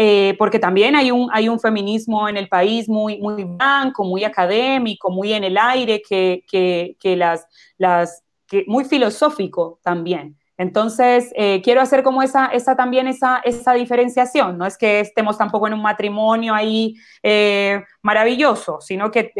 Eh, 0.00 0.36
porque 0.38 0.60
también 0.60 0.94
hay 0.94 1.10
un, 1.10 1.28
hay 1.32 1.48
un 1.48 1.58
feminismo 1.58 2.28
en 2.28 2.36
el 2.36 2.48
país 2.48 2.88
muy, 2.88 3.18
muy 3.18 3.42
blanco, 3.42 4.04
muy 4.04 4.22
académico, 4.22 5.10
muy 5.10 5.32
en 5.32 5.42
el 5.42 5.58
aire, 5.58 6.00
que, 6.08 6.44
que, 6.48 7.16
las, 7.16 7.44
las, 7.78 8.22
que 8.46 8.64
muy 8.68 8.84
filosófico 8.84 9.80
también. 9.82 10.38
Entonces, 10.56 11.32
eh, 11.34 11.60
quiero 11.64 11.80
hacer 11.80 12.04
como 12.04 12.22
esa, 12.22 12.46
esa 12.46 12.76
también 12.76 13.08
esa, 13.08 13.38
esa 13.38 13.72
diferenciación. 13.72 14.56
No 14.56 14.66
es 14.66 14.78
que 14.78 15.00
estemos 15.00 15.36
tampoco 15.36 15.66
en 15.66 15.74
un 15.74 15.82
matrimonio 15.82 16.54
ahí 16.54 16.94
eh, 17.24 17.82
maravilloso, 18.00 18.80
sino 18.80 19.10
que 19.10 19.32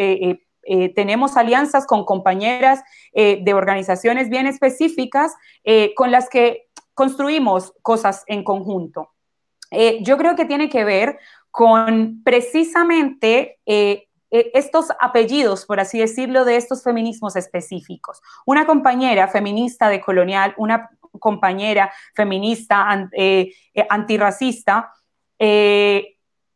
tenemos 0.96 1.36
alianzas 1.36 1.86
con 1.86 2.04
compañeras 2.04 2.82
de 3.14 3.54
organizaciones 3.54 4.28
bien 4.28 4.48
específicas 4.48 5.34
con 5.94 6.10
las 6.10 6.28
que 6.28 6.66
construimos 6.94 7.72
cosas 7.80 8.24
en 8.26 8.42
conjunto. 8.42 9.12
Eh, 9.70 9.98
yo 10.02 10.16
creo 10.16 10.36
que 10.36 10.44
tiene 10.44 10.68
que 10.68 10.84
ver 10.84 11.18
con 11.50 12.22
precisamente 12.24 13.58
eh, 13.66 14.08
eh, 14.30 14.50
estos 14.54 14.88
apellidos, 15.00 15.66
por 15.66 15.80
así 15.80 15.98
decirlo, 15.98 16.44
de 16.44 16.56
estos 16.56 16.82
feminismos 16.82 17.36
específicos. 17.36 18.20
Una 18.46 18.66
compañera 18.66 19.28
feminista 19.28 19.88
de 19.88 20.00
colonial, 20.00 20.54
una 20.56 20.90
compañera 21.18 21.92
feminista 22.14 22.86
antirracista, 23.88 24.92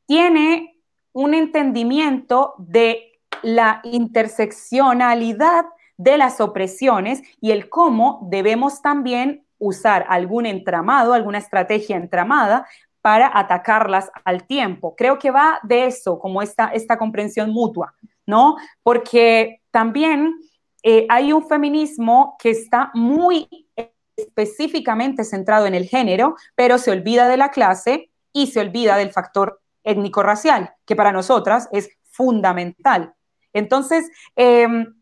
tiene 0.07 0.77
un 1.13 1.35
entendimiento 1.35 2.55
de 2.59 3.21
la 3.43 3.81
interseccionalidad 3.85 5.65
de 5.97 6.19
las 6.19 6.41
opresiones 6.41 7.23
y 7.41 7.53
el 7.53 7.69
cómo 7.69 8.21
debemos 8.29 8.83
también 8.83 9.47
usar 9.59 10.05
algún 10.09 10.47
entramado, 10.47 11.15
alguna 11.15 11.39
estrategia 11.39 11.97
entramada 11.97 12.67
para 13.03 13.31
atacarlas 13.39 14.11
al 14.25 14.47
tiempo. 14.47 14.95
Creo 14.97 15.19
que 15.19 15.31
va 15.31 15.59
de 15.65 15.87
eso, 15.87 16.19
como 16.19 16.41
esta, 16.41 16.69
esta 16.69 16.97
comprensión 16.97 17.51
mutua, 17.51 17.95
¿no? 18.25 18.57
Porque 18.83 19.61
también 19.71 20.35
eh, 20.83 21.07
hay 21.11 21.33
un 21.33 21.47
feminismo 21.47 22.37
que 22.39 22.51
está 22.51 22.91
muy 22.95 23.49
específicamente 24.17 25.25
centrado 25.25 25.67
en 25.67 25.75
el 25.75 25.89
género, 25.89 26.37
pero 26.55 26.79
se 26.79 26.91
olvida 26.91 27.29
de 27.29 27.37
la 27.37 27.51
clase 27.51 28.11
y 28.33 28.47
se 28.47 28.61
olvida 28.61 28.97
del 28.97 29.11
factor 29.11 29.61
étnico-racial, 29.85 30.75
que 30.87 30.97
para 30.97 31.13
nosotras 31.13 31.69
es 31.73 31.91
fundamental. 32.05 33.15
Entonces, 33.53 34.11
em, 34.37 34.95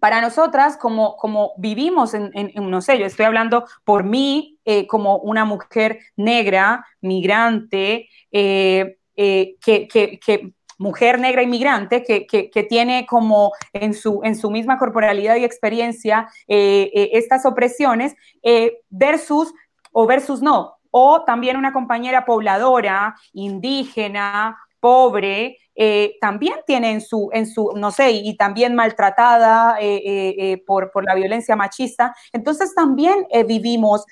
para 0.00 0.20
nosotras, 0.20 0.76
como, 0.76 1.16
como 1.16 1.52
vivimos 1.56 2.14
en, 2.14 2.30
no 2.54 2.80
sé, 2.80 2.98
yo 2.98 3.06
estoy 3.06 3.26
hablando 3.26 3.66
por 3.84 4.04
mí 4.04 4.58
eh, 4.64 4.86
como 4.86 5.18
una 5.18 5.44
mujer 5.44 6.00
negra, 6.16 6.86
migrante, 7.00 8.08
eh, 8.32 8.98
eh, 9.16 9.56
que, 9.64 10.52
mujer 10.78 11.18
negra 11.18 11.42
inmigrante 11.42 12.02
que, 12.02 12.26
que, 12.26 12.62
tiene 12.64 13.06
como 13.06 13.52
en 13.72 13.94
su, 13.94 14.20
en 14.24 14.36
su 14.36 14.50
misma 14.50 14.78
corporalidad 14.78 15.36
y 15.36 15.44
experiencia 15.44 16.28
estas 16.46 17.46
opresiones 17.46 18.14
versus 18.90 19.54
o 19.92 20.06
versus 20.06 20.42
no, 20.42 20.76
o 20.90 21.24
también 21.24 21.56
una 21.56 21.72
compañera 21.72 22.26
pobladora, 22.26 23.16
indígena, 23.32 24.58
pobre, 24.80 25.58
eh, 25.76 26.16
también 26.20 26.56
tiene 26.66 26.90
en 26.92 27.00
su, 27.02 27.28
en 27.32 27.46
su, 27.46 27.72
no 27.76 27.90
sé, 27.90 28.10
y 28.10 28.36
también 28.36 28.74
maltratada 28.74 29.76
eh, 29.80 30.02
eh, 30.04 30.62
por, 30.66 30.90
por, 30.90 31.04
la 31.04 31.14
violencia 31.14 31.54
machista. 31.54 32.14
Entonces 32.32 32.74
también 32.74 33.26
vivimos 33.46 34.04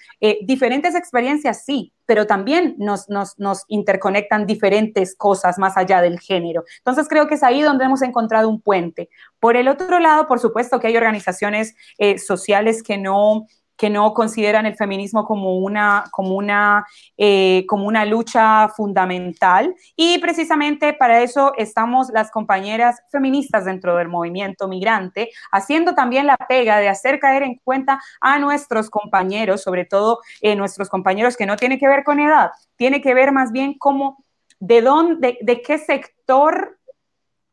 diferentes 0.43 0.95
experiencias, 0.95 1.65
sí, 1.65 1.93
pero 2.07 2.27
también 2.27 2.75
nos, 2.79 3.09
nos, 3.09 3.39
nos, 3.39 3.65
interconectan 3.69 4.47
diferentes 4.47 5.17
cosas 5.17 5.59
más 5.59 5.77
allá 5.77 6.01
del 6.03 6.21
género. 6.21 6.65
Entonces 6.79 7.09
creo 7.09 7.27
que 7.27 7.35
es 7.35 7.43
ahí 7.43 7.63
donde 7.63 7.85
hemos 7.85 8.03
encontrado 8.03 8.49
un 8.49 8.61
puente. 8.61 9.09
Por 9.41 9.57
el 9.57 9.69
otro 9.69 9.99
lado, 9.99 10.27
por 10.27 10.39
supuesto 10.39 10.79
que 10.79 10.89
hay 10.89 10.97
organizaciones 10.97 11.75
sociales 12.19 12.83
que 12.83 12.99
no 12.99 13.47
que 13.77 13.91
no 13.91 14.15
consideran 14.15 14.67
el 14.67 14.77
feminismo 14.77 15.25
como 15.25 15.59
una, 15.59 16.05
como 16.11 16.35
una, 16.35 16.87
eh, 17.17 17.65
como 17.69 17.87
una 17.87 18.05
lucha 18.05 18.69
fundamental. 18.69 19.75
Y 19.97 20.19
precisamente 20.19 20.93
para 20.93 21.23
eso 21.23 21.53
estamos 21.57 22.11
las 22.11 22.31
compañeras 22.31 23.03
feministas 23.11 23.65
dentro 23.65 23.97
del 23.97 24.09
movimiento 24.09 24.69
migrante, 24.69 25.31
haciendo 25.51 25.95
también 25.95 26.27
la 26.27 26.37
pega 26.37 26.79
de 26.79 26.89
hacer 26.89 27.19
caer 27.19 27.43
en 27.43 27.57
cuenta 27.63 28.01
a 28.21 28.39
nuestros 28.39 28.91
compañeros, 28.91 29.63
sobre 29.63 29.85
todo 29.85 30.21
eh, 30.41 30.55
nuestros 30.57 30.89
compañeros 30.89 31.37
que 31.37 31.47
no 31.47 31.57
tiene 31.57 31.79
que 31.79 31.89
ver 31.89 32.05
con 32.05 32.21
edad, 32.21 32.51
tiene 32.77 33.01
que 33.01 33.15
ver 33.15 33.33
más 33.33 33.53
bien 33.53 33.77
como 33.79 34.25
de 34.61 34.83
dónde, 34.83 35.39
de 35.43 35.63
qué 35.63 35.79
sector 35.79 36.79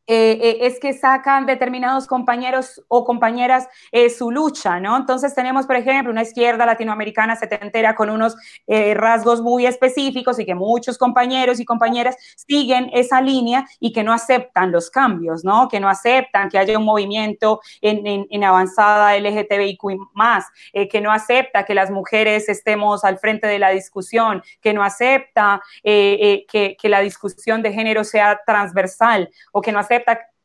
eh, 0.08 0.40
eh, 0.42 0.58
es 0.62 0.80
que 0.80 0.94
sacan 0.94 1.46
determinados 1.46 2.08
compañeros 2.08 2.84
o 2.88 3.06
compañeras 3.06 3.68
eh, 3.92 4.10
su 4.10 4.32
lucha, 4.32 4.80
¿no? 4.80 4.98
Entonces 4.98 5.36
tenemos, 5.36 5.68
por 5.68 5.76
ejemplo, 5.76 6.12
una 6.12 6.24
izquierda 6.24 6.66
latinoamericana 6.66 7.36
setentera 7.36 7.96
con 7.96 8.10
unos 8.10 8.36
rasgos 8.68 9.42
muy 9.42 9.66
específicos 9.66 10.40
y 10.40 10.46
que 10.46 10.56
muchos 10.56 10.98
compañeros 10.98 11.60
y 11.60 11.66
compañeras 11.66 12.16
siguen 12.36 12.90
esa 12.94 13.22
línea 13.22 13.66
y 13.80 13.92
que 13.92 14.04
no 14.04 14.14
aceptan 14.14 14.72
los 14.72 14.90
cambios, 14.90 15.44
¿no? 15.44 15.68
Que 15.68 15.80
no 15.80 15.90
aceptan 15.90 16.50
que 16.50 16.58
haya 16.58 16.78
un 16.78 16.86
movimiento 16.86 17.60
en, 17.82 18.28
en, 18.30 18.44
avanzada 18.44 19.18
LGTBIQ 19.18 19.84
más, 20.14 20.46
que 20.74 21.02
no 21.02 21.12
acepta 21.12 21.64
que 21.66 21.74
las 21.74 21.92
mujeres 21.92 22.50
estemos 22.50 23.04
al 23.04 23.20
frente 23.20 23.48
de 23.48 23.60
la 23.60 23.70
discusión, 23.70 24.42
que 24.62 24.74
no 24.74 24.84
acepta 24.84 25.62
que, 25.84 26.78
que 26.80 26.90
la 26.90 27.02
discusión 27.02 27.62
de 27.62 27.74
género 27.74 28.04
sea 28.04 28.42
transversal 28.46 29.30
o 29.52 29.62
que 29.62 29.72
no 29.72 29.80
acepta 29.80 29.91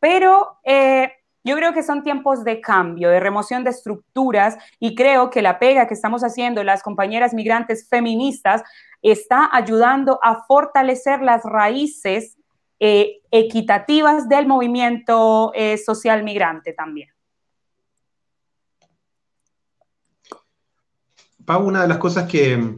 pero 0.01 0.59
eh, 0.65 1.13
yo 1.47 1.55
creo 1.55 1.73
que 1.73 1.85
son 1.85 2.03
tiempos 2.03 2.43
de 2.43 2.61
cambio, 2.61 3.09
de 3.09 3.21
remoción 3.21 3.63
de 3.63 3.71
estructuras 3.71 4.59
y 4.81 4.97
creo 4.97 5.31
que 5.31 5.43
la 5.43 5.61
pega 5.61 5.87
que 5.87 5.95
estamos 5.95 6.25
haciendo 6.25 6.65
las 6.65 6.83
compañeras 6.83 7.35
migrantes 7.35 7.89
feministas 7.89 8.65
está 9.01 9.49
ayudando 9.53 10.19
a 10.25 10.43
fortalecer 10.45 11.23
las 11.23 11.45
raíces 11.45 12.37
eh, 12.81 13.21
equitativas 13.31 14.29
del 14.29 14.47
movimiento 14.47 15.53
eh, 15.55 15.79
social 15.79 16.25
migrante 16.25 16.73
también. 16.73 17.11
Pau, 21.45 21.65
una 21.65 21.83
de 21.83 21.89
las 21.89 21.99
cosas 21.99 22.29
que, 22.29 22.75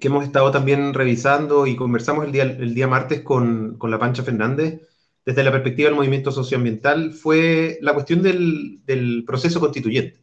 hemos 0.00 0.24
estado 0.24 0.50
también 0.50 0.92
revisando 0.92 1.66
y 1.66 1.74
conversamos 1.74 2.26
el 2.26 2.32
día, 2.32 2.42
el 2.42 2.74
día 2.74 2.86
martes 2.86 3.22
con, 3.22 3.78
con, 3.78 3.90
la 3.90 3.98
Pancha 3.98 4.22
Fernández, 4.22 4.82
desde 5.26 5.42
la 5.42 5.50
perspectiva 5.50 5.88
del 5.88 5.96
movimiento 5.96 6.30
socioambiental, 6.30 7.12
fue 7.12 7.78
la 7.82 7.92
cuestión 7.92 8.22
del, 8.22 8.80
del 8.86 9.24
proceso 9.26 9.60
constituyente, 9.60 10.20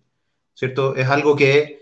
¿cierto? 0.53 0.95
Es 0.95 1.07
algo 1.09 1.35
que 1.35 1.81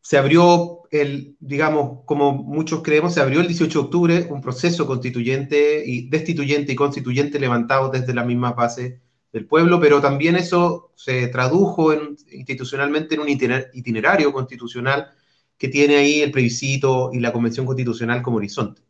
se 0.00 0.16
abrió 0.16 0.82
el, 0.92 1.36
digamos, 1.40 2.04
como 2.04 2.32
muchos 2.32 2.82
creemos, 2.82 3.14
se 3.14 3.20
abrió 3.20 3.40
el 3.40 3.48
18 3.48 3.78
de 3.78 3.84
octubre 3.84 4.26
un 4.30 4.40
proceso 4.40 4.86
constituyente 4.86 5.82
y 5.84 6.08
destituyente 6.08 6.72
y 6.72 6.76
constituyente 6.76 7.40
levantado 7.40 7.88
desde 7.88 8.14
la 8.14 8.24
misma 8.24 8.52
base 8.52 9.00
del 9.32 9.46
pueblo, 9.46 9.80
pero 9.80 10.00
también 10.00 10.36
eso 10.36 10.92
se 10.94 11.26
tradujo 11.28 11.92
institucionalmente 12.30 13.14
en 13.14 13.22
un 13.22 13.28
itinerario 13.30 14.32
constitucional 14.32 15.10
que 15.56 15.68
tiene 15.68 15.96
ahí 15.96 16.20
el 16.20 16.30
plebiscito 16.30 17.10
y 17.12 17.20
la 17.20 17.32
convención 17.32 17.64
constitucional 17.64 18.22
como 18.22 18.36
horizonte. 18.36 18.82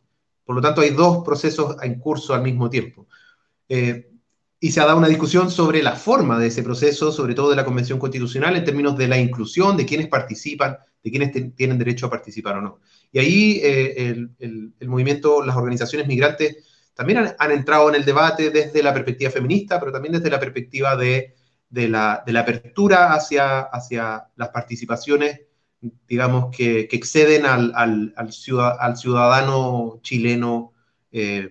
Por 0.44 0.56
lo 0.56 0.62
tanto, 0.62 0.80
hay 0.80 0.90
dos 0.90 1.24
procesos 1.24 1.76
en 1.82 2.00
curso 2.00 2.34
al 2.34 2.42
mismo 2.42 2.68
tiempo. 2.68 3.06
Eh, 3.68 4.08
y 4.64 4.70
se 4.70 4.80
ha 4.80 4.86
dado 4.86 4.98
una 4.98 5.08
discusión 5.08 5.50
sobre 5.50 5.82
la 5.82 5.96
forma 5.96 6.38
de 6.38 6.46
ese 6.46 6.62
proceso, 6.62 7.10
sobre 7.10 7.34
todo 7.34 7.50
de 7.50 7.56
la 7.56 7.64
Convención 7.64 7.98
Constitucional, 7.98 8.56
en 8.56 8.64
términos 8.64 8.96
de 8.96 9.08
la 9.08 9.18
inclusión, 9.18 9.76
de 9.76 9.84
quienes 9.84 10.06
participan, 10.06 10.78
de 11.02 11.10
quienes 11.10 11.32
tienen 11.56 11.78
derecho 11.78 12.06
a 12.06 12.10
participar 12.10 12.58
o 12.58 12.62
no. 12.62 12.80
Y 13.10 13.18
ahí 13.18 13.60
eh, 13.60 14.14
el, 14.38 14.72
movimiento, 14.86 15.44
las 15.44 15.56
organizaciones 15.56 16.06
migrantes 16.06 16.58
también 16.94 17.34
han, 17.36 17.50
entrado 17.50 17.88
en 17.88 17.96
el 17.96 18.04
debate 18.04 18.50
desde 18.50 18.84
la 18.84 18.94
perspectiva 18.94 19.32
feminista, 19.32 19.80
pero 19.80 19.90
también 19.90 20.12
desde 20.12 20.30
la 20.30 20.38
perspectiva 20.38 20.94
de, 20.94 21.34
la, 21.70 22.22
apertura 22.38 23.14
hacia, 23.14 23.62
hacia 23.62 24.28
las 24.36 24.50
participaciones, 24.50 25.40
digamos, 26.06 26.56
que, 26.56 26.88
exceden 26.92 27.46
al, 27.46 28.32
ciudadano 28.32 29.98
chileno. 30.02 30.72
Eh, 31.10 31.48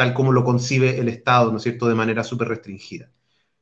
tal 0.00 0.14
como 0.14 0.32
lo 0.32 0.44
concibe 0.44 0.98
el 0.98 1.10
Estado, 1.10 1.50
¿no 1.50 1.58
es 1.58 1.62
cierto?, 1.62 1.86
de 1.86 1.94
manera 1.94 2.24
súper 2.24 2.48
restringida. 2.48 3.10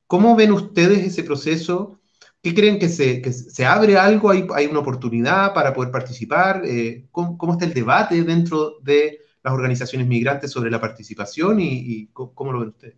¿Cómo 0.06 0.36
ven 0.36 0.52
ustedes 0.52 1.00
ese 1.00 1.24
proceso? 1.24 1.98
¿Qué 2.40 2.54
creen 2.54 2.78
que 2.78 2.88
se, 2.88 3.20
que 3.20 3.32
se 3.32 3.66
abre 3.66 3.98
algo? 3.98 4.30
¿Hay, 4.30 4.46
¿Hay, 4.54 4.66
una 4.66 4.78
oportunidad 4.78 5.52
para 5.52 5.74
poder 5.74 5.90
participar? 5.90 6.62
Eh, 6.64 7.06
¿cómo, 7.10 7.54
está 7.54 7.64
el 7.64 7.74
debate 7.74 8.22
dentro 8.22 8.78
de 8.82 9.18
las 9.42 9.52
organizaciones 9.52 10.06
migrantes 10.06 10.52
sobre 10.52 10.70
la 10.70 10.80
participación 10.80 11.58
y, 11.58 12.06
cómo, 12.12 12.52
lo 12.52 12.60
ven 12.60 12.68
ustedes? 12.68 12.94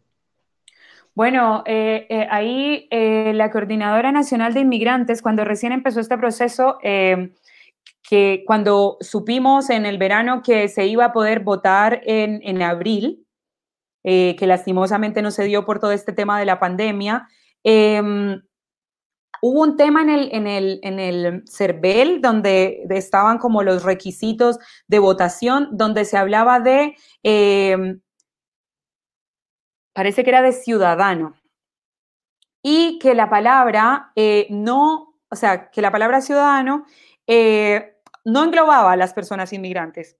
Bueno, 1.14 1.62
eh, 1.64 2.06
eh, 2.10 2.28
ahí 2.30 2.88
la 2.90 3.50
Coordinadora 3.50 4.12
Nacional 4.12 4.52
de 4.52 4.60
Inmigrantes, 4.60 5.22
cuando 5.22 5.46
recién 5.46 5.72
empezó 5.72 6.00
este 6.00 6.18
proceso, 6.18 6.76
que 6.82 8.44
cuando 8.46 8.98
supimos 9.00 9.70
en 9.70 9.86
el 9.86 9.96
verano 9.96 10.42
que 10.42 10.68
se 10.68 10.86
iba 10.86 11.06
a 11.06 11.12
poder 11.14 11.40
votar 11.40 12.02
en, 12.04 12.42
en 12.44 12.60
abril, 12.60 13.24
eh, 14.04 14.36
que 14.36 14.46
lastimosamente 14.46 15.22
no 15.22 15.30
se 15.30 15.44
dio 15.44 15.64
por 15.64 15.78
todo 15.80 15.92
este 15.92 16.12
tema 16.12 16.38
de 16.38 16.46
la 16.46 16.58
pandemia. 16.58 17.28
Em, 17.64 18.42
hubo 19.42 19.62
un 19.62 19.76
tema 19.76 20.02
en 20.02 20.10
el, 20.10 20.28
en 20.32 20.46
el, 20.46 20.80
en 20.82 20.98
el 20.98 21.44
CERVEL 21.48 22.20
donde 22.20 22.84
estaban 22.90 23.38
como 23.38 23.62
los 23.62 23.82
requisitos 23.82 24.58
de 24.88 24.98
votación, 24.98 25.68
donde 25.72 26.04
se 26.04 26.16
hablaba 26.16 26.60
de, 26.60 26.96
em, 27.22 28.00
parece 29.94 30.24
que 30.24 30.30
era 30.30 30.42
de 30.42 30.52
ciudadano, 30.52 31.34
y 32.62 32.98
que 32.98 33.14
la 33.14 33.30
palabra 33.30 34.12
eh, 34.16 34.46
no, 34.50 35.14
o 35.30 35.36
sea, 35.36 35.70
que 35.70 35.82
la 35.82 35.90
palabra 35.90 36.20
ciudadano 36.20 36.84
eh, 37.26 37.96
no 38.24 38.44
englobaba 38.44 38.92
a 38.92 38.96
las 38.96 39.14
personas 39.14 39.52
inmigrantes. 39.52 40.19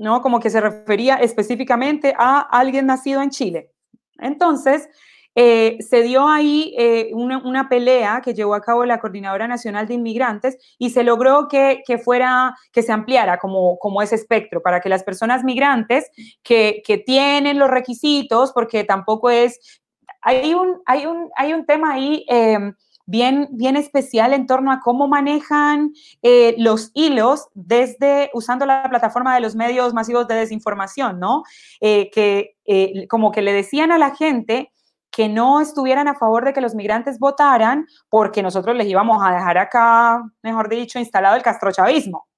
¿No? 0.00 0.22
Como 0.22 0.40
que 0.40 0.50
se 0.50 0.60
refería 0.60 1.16
específicamente 1.16 2.14
a 2.18 2.40
alguien 2.40 2.86
nacido 2.86 3.20
en 3.20 3.30
Chile. 3.30 3.70
Entonces, 4.18 4.88
eh, 5.34 5.76
se 5.80 6.02
dio 6.02 6.26
ahí 6.26 6.74
eh, 6.76 7.10
una, 7.12 7.68
pelea 7.68 8.20
que 8.24 8.34
llevó 8.34 8.54
a 8.54 8.62
cabo 8.62 8.84
la 8.84 8.98
Coordinadora 8.98 9.46
Nacional 9.46 9.86
de 9.86 9.94
Inmigrantes 9.94 10.56
y 10.78 10.90
se 10.90 11.04
logró 11.04 11.48
que, 11.48 11.82
fuera, 12.02 12.56
que 12.72 12.82
se 12.82 12.92
ampliara 12.92 13.38
como, 13.38 13.78
como 13.78 14.00
ese 14.00 14.14
espectro 14.14 14.62
para 14.62 14.80
que 14.80 14.88
las 14.88 15.04
personas 15.04 15.44
migrantes 15.44 16.10
que, 16.42 16.82
tienen 17.04 17.58
los 17.58 17.70
requisitos, 17.70 18.52
porque 18.52 18.84
tampoco 18.84 19.28
es, 19.28 19.82
hay 20.22 20.54
un, 20.54 20.80
hay 20.86 21.06
un, 21.06 21.30
hay 21.36 21.52
un 21.52 21.66
tema 21.66 21.92
ahí. 21.92 22.24
Em, 22.26 22.74
bien, 23.10 23.48
bien 23.50 23.76
especial 23.76 24.32
en 24.32 24.46
torno 24.46 24.70
a 24.70 24.80
cómo 24.80 25.08
manejan 25.08 25.92
eh, 26.22 26.54
los 26.58 26.92
hilos 26.94 27.48
desde 27.54 28.30
usando 28.34 28.66
la 28.66 28.88
plataforma 28.88 29.34
de 29.34 29.40
los 29.40 29.56
medios 29.56 29.92
masivos 29.92 30.28
de 30.28 30.36
desinformación, 30.36 31.18
¿no? 31.18 31.42
Eh, 31.80 32.08
que 32.12 32.56
eh, 32.66 33.08
como 33.08 33.32
que 33.32 33.42
le 33.42 33.52
decían 33.52 33.90
a 33.90 33.98
la 33.98 34.14
gente 34.14 34.72
que 35.10 35.28
no 35.28 35.60
estuvieran 35.60 36.06
a 36.06 36.14
favor 36.14 36.44
de 36.44 36.52
que 36.52 36.60
los 36.60 36.76
migrantes 36.76 37.18
votaran 37.18 37.86
porque 38.08 38.44
nosotros 38.44 38.76
les 38.76 38.86
íbamos 38.86 39.20
a 39.20 39.34
dejar 39.34 39.58
acá, 39.58 40.22
mejor 40.42 40.68
dicho, 40.68 41.00
instalado 41.00 41.34
el 41.34 41.42
castrochavismo. 41.42 42.29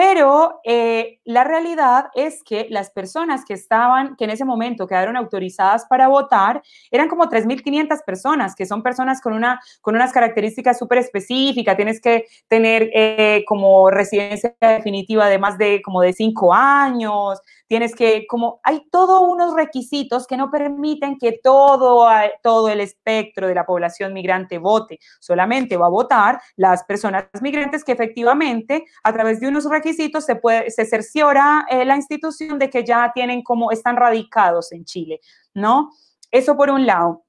Pero 0.00 0.60
eh, 0.62 1.18
la 1.24 1.42
realidad 1.42 2.10
es 2.14 2.44
que 2.44 2.68
las 2.70 2.88
personas 2.88 3.44
que 3.44 3.54
estaban, 3.54 4.14
que 4.14 4.26
en 4.26 4.30
ese 4.30 4.44
momento 4.44 4.86
quedaron 4.86 5.16
autorizadas 5.16 5.86
para 5.86 6.06
votar, 6.06 6.62
eran 6.92 7.08
como 7.08 7.28
3.500 7.28 8.04
personas, 8.06 8.54
que 8.54 8.64
son 8.64 8.84
personas 8.84 9.20
con, 9.20 9.32
una, 9.32 9.60
con 9.80 9.96
unas 9.96 10.12
características 10.12 10.78
súper 10.78 10.98
específicas. 10.98 11.74
Tienes 11.74 12.00
que 12.00 12.26
tener 12.46 12.90
eh, 12.94 13.42
como 13.48 13.90
residencia 13.90 14.54
definitiva 14.60 15.26
de 15.26 15.40
más 15.40 15.58
de 15.58 15.82
como 15.82 16.00
de 16.00 16.12
cinco 16.12 16.54
años, 16.54 17.40
tienes 17.68 17.94
que, 17.94 18.26
como, 18.26 18.60
hay 18.64 18.82
todos 18.90 19.20
unos 19.28 19.54
requisitos 19.54 20.26
que 20.26 20.36
no 20.36 20.50
permiten 20.50 21.18
que 21.18 21.38
todo, 21.42 22.08
todo 22.42 22.68
el 22.68 22.80
espectro 22.80 23.46
de 23.46 23.54
la 23.54 23.66
población 23.66 24.12
migrante 24.12 24.58
vote. 24.58 24.98
Solamente 25.20 25.76
va 25.76 25.86
a 25.86 25.90
votar 25.90 26.40
las 26.56 26.84
personas 26.84 27.26
migrantes 27.40 27.84
que 27.84 27.92
efectivamente, 27.92 28.84
a 29.04 29.12
través 29.12 29.38
de 29.40 29.48
unos 29.48 29.68
requisitos, 29.68 30.24
se, 30.24 30.36
puede, 30.36 30.70
se 30.70 30.86
cerciora 30.86 31.66
eh, 31.70 31.84
la 31.84 31.96
institución 31.96 32.58
de 32.58 32.70
que 32.70 32.84
ya 32.84 33.12
tienen 33.14 33.42
como, 33.42 33.70
están 33.70 33.96
radicados 33.96 34.72
en 34.72 34.84
Chile, 34.84 35.20
¿no? 35.54 35.90
Eso 36.30 36.56
por 36.56 36.70
un 36.70 36.86
lado. 36.86 37.24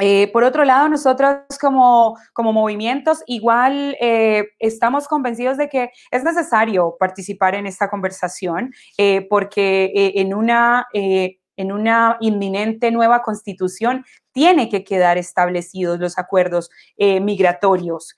Eh, 0.00 0.30
por 0.32 0.44
otro 0.44 0.64
lado, 0.64 0.88
nosotros 0.88 1.38
como, 1.60 2.18
como 2.32 2.52
movimientos 2.52 3.22
igual 3.26 3.96
eh, 4.00 4.44
estamos 4.58 5.08
convencidos 5.08 5.56
de 5.56 5.68
que 5.68 5.90
es 6.10 6.22
necesario 6.22 6.96
participar 6.98 7.54
en 7.54 7.66
esta 7.66 7.88
conversación 7.88 8.72
eh, 8.98 9.26
porque 9.28 9.90
en, 9.94 10.34
una, 10.34 10.86
en 10.92 11.72
una 11.72 12.18
inminente 12.20 12.90
nueva 12.90 13.22
constitución 13.22 14.04
tiene 14.32 14.68
que 14.68 14.84
quedar 14.84 15.16
establecidos 15.16 15.98
los 15.98 16.18
acuerdos 16.18 16.70
migratorios. 16.98 18.14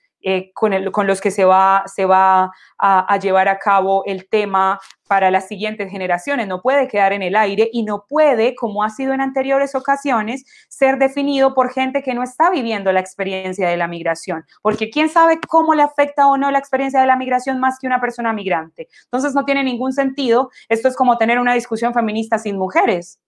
Con, 0.53 0.91
con, 0.91 1.07
los 1.07 1.21
que 1.21 1.31
se 1.31 1.45
va, 1.45 1.83
se 1.85 2.05
va 2.05 2.51
a, 2.77 3.17
llevar 3.17 3.47
a 3.47 3.59
cabo 3.59 4.03
el 4.05 4.27
tema 4.27 4.79
para 5.07 5.31
las 5.31 5.47
siguientes 5.47 5.89
generaciones, 5.89 6.47
no 6.47 6.61
puede 6.61 6.87
quedar 6.87 7.13
en 7.13 7.23
el 7.23 7.35
aire 7.35 7.69
y 7.73 7.83
no 7.83 8.05
puede, 8.07 8.53
como 8.53 8.83
ha 8.83 8.89
sido 8.89 9.13
en 9.13 9.21
anteriores 9.21 9.73
ocasiones, 9.73 10.45
ser 10.69 10.99
definido 10.99 11.55
por 11.55 11.71
gente 11.73 12.03
que 12.03 12.13
no 12.13 12.21
está 12.21 12.51
viviendo 12.51 12.91
la 12.91 12.99
experiencia 12.99 13.67
de 13.67 13.77
la 13.77 13.87
migración, 13.87 14.45
porque 14.61 14.89
quién 14.89 15.09
sabe 15.09 15.39
cómo 15.47 15.73
le 15.73 15.81
afecta 15.81 16.27
o 16.27 16.37
no 16.37 16.51
la 16.51 16.59
experiencia 16.59 17.01
de 17.01 17.07
la 17.07 17.15
migración 17.15 17.59
más 17.59 17.79
que 17.79 17.87
una 17.87 17.99
persona 17.99 18.33
migrante. 18.33 18.87
Entonces 19.05 19.33
no 19.33 19.45
tiene 19.45 19.63
ningún 19.63 19.93
sentido, 19.93 20.51
esto 20.67 20.87
es 20.87 20.95
como 20.95 21.17
tener 21.17 21.39
una 21.39 21.55
discusión 21.55 21.93
feminista 21.93 22.37
sin 22.37 22.57
mujeres 22.57 23.19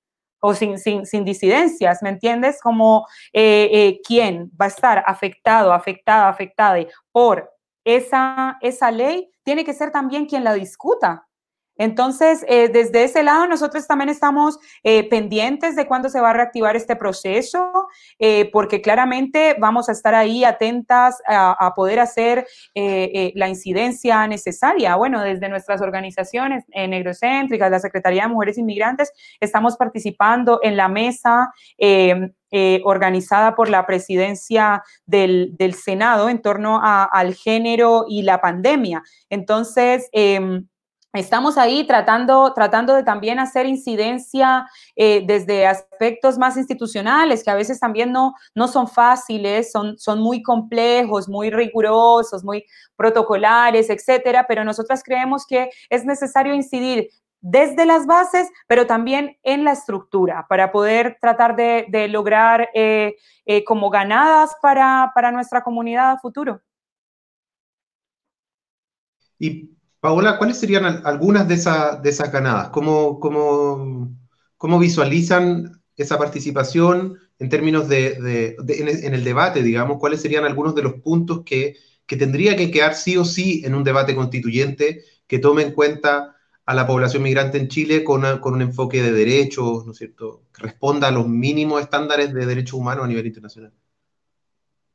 o 0.42 0.54
sin, 0.54 0.78
sin, 0.78 1.06
sin 1.06 1.24
disidencias, 1.24 2.04
¿me 2.04 2.10
entiendes? 2.10 2.60
Como 2.62 3.08
eh, 3.32 3.70
eh, 3.72 4.02
quién 4.06 4.52
va 4.60 4.66
a 4.66 4.70
estar 4.70 5.04
afectado, 5.08 5.72
afectada, 5.72 6.28
afectada 6.28 6.78
por 7.12 7.50
esa, 7.86 8.58
esa 8.62 8.92
ley, 8.92 9.32
tiene 9.44 9.64
que 9.64 9.74
ser 9.74 9.92
también 9.92 10.26
quien 10.26 10.44
la 10.44 10.54
discuta 10.54 11.28
Entonces, 11.82 12.46
eh, 12.48 12.70
desde 12.70 13.06
ese 13.06 13.24
lado, 13.24 13.48
nosotros 13.48 13.88
también 13.88 14.10
estamos 14.10 14.60
eh, 14.84 15.10
pendientes 15.10 15.76
de 15.76 15.88
cuándo 15.88 16.10
se 16.10 16.22
va 16.22 16.30
a 16.30 16.34
reactivar 16.34 16.76
este 16.76 16.96
proceso, 16.96 17.88
eh, 18.20 18.52
porque 18.54 18.84
claramente 18.84 19.56
vamos 19.58 19.90
a 19.90 19.94
estar 19.94 20.14
ahí 20.14 20.44
atentas 20.44 21.24
a, 21.28 21.74
poder 21.76 22.00
hacer 22.00 22.46
la 22.76 23.48
incidencia 23.48 24.28
necesaria. 24.28 24.96
Bueno, 24.96 25.22
desde 25.24 25.50
nuestras 25.50 25.82
organizaciones 25.82 26.66
negrocéntricas, 26.68 27.72
la 27.72 27.80
Secretaría 27.80 28.24
de 28.24 28.28
Mujeres 28.28 28.58
Inmigrantes, 28.58 29.12
estamos 29.40 29.76
participando 29.78 30.60
en 30.62 30.78
la 30.78 30.88
mesa. 30.88 31.52
organizada 32.84 33.56
por 33.56 33.70
la 33.70 33.86
presidencia 33.86 34.84
del, 35.06 35.74
Senado 35.74 36.28
en 36.28 36.42
torno 36.42 36.82
al 36.84 37.34
género 37.34 38.04
y 38.10 38.24
la 38.24 38.42
pandemia. 38.42 39.02
Entonces, 39.30 40.10
em, 40.12 40.68
Estamos 41.14 41.58
ahí 41.58 41.86
tratando, 41.86 42.54
tratando 42.54 42.94
de 42.96 43.04
también 43.04 43.38
hacer 43.38 43.66
incidencia 43.66 44.66
eh, 44.96 45.24
desde 45.28 45.68
aspectos 45.68 46.38
más 46.38 46.56
institucionales, 46.56 47.44
que 47.44 47.52
a 47.52 47.56
veces 47.56 47.82
también 47.82 48.14
no, 48.14 48.34
no 48.56 48.70
son 48.70 48.88
fáciles, 48.88 49.74
son, 49.74 49.98
son 49.98 50.22
muy 50.22 50.42
complejos, 50.42 51.28
muy 51.28 51.50
rigurosos, 51.50 52.46
muy 52.46 52.66
protocolares, 52.96 53.90
etcétera, 53.90 54.46
pero 54.48 54.64
nosotras 54.64 55.04
creemos 55.04 55.46
que 55.46 55.70
es 55.90 56.06
necesario 56.06 56.54
incidir 56.54 57.10
desde 57.42 57.86
las 57.86 58.06
bases, 58.06 58.50
pero 58.68 58.88
también 58.88 59.38
en 59.44 59.66
la 59.66 59.74
estructura, 59.74 60.46
para 60.48 60.72
poder 60.72 61.18
tratar 61.20 61.58
de, 61.58 62.08
lograr 62.08 62.70
eh, 62.74 63.16
eh, 63.46 63.66
como 63.66 63.90
ganadas 63.90 64.56
para, 64.62 65.12
para 65.14 65.32
nuestra 65.32 65.62
comunidad 65.62 66.12
a 66.12 66.20
futuro. 66.20 66.62
Y 69.40 69.81
Paola, 70.02 70.40
¿cuáles 70.40 70.58
serían 70.58 71.02
algunas 71.06 71.48
de, 71.48 71.56
de 71.56 72.10
esas 72.10 72.32
ganadas? 72.32 72.70
¿Cómo, 72.70 73.20
cómo, 73.20 74.80
visualizan 74.80 75.80
esa 75.96 76.18
participación 76.18 77.20
en 77.38 77.50
términos 77.50 77.88
de, 77.88 78.56
en, 78.68 79.14
el 79.14 79.24
debate, 79.24 79.62
digamos? 79.62 80.00
¿Cuáles 80.00 80.20
serían 80.22 80.44
algunos 80.44 80.74
de 80.74 80.82
los 80.82 80.96
puntos 80.96 81.44
que, 81.46 81.76
tendría 82.08 82.58
que 82.58 82.72
quedar 82.72 82.96
sí 82.96 83.16
o 83.16 83.24
sí 83.24 83.62
en 83.64 83.74
un 83.76 83.86
debate 83.86 84.16
constituyente 84.16 85.04
que 85.28 85.40
tome 85.40 85.62
en 85.62 85.72
cuenta 85.72 86.36
a 86.66 86.74
la 86.74 86.86
población 86.86 87.24
migrante 87.24 87.58
en 87.58 87.70
Chile 87.70 88.04
con, 88.04 88.40
con 88.40 88.56
un 88.56 88.64
enfoque 88.64 89.02
de 89.04 89.14
derechos, 89.14 89.86
¿no 89.86 89.92
es 89.94 90.00
cierto?, 90.00 90.44
que 90.54 90.64
responda 90.64 91.08
a 91.08 91.12
los 91.12 91.28
mínimos 91.28 91.80
estándares 91.80 92.34
de 92.34 92.46
derechos 92.48 92.74
humanos 92.74 93.06
a 93.06 93.08
nivel 93.08 93.28
internacional. 93.28 93.72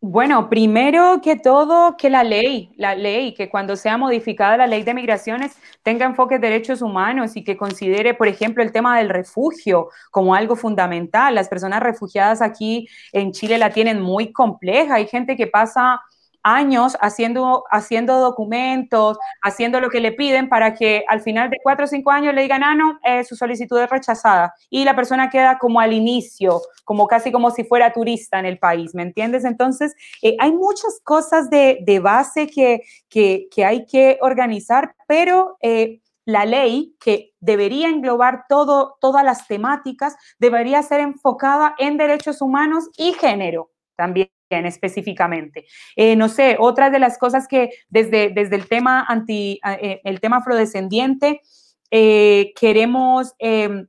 Bueno, 0.08 0.48
primero 0.48 1.20
que 1.20 1.34
todo, 1.34 1.96
que 1.96 2.10
la 2.10 2.22
ley, 2.22 2.70
la 2.76 2.94
ley, 2.94 3.34
que 3.34 3.48
cuando 3.48 3.74
sea 3.74 3.98
modificada 3.98 4.56
la 4.56 4.68
ley 4.68 4.84
de 4.84 4.94
migraciones 4.94 5.56
tenga 5.82 6.06
enfoque 6.06 6.38
de 6.38 6.48
derechos 6.48 6.80
humanos 6.80 7.34
y 7.34 7.42
que 7.42 7.56
considere, 7.56 8.14
por 8.14 8.28
ejemplo, 8.28 8.62
el 8.62 8.70
tema 8.70 8.96
del 8.98 9.08
refugio 9.08 9.88
como 10.12 10.36
algo 10.36 10.54
fundamental. 10.54 11.34
Las 11.34 11.48
personas 11.48 11.82
refugiadas 11.82 12.40
aquí 12.40 12.88
en 13.12 13.32
Chile 13.32 13.58
la 13.58 13.70
tienen 13.70 14.00
muy 14.00 14.32
compleja. 14.32 14.94
Hay 14.94 15.08
gente 15.08 15.34
que 15.34 15.48
pasa 15.48 16.00
años 16.46 16.96
haciendo, 17.00 17.64
haciendo 17.70 18.20
documentos, 18.20 19.18
haciendo 19.42 19.80
lo 19.80 19.90
que 19.90 19.98
le 19.98 20.12
piden 20.12 20.48
para 20.48 20.74
que 20.74 21.04
al 21.08 21.20
final 21.20 21.50
de 21.50 21.58
cuatro 21.60 21.86
o 21.86 21.88
cinco 21.88 22.12
años 22.12 22.34
le 22.34 22.42
digan, 22.42 22.62
ah, 22.62 22.76
no, 22.76 23.00
eh, 23.04 23.24
su 23.24 23.34
solicitud 23.34 23.80
es 23.80 23.90
rechazada. 23.90 24.54
Y 24.70 24.84
la 24.84 24.94
persona 24.94 25.28
queda 25.28 25.58
como 25.58 25.80
al 25.80 25.92
inicio, 25.92 26.62
como 26.84 27.08
casi 27.08 27.32
como 27.32 27.50
si 27.50 27.64
fuera 27.64 27.92
turista 27.92 28.38
en 28.38 28.46
el 28.46 28.58
país, 28.58 28.94
¿me 28.94 29.02
entiendes? 29.02 29.44
Entonces, 29.44 29.96
eh, 30.22 30.36
hay 30.38 30.52
muchas 30.52 31.00
cosas 31.02 31.50
de, 31.50 32.00
base 32.00 32.46
que, 32.46 32.82
que, 33.08 33.64
hay 33.64 33.84
que 33.86 34.18
organizar, 34.20 34.94
pero... 35.06 35.56
Eh, 35.60 36.00
la 36.28 36.44
ley, 36.44 36.96
que 36.98 37.34
debería 37.38 37.88
englobar 37.88 38.46
todo, 38.48 38.96
todas 39.00 39.22
las 39.22 39.46
temáticas, 39.46 40.16
debería 40.40 40.82
ser 40.82 40.98
enfocada 40.98 41.76
en 41.78 41.98
derechos 41.98 42.42
humanos 42.42 42.90
y 42.96 43.12
género 43.12 43.70
también 43.94 44.28
específicamente. 44.50 45.66
Eh, 45.96 46.16
no 46.16 46.28
sé, 46.28 46.56
otra 46.58 46.90
de 46.90 46.98
las 46.98 47.18
cosas 47.18 47.48
que 47.48 47.70
desde, 47.88 48.30
desde 48.30 48.56
el 48.56 48.68
tema 48.68 49.04
anti, 49.08 49.60
eh, 49.80 50.00
el 50.04 50.20
tema 50.20 50.38
afrodescendiente, 50.38 51.40
eh, 51.90 52.52
queremos 52.58 53.34
em, 53.38 53.86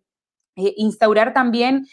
instaurar 0.56 1.34
también, 1.34 1.86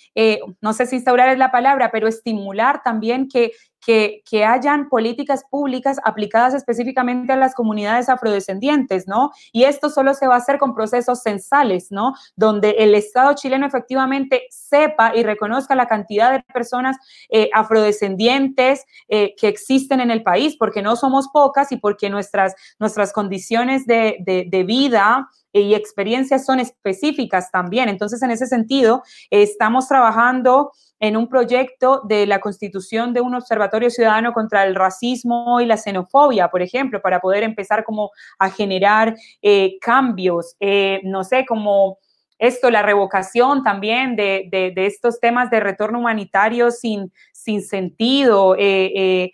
no 0.62 0.72
sé 0.72 0.86
si 0.86 0.96
instaurar 0.96 1.28
es 1.28 1.36
la 1.36 1.52
palabra, 1.52 1.90
pero 1.92 2.08
estimular 2.08 2.82
también 2.82 3.28
que 3.28 3.52
que, 3.84 4.22
hayan 4.44 4.88
políticas 4.88 5.44
públicas 5.50 5.98
aplicadas 6.04 6.54
específicamente 6.54 7.32
a 7.32 7.36
las 7.36 7.54
comunidades 7.54 8.08
afrodescendientes, 8.08 9.06
¿no? 9.06 9.30
Y 9.52 9.64
esto 9.64 9.90
solo 9.90 10.14
se 10.14 10.26
va 10.26 10.34
a 10.34 10.38
hacer 10.38 10.58
con 10.58 10.74
procesos 10.74 11.22
censales, 11.22 11.88
¿no? 11.90 12.14
Donde 12.36 12.70
el 12.78 12.94
Estado 12.94 13.34
chileno 13.34 13.66
efectivamente 13.66 14.42
sepa 14.50 15.14
y 15.14 15.22
reconozca 15.22 15.74
la 15.74 15.86
cantidad 15.86 16.32
de 16.32 16.42
personas 16.52 16.96
eh, 17.30 17.48
afrodescendientes 17.54 18.84
eh, 19.08 19.34
que 19.38 19.48
existen 19.48 20.00
en 20.00 20.10
el 20.10 20.22
país, 20.22 20.56
porque 20.58 20.82
no 20.82 20.96
somos 20.96 21.28
pocas 21.32 21.72
y 21.72 21.76
porque 21.76 22.10
nuestras, 22.10 22.54
nuestras 22.78 23.12
condiciones 23.12 23.86
de, 23.86 24.16
de 24.24 24.64
vida 24.64 25.28
y 25.54 25.74
experiencias 25.74 26.44
son 26.44 26.58
específicas 26.58 27.50
también. 27.52 27.88
Entonces, 27.88 28.20
en 28.22 28.32
ese 28.32 28.46
sentido, 28.46 29.02
estamos 29.30 29.86
trabajando 29.86 30.72
en 31.00 31.16
un 31.16 31.28
proyecto 31.28 32.00
de 32.04 32.26
la 32.26 32.40
constitución 32.40 33.12
de 33.12 33.20
un 33.20 33.34
observatorio 33.34 33.90
ciudadano 33.90 34.32
contra 34.32 34.64
el 34.64 34.74
racismo 34.74 35.60
y 35.60 35.66
la 35.66 35.76
xenofobia, 35.76 36.48
por 36.48 36.62
ejemplo, 36.62 37.00
para 37.02 37.20
poder 37.20 37.42
empezar 37.42 37.84
como 37.84 38.10
a 38.38 38.50
generar 38.50 39.14
eh, 39.42 39.76
cambios, 39.80 40.56
eh, 40.60 41.00
no 41.04 41.24
sé, 41.24 41.44
como 41.46 41.98
esto, 42.38 42.70
la 42.70 42.82
revocación 42.82 43.62
también 43.62 44.16
de, 44.16 44.72
estos 44.76 45.20
temas 45.20 45.50
de 45.50 45.60
retorno 45.60 46.00
humanitario 46.00 46.70
sin, 46.70 47.12
sin 47.32 47.62
sentido, 47.62 48.56
eh, 48.58 49.30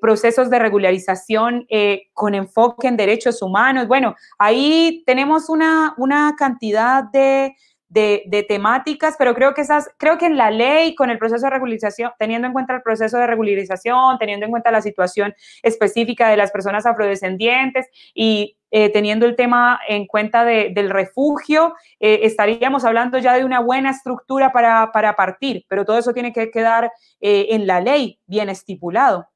procesos 0.00 0.48
de 0.50 0.60
regularización 0.60 1.66
con 2.12 2.34
enfoque 2.34 2.86
en 2.86 2.96
derechos 2.96 3.42
humanos. 3.42 3.88
Bueno, 3.88 4.14
ahí 4.38 5.02
tenemos 5.04 5.48
una, 5.48 5.94
una 5.98 6.36
cantidad 6.38 7.02
de 7.04 7.54
de, 7.94 8.44
temáticas, 8.48 9.14
pero 9.16 9.34
creo 9.34 9.54
que 9.54 9.60
esas, 9.60 9.88
creo 9.98 10.18
que 10.18 10.26
en 10.26 10.36
la 10.36 10.50
ley, 10.50 10.94
con 10.94 11.10
el 11.10 11.18
proceso 11.18 11.46
de 11.46 11.50
regularización, 11.50 12.10
teniendo 12.18 12.46
en 12.46 12.52
cuenta 12.52 12.74
el 12.74 12.82
proceso 12.82 13.18
de 13.18 13.26
regularización, 13.26 14.18
teniendo 14.18 14.46
en 14.46 14.50
cuenta 14.50 14.72
la 14.72 14.82
situación 14.82 15.32
específica 15.62 16.28
de 16.28 16.36
las 16.36 16.50
personas 16.50 16.86
afrodescendientes 16.86 17.86
y 18.12 18.56
eh, 18.72 18.90
teniendo 18.90 19.26
el 19.26 19.36
tema 19.36 19.78
en 19.88 20.06
cuenta 20.06 20.44
del 20.44 20.90
refugio, 20.90 21.74
eh, 22.00 22.20
estaríamos 22.22 22.84
hablando 22.84 23.18
ya 23.18 23.34
de 23.34 23.44
una 23.44 23.60
buena 23.60 23.90
estructura 23.90 24.52
para, 24.52 25.14
partir, 25.16 25.64
pero 25.68 25.84
todo 25.84 25.98
eso 25.98 26.12
tiene 26.12 26.32
que 26.32 26.50
quedar 26.50 26.90
eh, 27.20 27.46
en 27.50 27.68
la 27.68 27.80
ley 27.80 28.18
bien 28.26 28.48
estipulado. 28.48 29.28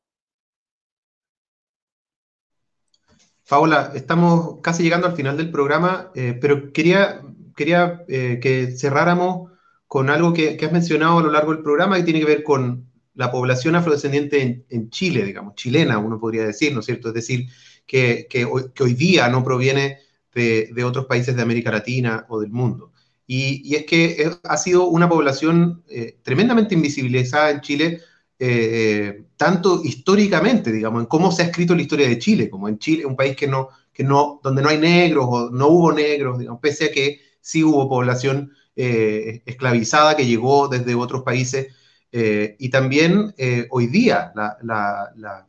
Paula, 3.49 3.93
estamos 3.95 4.59
casi 4.61 4.83
llegando 4.83 5.07
al 5.07 5.15
final 5.15 5.37
del 5.37 5.51
programa, 5.51 6.11
pero 6.13 6.71
quería 6.71 7.23
quería 7.59 8.05
eh, 8.09 8.39
que 8.41 8.71
cerráramos 8.71 9.51
con 9.89 10.11
algo 10.11 10.33
que, 10.33 10.59
has 10.63 10.73
mencionado 10.73 11.19
a 11.19 11.23
lo 11.23 11.33
largo 11.33 11.53
del 11.53 11.63
programa 11.63 11.97
que 11.97 12.05
tiene 12.05 12.21
que 12.21 12.27
ver 12.27 12.43
con 12.45 12.87
la 13.15 13.33
población 13.33 13.75
afrodescendiente 13.75 14.65
en, 14.69 14.91
Chile, 14.91 15.25
digamos, 15.25 15.57
chilena, 15.57 15.99
uno 15.99 16.21
podría 16.21 16.47
decir, 16.47 16.73
¿no 16.73 16.81
es 16.81 16.87
cierto? 16.87 17.09
Es 17.09 17.15
decir, 17.15 17.49
que, 17.85 18.29
hoy, 18.49 18.95
día 18.95 19.29
no 19.29 19.43
proviene 19.43 19.99
de, 20.33 20.85
otros 20.85 21.07
países 21.07 21.35
de 21.35 21.43
América 21.43 21.73
Latina 21.73 22.27
o 22.29 22.39
del 22.39 22.51
mundo. 22.51 22.93
Y, 23.27 23.75
es 23.75 23.87
que 23.87 24.31
ha 24.45 24.57
sido 24.57 24.87
una 24.87 25.09
población 25.09 25.83
eh, 25.89 26.19
tremendamente 26.23 26.77
invisibilizada 26.77 27.51
en 27.51 27.61
Chile, 27.61 28.01
eh, 28.39 29.25
tanto 29.37 29.83
históricamente, 29.83 30.71
digamos, 30.71 31.01
en 31.01 31.07
cómo 31.07 31.33
se 31.33 31.43
ha 31.43 31.47
escrito 31.47 31.75
la 31.75 31.83
historia 31.83 32.09
de 32.09 32.19
Chile, 32.19 32.49
como 32.49 32.69
en 32.69 32.79
Chile, 32.79 33.05
un 33.05 33.17
país 33.17 33.35
que 33.35 33.49
no, 33.49 33.71
que 33.93 34.05
no, 34.05 34.39
donde 34.45 34.63
no 34.63 34.69
hay 34.69 34.79
negros 34.79 35.27
o 35.29 35.51
no 35.51 35.67
hubo 35.69 35.93
negros, 35.93 36.39
digamos, 36.39 36.61
pese 36.61 36.85
a 36.85 36.93
que 36.93 37.28
sí 37.41 37.63
hubo 37.65 37.89
población 37.89 38.53
eh, 38.81 39.43
esclavizada 39.45 40.17
que 40.17 40.25
llegó 40.25 40.69
desde 40.69 40.95
otros 40.95 41.25
países 41.25 41.75
eh, 42.13 42.55
y 42.61 42.69
también 42.69 43.35
eh, 43.37 43.67
hoy 43.71 43.89
día, 43.89 44.33
la, 44.37 45.49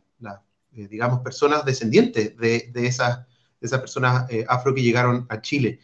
digamos, 0.71 1.19
personas 1.19 1.63
descendientes 1.63 2.35
de, 2.37 2.71
esas, 2.73 3.27
esas 3.61 3.81
personas 3.81 4.25
afro 4.47 4.73
que 4.73 4.81
llegaron 4.81 5.27
a 5.29 5.41
Chile. 5.41 5.79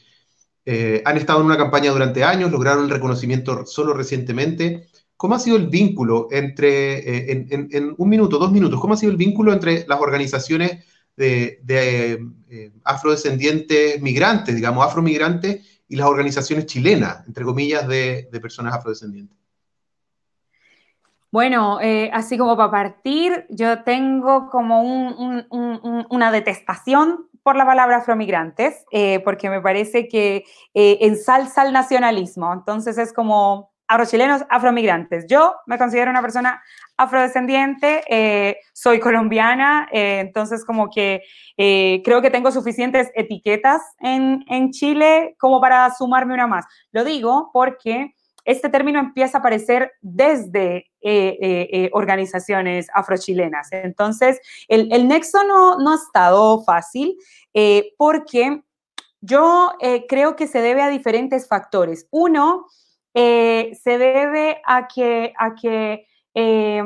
han 1.05 1.17
estado 1.17 1.41
en 1.41 1.45
una 1.45 1.57
campaña 1.57 1.91
durante 1.91 2.23
años, 2.23 2.49
lograron 2.49 2.85
el 2.85 2.89
reconocimiento 2.89 3.63
solo 3.67 3.93
recientemente. 3.93 4.87
¿Cómo 5.15 5.35
ha 5.35 5.39
sido 5.39 5.57
el 5.57 5.67
vínculo 5.67 6.27
entre, 6.31 7.31
en, 7.31 7.93
un 7.95 8.09
minuto, 8.09 8.39
dos 8.39 8.51
minutos, 8.51 8.79
cómo 8.79 8.95
ha 8.95 8.97
sido 8.97 9.11
el 9.11 9.17
vínculo 9.17 9.53
entre 9.53 9.85
las 9.87 10.01
organizaciones 10.01 10.83
de, 11.15 12.25
afrodescendientes 12.83 14.01
migrantes, 14.01 14.55
digamos, 14.55 14.83
afromigrantes, 14.83 15.74
y 15.87 15.95
las 15.95 16.07
organizaciones 16.07 16.65
chilenas, 16.65 17.23
entre 17.27 17.43
comillas, 17.43 17.87
de, 17.87 18.27
personas 18.41 18.73
afrodescendientes? 18.73 19.37
Bueno, 21.31 21.79
eh, 21.81 22.09
así 22.13 22.37
como 22.37 22.55
para 22.55 22.71
partir, 22.71 23.45
yo 23.49 23.83
tengo 23.83 24.49
como 24.49 24.81
una 26.09 26.31
detestación 26.31 27.27
por 27.43 27.55
la 27.55 27.65
palabra 27.65 27.97
afromigrantes, 27.97 28.85
eh, 28.91 29.19
porque 29.19 29.49
me 29.49 29.61
parece 29.61 30.07
que 30.07 30.45
eh, 30.73 30.97
ensalza 31.01 31.63
el 31.63 31.73
nacionalismo. 31.73 32.51
Entonces 32.51 32.97
es 32.97 33.13
como 33.13 33.74
afrochilenos, 33.87 34.43
afromigrantes. 34.49 35.25
Yo 35.27 35.55
me 35.65 35.77
considero 35.77 36.11
una 36.11 36.21
persona 36.21 36.61
afrodescendiente, 36.97 38.03
eh, 38.09 38.57
soy 38.73 38.99
colombiana, 38.99 39.87
eh, 39.91 40.19
entonces 40.19 40.63
como 40.63 40.89
que 40.89 41.23
eh, 41.57 42.01
creo 42.03 42.21
que 42.21 42.31
tengo 42.31 42.51
suficientes 42.51 43.11
etiquetas 43.15 43.81
en, 43.99 44.43
en, 44.47 44.71
Chile 44.71 45.35
como 45.39 45.59
para 45.59 45.93
sumarme 45.93 46.33
una 46.33 46.47
más. 46.47 46.65
Lo 46.91 47.03
digo 47.03 47.49
porque 47.53 48.15
este 48.45 48.69
término 48.69 48.99
empieza 48.99 49.37
a 49.37 49.39
aparecer 49.39 49.91
desde 50.01 50.91
organizaciones 51.93 52.87
afrochilenas. 52.93 53.71
Entonces, 53.71 54.39
el, 54.67 54.91
el 54.91 55.07
nexo 55.07 55.43
no, 55.43 55.77
no, 55.77 55.91
ha 55.91 55.95
estado 55.95 56.63
fácil 56.63 57.15
porque 57.97 58.61
yo 59.21 59.71
creo 60.07 60.35
que 60.35 60.47
se 60.47 60.61
debe 60.61 60.83
a 60.83 60.89
diferentes 60.89 61.47
factores. 61.47 62.07
Uno, 62.11 62.67
se 63.15 63.97
debe 63.97 64.61
a 64.65 64.87
que, 64.87 65.33
a 65.37 65.55
que 65.55 66.07
eh, 66.33 66.83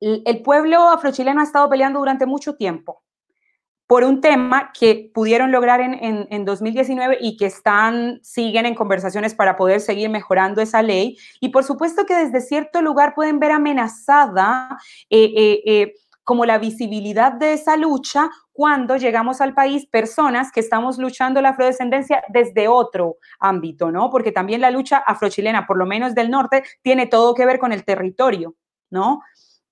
el 0.00 0.42
pueblo 0.42 0.88
afrochileno 0.88 1.40
ha 1.40 1.44
estado 1.44 1.68
peleando 1.70 2.00
durante 2.00 2.26
mucho 2.26 2.56
tiempo 2.56 3.02
por 3.88 4.04
un 4.04 4.20
tema 4.20 4.70
que 4.78 5.10
pudieron 5.14 5.50
lograr 5.50 5.80
en, 5.80 6.44
2019 6.44 7.18
y 7.22 7.38
que 7.38 7.46
están, 7.46 8.20
siguen 8.22 8.66
en 8.66 8.74
conversaciones 8.74 9.34
para 9.34 9.56
poder 9.56 9.80
seguir 9.80 10.10
mejorando 10.10 10.60
esa 10.60 10.82
ley. 10.82 11.16
Y 11.40 11.48
por 11.48 11.64
supuesto 11.64 12.04
que 12.04 12.14
desde 12.14 12.42
cierto 12.42 12.82
lugar 12.82 13.14
pueden 13.14 13.40
ver 13.40 13.50
amenazada 13.50 14.76
eh, 15.08 15.62
eh, 15.64 15.94
como 16.28 16.44
la 16.44 16.58
visibilidad 16.58 17.32
de 17.32 17.54
esa 17.54 17.78
lucha 17.78 18.28
cuando 18.52 18.98
llegamos 18.98 19.40
al 19.40 19.54
país 19.54 19.86
personas 19.86 20.52
que 20.52 20.60
estamos 20.60 20.98
luchando 20.98 21.40
la 21.40 21.48
afrodescendencia 21.48 22.22
desde 22.28 22.68
otro 22.68 23.16
ámbito, 23.40 23.90
¿no? 23.90 24.10
Porque 24.10 24.30
también 24.30 24.60
la 24.60 24.70
lucha 24.70 24.98
afrochilena, 24.98 25.66
por 25.66 25.78
lo 25.78 25.86
menos 25.86 26.14
del 26.14 26.30
norte, 26.30 26.64
tiene 26.82 27.06
todo 27.06 27.32
que 27.32 27.46
ver 27.46 27.58
con 27.58 27.72
el 27.72 27.82
territorio, 27.82 28.56
¿no? 28.90 29.22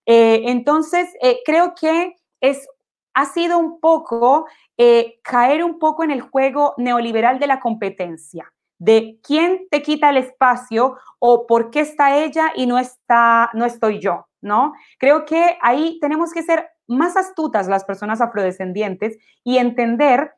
Eh, 0.07 0.45
entonces, 0.47 1.11
eh, 1.21 1.41
creo 1.45 1.75
que 1.79 2.17
es, 2.41 2.67
ha 3.13 3.27
sido 3.27 3.59
un 3.59 3.79
poco 3.79 4.47
eh, 4.79 5.21
caer 5.23 5.63
un 5.63 5.79
poco 5.79 6.05
en 6.05 6.11
el 6.11 6.23
juego 6.23 6.73
neoliberal 6.79 7.39
de 7.39 7.49
la 7.49 7.61
competencia 7.61 8.51
de 8.79 9.19
quién 9.23 9.67
te 9.71 9.83
quita 9.83 10.11
el 10.11 10.19
espacio 10.19 10.97
o 11.19 11.47
por 11.47 11.71
qué 11.71 11.81
está 11.81 12.19
ella 12.19 12.53
y 12.55 12.67
no 12.67 12.79
está 12.79 13.51
no 13.55 13.65
estoy 13.65 14.01
yo, 14.01 14.27
¿no? 14.47 14.73
Creo 14.99 15.27
que 15.27 15.59
ahí 15.61 15.99
tenemos 16.01 16.33
que 16.33 16.43
ser 16.43 16.67
más 16.87 17.17
astutas 17.17 17.69
las 17.69 17.85
personas 17.85 18.21
afrodescendientes 18.21 19.19
y 19.45 19.59
entender 19.59 20.31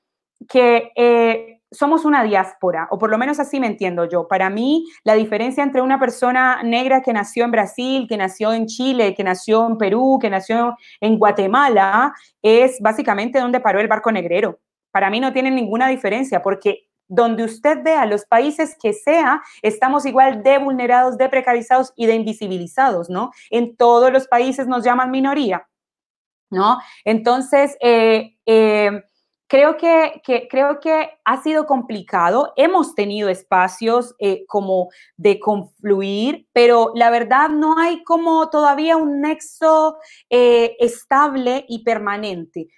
que 0.48 0.90
eh, 0.96 1.60
somos 1.70 2.04
una 2.04 2.24
diáspora, 2.24 2.88
o 2.90 2.98
por 2.98 3.10
lo 3.10 3.18
menos 3.18 3.38
así 3.38 3.60
me 3.60 3.66
entiendo 3.66 4.06
yo. 4.06 4.26
Para 4.26 4.48
mí, 4.48 4.86
la 5.04 5.14
diferencia 5.14 5.62
entre 5.62 5.82
una 5.82 5.98
persona 5.98 6.62
negra 6.62 7.02
que 7.02 7.12
nació 7.12 7.44
en 7.44 7.50
Brasil, 7.50 8.06
que 8.08 8.16
nació 8.16 8.52
en 8.52 8.66
Chile, 8.66 9.14
que 9.14 9.24
nació 9.24 9.66
en 9.66 9.76
Perú, 9.76 10.18
que 10.20 10.30
nació 10.30 10.76
en 11.00 11.18
Guatemala, 11.18 12.14
es 12.42 12.78
básicamente 12.80 13.38
donde 13.38 13.60
paró 13.60 13.80
el 13.80 13.88
barco 13.88 14.10
negrero. 14.10 14.60
Para 14.90 15.10
mí 15.10 15.20
no 15.20 15.32
tiene 15.32 15.50
ninguna 15.50 15.88
diferencia, 15.88 16.42
porque 16.42 16.87
donde 17.08 17.44
usted 17.44 17.82
vea 17.82 18.06
los 18.06 18.24
países 18.26 18.76
que 18.80 18.92
sea, 18.92 19.42
estamos 19.62 20.06
igual 20.06 20.42
de 20.42 20.58
vulnerados, 20.58 21.16
de 21.16 21.28
precarizados 21.28 21.92
y 21.96 22.06
de 22.06 22.14
invisibilizados, 22.14 23.08
¿no? 23.10 23.32
En 23.50 23.76
todos 23.76 24.12
los 24.12 24.28
países 24.28 24.66
nos 24.66 24.84
llaman 24.84 25.10
minoría, 25.10 25.66
¿no? 26.50 26.78
Entonces, 27.04 27.76
eh, 27.80 28.36
eh, 28.44 29.02
creo, 29.46 29.78
que, 29.78 30.22
creo 30.50 30.80
que 30.80 31.10
ha 31.24 31.42
sido 31.42 31.66
complicado. 31.66 32.52
Hemos 32.56 32.94
tenido 32.94 33.30
espacios 33.30 34.14
eh, 34.18 34.44
como 34.46 34.90
de 35.16 35.40
confluir, 35.40 36.46
pero 36.52 36.92
la 36.94 37.08
verdad 37.08 37.48
no 37.48 37.78
hay 37.78 38.04
como 38.04 38.50
todavía 38.50 38.96
un 38.96 39.22
nexo 39.22 39.96
estable 40.28 41.64
y 41.68 41.84
permanente 41.84 42.68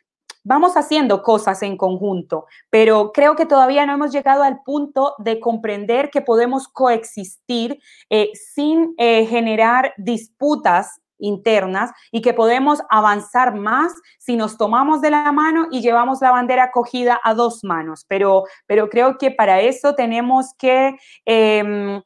vamos 0.45 0.77
haciendo 0.77 1.23
cosas 1.23 1.63
en 1.63 1.77
conjunto, 1.77 2.47
pero 2.71 3.13
creo 3.13 3.37
que 3.37 3.47
todavía 3.47 3.87
no 3.87 3.95
hemos 3.95 4.13
llegado 4.13 4.43
al 4.43 4.63
punto 4.63 5.15
de 5.19 5.41
comprender 5.41 6.11
que 6.11 6.23
podemos 6.23 6.69
coexistir 6.69 7.81
eh, 8.09 8.31
sin 8.35 8.95
eh, 8.99 9.27
generar 9.27 9.93
disputas 9.97 11.01
internas 11.21 11.91
y 12.11 12.23
que 12.23 12.35
podemos 12.35 12.81
avanzar 12.89 13.55
más 13.55 13.93
si 14.19 14.37
nos 14.37 14.57
tomamos 14.57 15.01
de 15.01 15.11
la 15.11 15.31
mano 15.33 15.69
y 15.71 15.81
llevamos 15.81 16.21
la 16.21 16.31
bandera 16.31 16.71
cogida 16.73 17.21
a 17.23 17.35
dos 17.35 17.63
manos. 17.63 18.05
Pero, 18.09 18.45
pero 18.67 18.89
creo 18.89 19.19
que 19.19 19.31
para 19.31 19.61
eso 19.61 19.95
tenemos 19.95 20.55
que 20.59 20.97
em, 21.25 22.03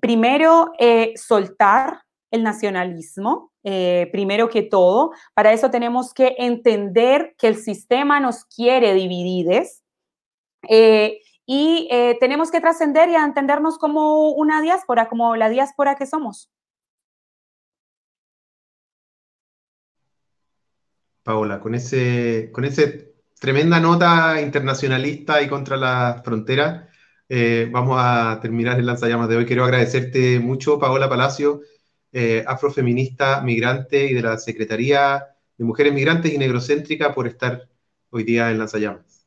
primero 0.00 0.72
eh, 0.78 1.12
soltar 1.16 2.02
el 2.30 2.42
nacionalismo, 2.42 3.52
eh, 3.64 4.08
primero 4.12 4.48
que 4.48 4.62
todo. 4.62 5.12
Para 5.34 5.52
eso 5.52 5.70
tenemos 5.70 6.14
que 6.14 6.34
entender 6.38 7.34
que 7.38 7.48
el 7.48 7.56
sistema 7.56 8.20
nos 8.20 8.44
quiere 8.44 8.94
dividides 8.94 9.82
eh, 10.68 11.20
y 11.46 11.88
eh, 11.90 12.16
tenemos 12.20 12.50
que 12.50 12.60
trascender 12.60 13.08
y 13.08 13.14
entendernos 13.16 13.78
como 13.78 14.30
una 14.30 14.62
diáspora, 14.62 15.08
como 15.08 15.36
la 15.36 15.48
diáspora 15.48 15.96
que 15.96 16.06
somos. 16.06 16.50
Paola, 21.22 21.60
con 21.60 21.74
ese, 21.74 22.50
con 22.52 22.64
ese 22.64 23.14
tremenda 23.38 23.78
nota 23.80 24.40
internacionalista 24.40 25.42
y 25.42 25.48
contra 25.48 25.76
la 25.76 26.22
frontera, 26.24 26.88
vamos 27.70 27.96
a 28.00 28.38
terminar 28.42 28.78
el 28.78 28.86
lanzallamas 28.86 29.28
de 29.28 29.36
hoy. 29.36 29.46
Quiero 29.46 29.64
agradecerte 29.64 30.40
mucho, 30.40 30.78
Paola 30.80 31.08
Palacio, 31.08 31.60
eh, 32.12 32.44
afrofeminista 32.46 33.40
migrante 33.40 34.06
y 34.06 34.14
de 34.14 34.22
la 34.22 34.38
Secretaría 34.38 35.26
de 35.56 35.64
Mujeres 35.64 35.92
Migrantes 35.92 36.32
y 36.32 36.38
Negrocéntrica 36.38 37.14
por 37.14 37.26
estar 37.26 37.68
hoy 38.10 38.24
día 38.24 38.50
en 38.50 38.58
Lanzallamas. 38.58 39.26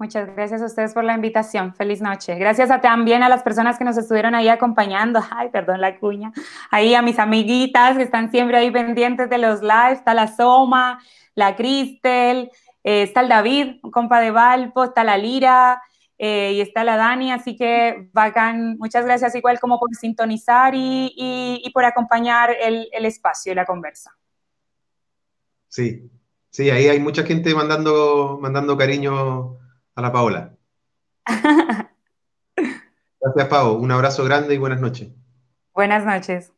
Muchas 0.00 0.32
gracias 0.32 0.62
a 0.62 0.66
ustedes 0.66 0.94
por 0.94 1.02
la 1.02 1.14
invitación. 1.14 1.74
Feliz 1.74 2.00
noche. 2.00 2.36
Gracias 2.36 2.70
a, 2.70 2.80
también 2.80 3.24
a 3.24 3.28
las 3.28 3.42
personas 3.42 3.78
que 3.78 3.84
nos 3.84 3.98
estuvieron 3.98 4.32
ahí 4.36 4.48
acompañando. 4.48 5.20
Ay, 5.30 5.48
perdón 5.48 5.80
la 5.80 5.98
cuña. 5.98 6.32
Ahí 6.70 6.94
a 6.94 7.02
mis 7.02 7.18
amiguitas 7.18 7.96
que 7.96 8.04
están 8.04 8.30
siempre 8.30 8.58
ahí 8.58 8.70
pendientes 8.70 9.28
de 9.28 9.38
los 9.38 9.60
lives. 9.60 9.98
Está 9.98 10.14
la 10.14 10.28
Soma, 10.28 11.00
la 11.34 11.56
Cristel, 11.56 12.50
eh, 12.84 13.02
está 13.02 13.22
el 13.22 13.28
David, 13.28 13.80
un 13.82 13.90
compa 13.90 14.20
de 14.20 14.30
Valpo, 14.30 14.84
está 14.84 15.02
la 15.02 15.18
Lira, 15.18 15.82
eh, 16.18 16.52
y 16.54 16.60
está 16.60 16.82
la 16.82 16.96
Dani, 16.96 17.30
así 17.30 17.54
que 17.56 18.08
bacán. 18.12 18.76
Muchas 18.78 19.04
gracias 19.04 19.36
igual 19.36 19.60
como 19.60 19.78
por 19.78 19.94
sintonizar 19.94 20.74
y, 20.74 21.70
por 21.72 21.84
acompañar 21.84 22.50
el, 22.60 22.88
espacio 23.06 23.52
y 23.52 23.54
la 23.54 23.64
conversa. 23.64 24.16
Sí, 25.68 26.10
sí, 26.50 26.70
ahí 26.70 26.88
hay 26.88 26.98
mucha 26.98 27.22
gente 27.22 27.54
mandando, 27.54 28.38
mandando 28.42 28.76
cariño 28.76 29.58
a 29.94 30.02
la 30.02 30.12
Paola. 30.12 30.54
Gracias, 33.20 33.48
Pau. 33.48 33.74
Un 33.74 33.92
abrazo 33.92 34.24
grande 34.24 34.54
y 34.54 34.58
buenas 34.58 34.80
noches. 34.80 35.08
Buenas 35.74 36.04
noches. 36.04 36.52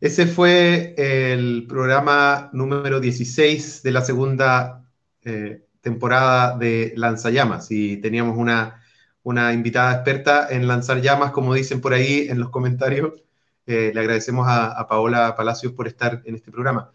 Ese 0.00 0.26
fue 0.26 0.94
el 0.96 1.66
programa 1.66 2.50
número 2.52 3.00
16 3.00 3.82
de 3.82 3.90
la 3.90 4.02
segunda 4.02 4.84
eh, 5.22 5.63
temporada 5.84 6.56
de 6.58 6.94
Lanzallamas 6.96 7.70
y 7.70 7.98
teníamos 7.98 8.36
una, 8.36 8.82
una 9.22 9.52
invitada 9.52 9.92
experta 9.92 10.48
en 10.50 10.66
lanzar 10.66 11.00
llamas, 11.00 11.30
como 11.30 11.54
dicen 11.54 11.80
por 11.80 11.92
ahí 11.92 12.26
en 12.28 12.40
los 12.40 12.48
comentarios. 12.48 13.12
Eh, 13.66 13.92
le 13.94 14.00
agradecemos 14.00 14.46
a, 14.48 14.86
Paola 14.88 15.36
Palacios 15.36 15.72
por 15.72 15.86
estar 15.86 16.22
en 16.24 16.34
este 16.34 16.50
programa. 16.50 16.90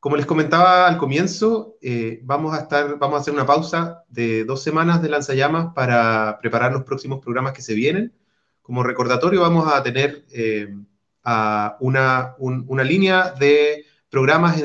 Como 0.00 0.16
les 0.16 0.26
comentaba 0.26 0.86
al 0.86 0.98
comienzo, 0.98 1.76
eh, 1.80 2.20
vamos, 2.24 2.54
a 2.54 2.62
estar, 2.62 2.98
vamos 2.98 3.18
a 3.18 3.20
hacer 3.20 3.32
una 3.32 3.46
pausa 3.46 4.04
de 4.08 4.44
dos 4.44 4.62
semanas 4.62 5.00
de 5.02 5.08
Lanzallamas 5.08 5.72
para 5.74 6.38
preparar 6.40 6.72
los 6.72 6.82
próximos 6.82 7.20
programas 7.20 7.52
que 7.52 7.62
se 7.62 7.74
vienen. 7.74 8.12
Como 8.62 8.82
recordatorio 8.82 9.40
vamos 9.42 9.70
a 9.72 9.82
tener 9.82 10.24
eh, 10.32 10.74
a 11.22 11.76
una, 11.80 12.34
una 12.38 12.84
línea 12.84 13.30
de 13.38 13.84
programas 14.14 14.62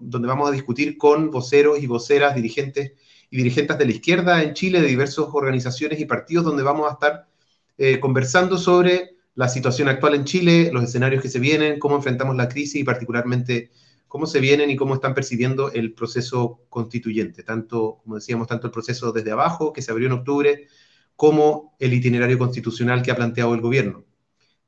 donde 0.00 0.26
vamos 0.26 0.48
a 0.48 0.52
discutir 0.52 0.96
con 0.96 1.30
voceros 1.30 1.82
y 1.82 1.86
voceras, 1.86 2.34
dirigentes 2.34 2.92
y 3.28 3.36
dirigentes 3.36 3.76
de 3.76 3.84
la 3.84 3.90
izquierda 3.90 4.42
en 4.42 4.54
Chile, 4.54 4.80
de 4.80 4.86
diversas 4.86 5.26
organizaciones 5.30 6.00
y 6.00 6.06
partidos, 6.06 6.46
donde 6.46 6.62
vamos 6.62 6.88
a 6.88 6.94
estar 6.94 7.28
eh, 7.76 8.00
conversando 8.00 8.56
sobre 8.56 9.16
la 9.34 9.50
situación 9.50 9.88
actual 9.88 10.14
en 10.14 10.24
Chile, 10.24 10.70
los 10.72 10.82
escenarios 10.82 11.20
que 11.20 11.28
se 11.28 11.38
vienen, 11.38 11.78
cómo 11.78 11.96
enfrentamos 11.96 12.36
la 12.36 12.48
crisis 12.48 12.76
y 12.76 12.84
particularmente 12.84 13.70
cómo 14.08 14.24
se 14.24 14.40
vienen 14.40 14.70
y 14.70 14.76
cómo 14.76 14.94
están 14.94 15.12
percibiendo 15.12 15.70
el 15.72 15.92
proceso 15.92 16.62
constituyente, 16.70 17.42
tanto, 17.42 17.98
como 18.02 18.14
decíamos, 18.14 18.46
tanto 18.46 18.68
el 18.68 18.72
proceso 18.72 19.12
desde 19.12 19.30
abajo, 19.30 19.74
que 19.74 19.82
se 19.82 19.92
abrió 19.92 20.06
en 20.06 20.14
octubre, 20.14 20.68
como 21.16 21.76
el 21.80 21.92
itinerario 21.92 22.38
constitucional 22.38 23.02
que 23.02 23.10
ha 23.10 23.16
planteado 23.16 23.52
el 23.52 23.60
gobierno. 23.60 24.04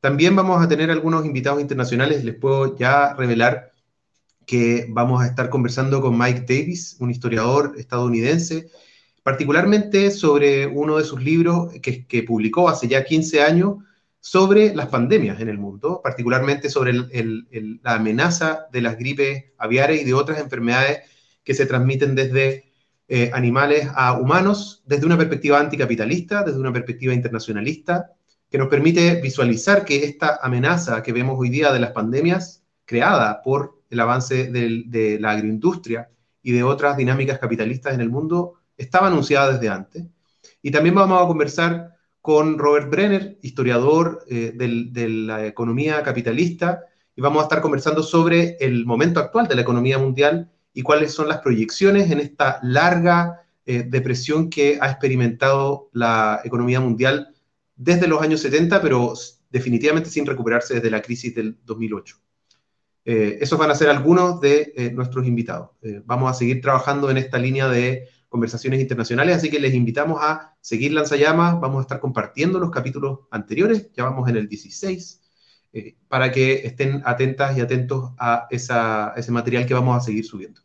También 0.01 0.37
vamos 0.37 0.62
a 0.62 0.68
tener 0.68 0.91
algunos 0.91 1.24
invitados 1.24 1.62
internacionales, 1.62 2.24
les 2.24 2.35
puedo 2.35 2.76
ya 2.76 3.14
revelar 3.14 3.72
que 4.49 4.86
vamos 4.88 5.22
a 5.22 5.26
estar 5.26 5.51
conversando 5.51 6.01
con 6.01 6.18
Mike 6.18 6.46
Davis, 6.49 6.96
un 7.01 7.11
historiador 7.11 7.74
estadounidense, 7.76 8.70
particularmente 9.22 10.11
sobre 10.11 10.66
uno 10.66 10.96
de 10.96 11.05
sus 11.05 11.22
libros 11.22 11.70
que, 11.82 12.22
publicó 12.22 12.70
hace 12.70 12.88
ya 12.88 13.05
15 13.05 13.42
años 13.42 13.76
sobre 14.20 14.74
las 14.74 14.86
pandemias 14.86 15.38
en 15.42 15.51
el 15.51 15.59
mundo, 15.59 16.01
particularmente 16.03 16.70
sobre 16.70 16.94
la 16.94 17.94
amenaza 17.94 18.68
de 18.72 18.80
las 18.80 18.96
gripes 18.96 19.53
aviares 19.59 20.01
y 20.01 20.05
de 20.05 20.14
otras 20.14 20.40
enfermedades 20.40 21.01
que 21.44 21.53
se 21.53 21.66
transmiten 21.66 22.14
desde 22.14 22.72
eh, 23.07 23.30
animales 23.34 23.86
a 23.94 24.14
humanos, 24.18 24.82
desde 24.86 25.05
una 25.05 25.18
perspectiva 25.18 25.61
anticapitalista, 25.61 26.42
desde 26.42 26.59
una 26.59 26.72
perspectiva 26.72 27.12
internacionalista, 27.12 28.14
que 28.51 28.57
nos 28.57 28.68
permite 28.68 29.20
visualizar 29.20 29.84
que 29.84 30.05
esta 30.05 30.38
amenaza 30.40 31.03
que 31.03 31.12
vemos 31.12 31.36
hoy 31.38 31.51
día 31.51 31.70
de 31.70 31.80
las 31.80 31.90
pandemias, 31.90 32.64
creada 32.86 33.42
por 33.42 33.78
el 33.91 34.01
avance 34.01 34.51
de 34.51 35.18
la 35.20 35.32
agroindustria 35.32 36.11
y 36.43 36.53
de 36.53 36.62
otras 36.62 36.97
dinámicas 36.97 37.39
capitalistas 37.39 37.95
en 37.95 38.01
el 38.01 38.11
mundo, 38.11 38.55
estaba 38.76 39.09
anunciada 39.09 39.53
desde 39.53 39.68
antes. 39.68 40.05
Y 40.62 40.70
también 40.70 40.95
vamos 40.95 41.22
a 41.22 41.26
conversar 41.26 41.97
con 42.20 42.59
Robert 42.59 42.91
Brenner, 42.91 43.39
historiador 43.43 44.24
eh, 44.28 44.53
de 44.55 45.09
la 45.09 45.47
economía 45.47 46.03
capitalista, 46.03 46.80
y 47.16 47.20
vamos 47.20 47.41
a 47.41 47.45
estar 47.45 47.61
conversando 47.61 48.03
sobre 48.03 48.57
el 48.61 48.86
momento 48.86 49.18
actual 49.18 49.49
de 49.49 49.57
la 49.57 49.62
economía 49.62 49.99
mundial 49.99 50.51
y 50.72 50.82
cuáles 50.82 51.12
son 51.12 51.28
las 51.28 51.39
proyecciones 51.39 52.11
en 52.11 52.20
esta 52.20 52.61
larga 52.62 53.43
eh, 53.66 53.82
depresión 53.82 54.49
que 54.51 54.78
ha 54.80 54.89
experimentado 54.89 55.91
la 55.93 56.41
economía 56.45 56.80
mundial 56.80 57.34
desde 57.74 58.07
los 58.07 58.22
años 58.22 58.41
70, 58.41 58.80
pero 58.80 59.14
definitivamente 59.51 60.11
sin 60.11 60.26
recuperarse 60.26 60.74
desde 60.74 60.91
la 60.91 61.03
crisis 61.03 61.34
del 61.34 61.57
2008. 61.64 62.16
Eh, 63.11 63.38
esos 63.40 63.59
van 63.59 63.70
a 63.70 63.74
ser 63.74 63.88
algunos 63.88 64.38
de 64.40 64.92
nuestros 64.94 65.26
invitados. 65.26 65.70
vamos 66.04 66.30
a 66.30 66.34
seguir 66.34 66.61
trabajando 66.61 67.11
en 67.11 67.16
esta 67.16 67.38
línea 67.38 67.66
de 67.66 68.06
conversaciones 68.28 68.80
internacionales, 68.80 69.36
así 69.36 69.50
que 69.50 69.59
les 69.59 69.74
invitamos 69.74 70.20
a 70.22 70.54
seguir 70.61 70.92
Lanzallamas, 70.92 71.59
vamos 71.61 71.78
a 71.78 71.82
estar 71.82 72.00
compartiendo 72.00 72.59
los 72.59 72.70
capítulos 72.70 73.20
anteriores, 73.30 73.90
ya 73.96 74.04
vamos 74.04 74.28
en 74.28 74.36
el 74.36 74.48
16, 74.48 75.22
eh, 75.72 75.96
para 76.09 76.30
que 76.30 76.66
estén 76.66 77.02
atentas 77.04 77.56
y 77.56 77.61
atentos 77.61 78.12
a, 78.18 78.46
ese 78.50 79.32
material 79.32 79.66
que 79.66 79.74
vamos 79.74 79.96
a 79.96 80.00
seguir 80.00 80.24
subiendo. 80.24 80.61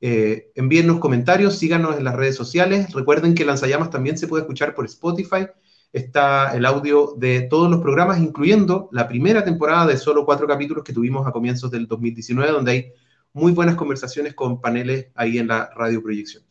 Eh, 0.00 0.50
envíennos 0.54 0.98
comentarios, 0.98 1.58
síganos 1.58 1.96
en 1.96 2.04
las 2.04 2.14
redes 2.14 2.36
sociales, 2.36 2.92
recuerden 2.92 3.34
que 3.34 3.44
Lanzallamas 3.44 3.90
también 3.90 4.18
se 4.18 4.26
puede 4.26 4.42
escuchar 4.42 4.74
por 4.74 4.86
Spotify, 4.86 5.46
está 5.94 6.56
el 6.56 6.66
audio 6.66 7.14
de 7.16 7.42
todos 7.42 7.70
los 7.70 7.80
programas, 7.80 8.18
incluyendo 8.18 8.88
la 8.90 9.06
primera 9.06 9.44
temporada 9.44 9.86
de 9.86 9.96
solo 9.96 10.24
cuatro 10.24 10.48
capítulos 10.48 10.82
que 10.82 10.92
tuvimos 10.92 11.24
a 11.24 11.30
comienzos 11.30 11.70
del 11.70 11.86
2019, 11.86 12.50
donde 12.50 12.72
hay 12.72 12.92
muy 13.32 13.52
buenas 13.52 13.76
conversaciones 13.76 14.34
con 14.34 14.60
paneles 14.60 15.12
ahí 15.14 15.38
en 15.38 15.46
la 15.46 15.70
radio 15.76 16.02
proyección. 16.02 16.42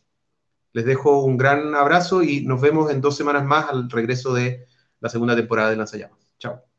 Les 0.71 0.85
dejo 0.85 1.23
un 1.23 1.35
gran 1.35 1.75
abrazo 1.75 2.23
y 2.23 2.45
nos 2.45 2.61
vemos 2.61 2.89
en 2.89 3.01
dos 3.01 3.17
semanas 3.17 3.43
más 3.43 3.69
al 3.69 3.89
regreso 3.89 4.33
de 4.33 4.65
la 5.01 5.09
segunda 5.09 5.35
temporada 5.35 5.69
de 5.71 5.75
Lanzallamas. 5.75 6.19
Chao. 6.39 6.72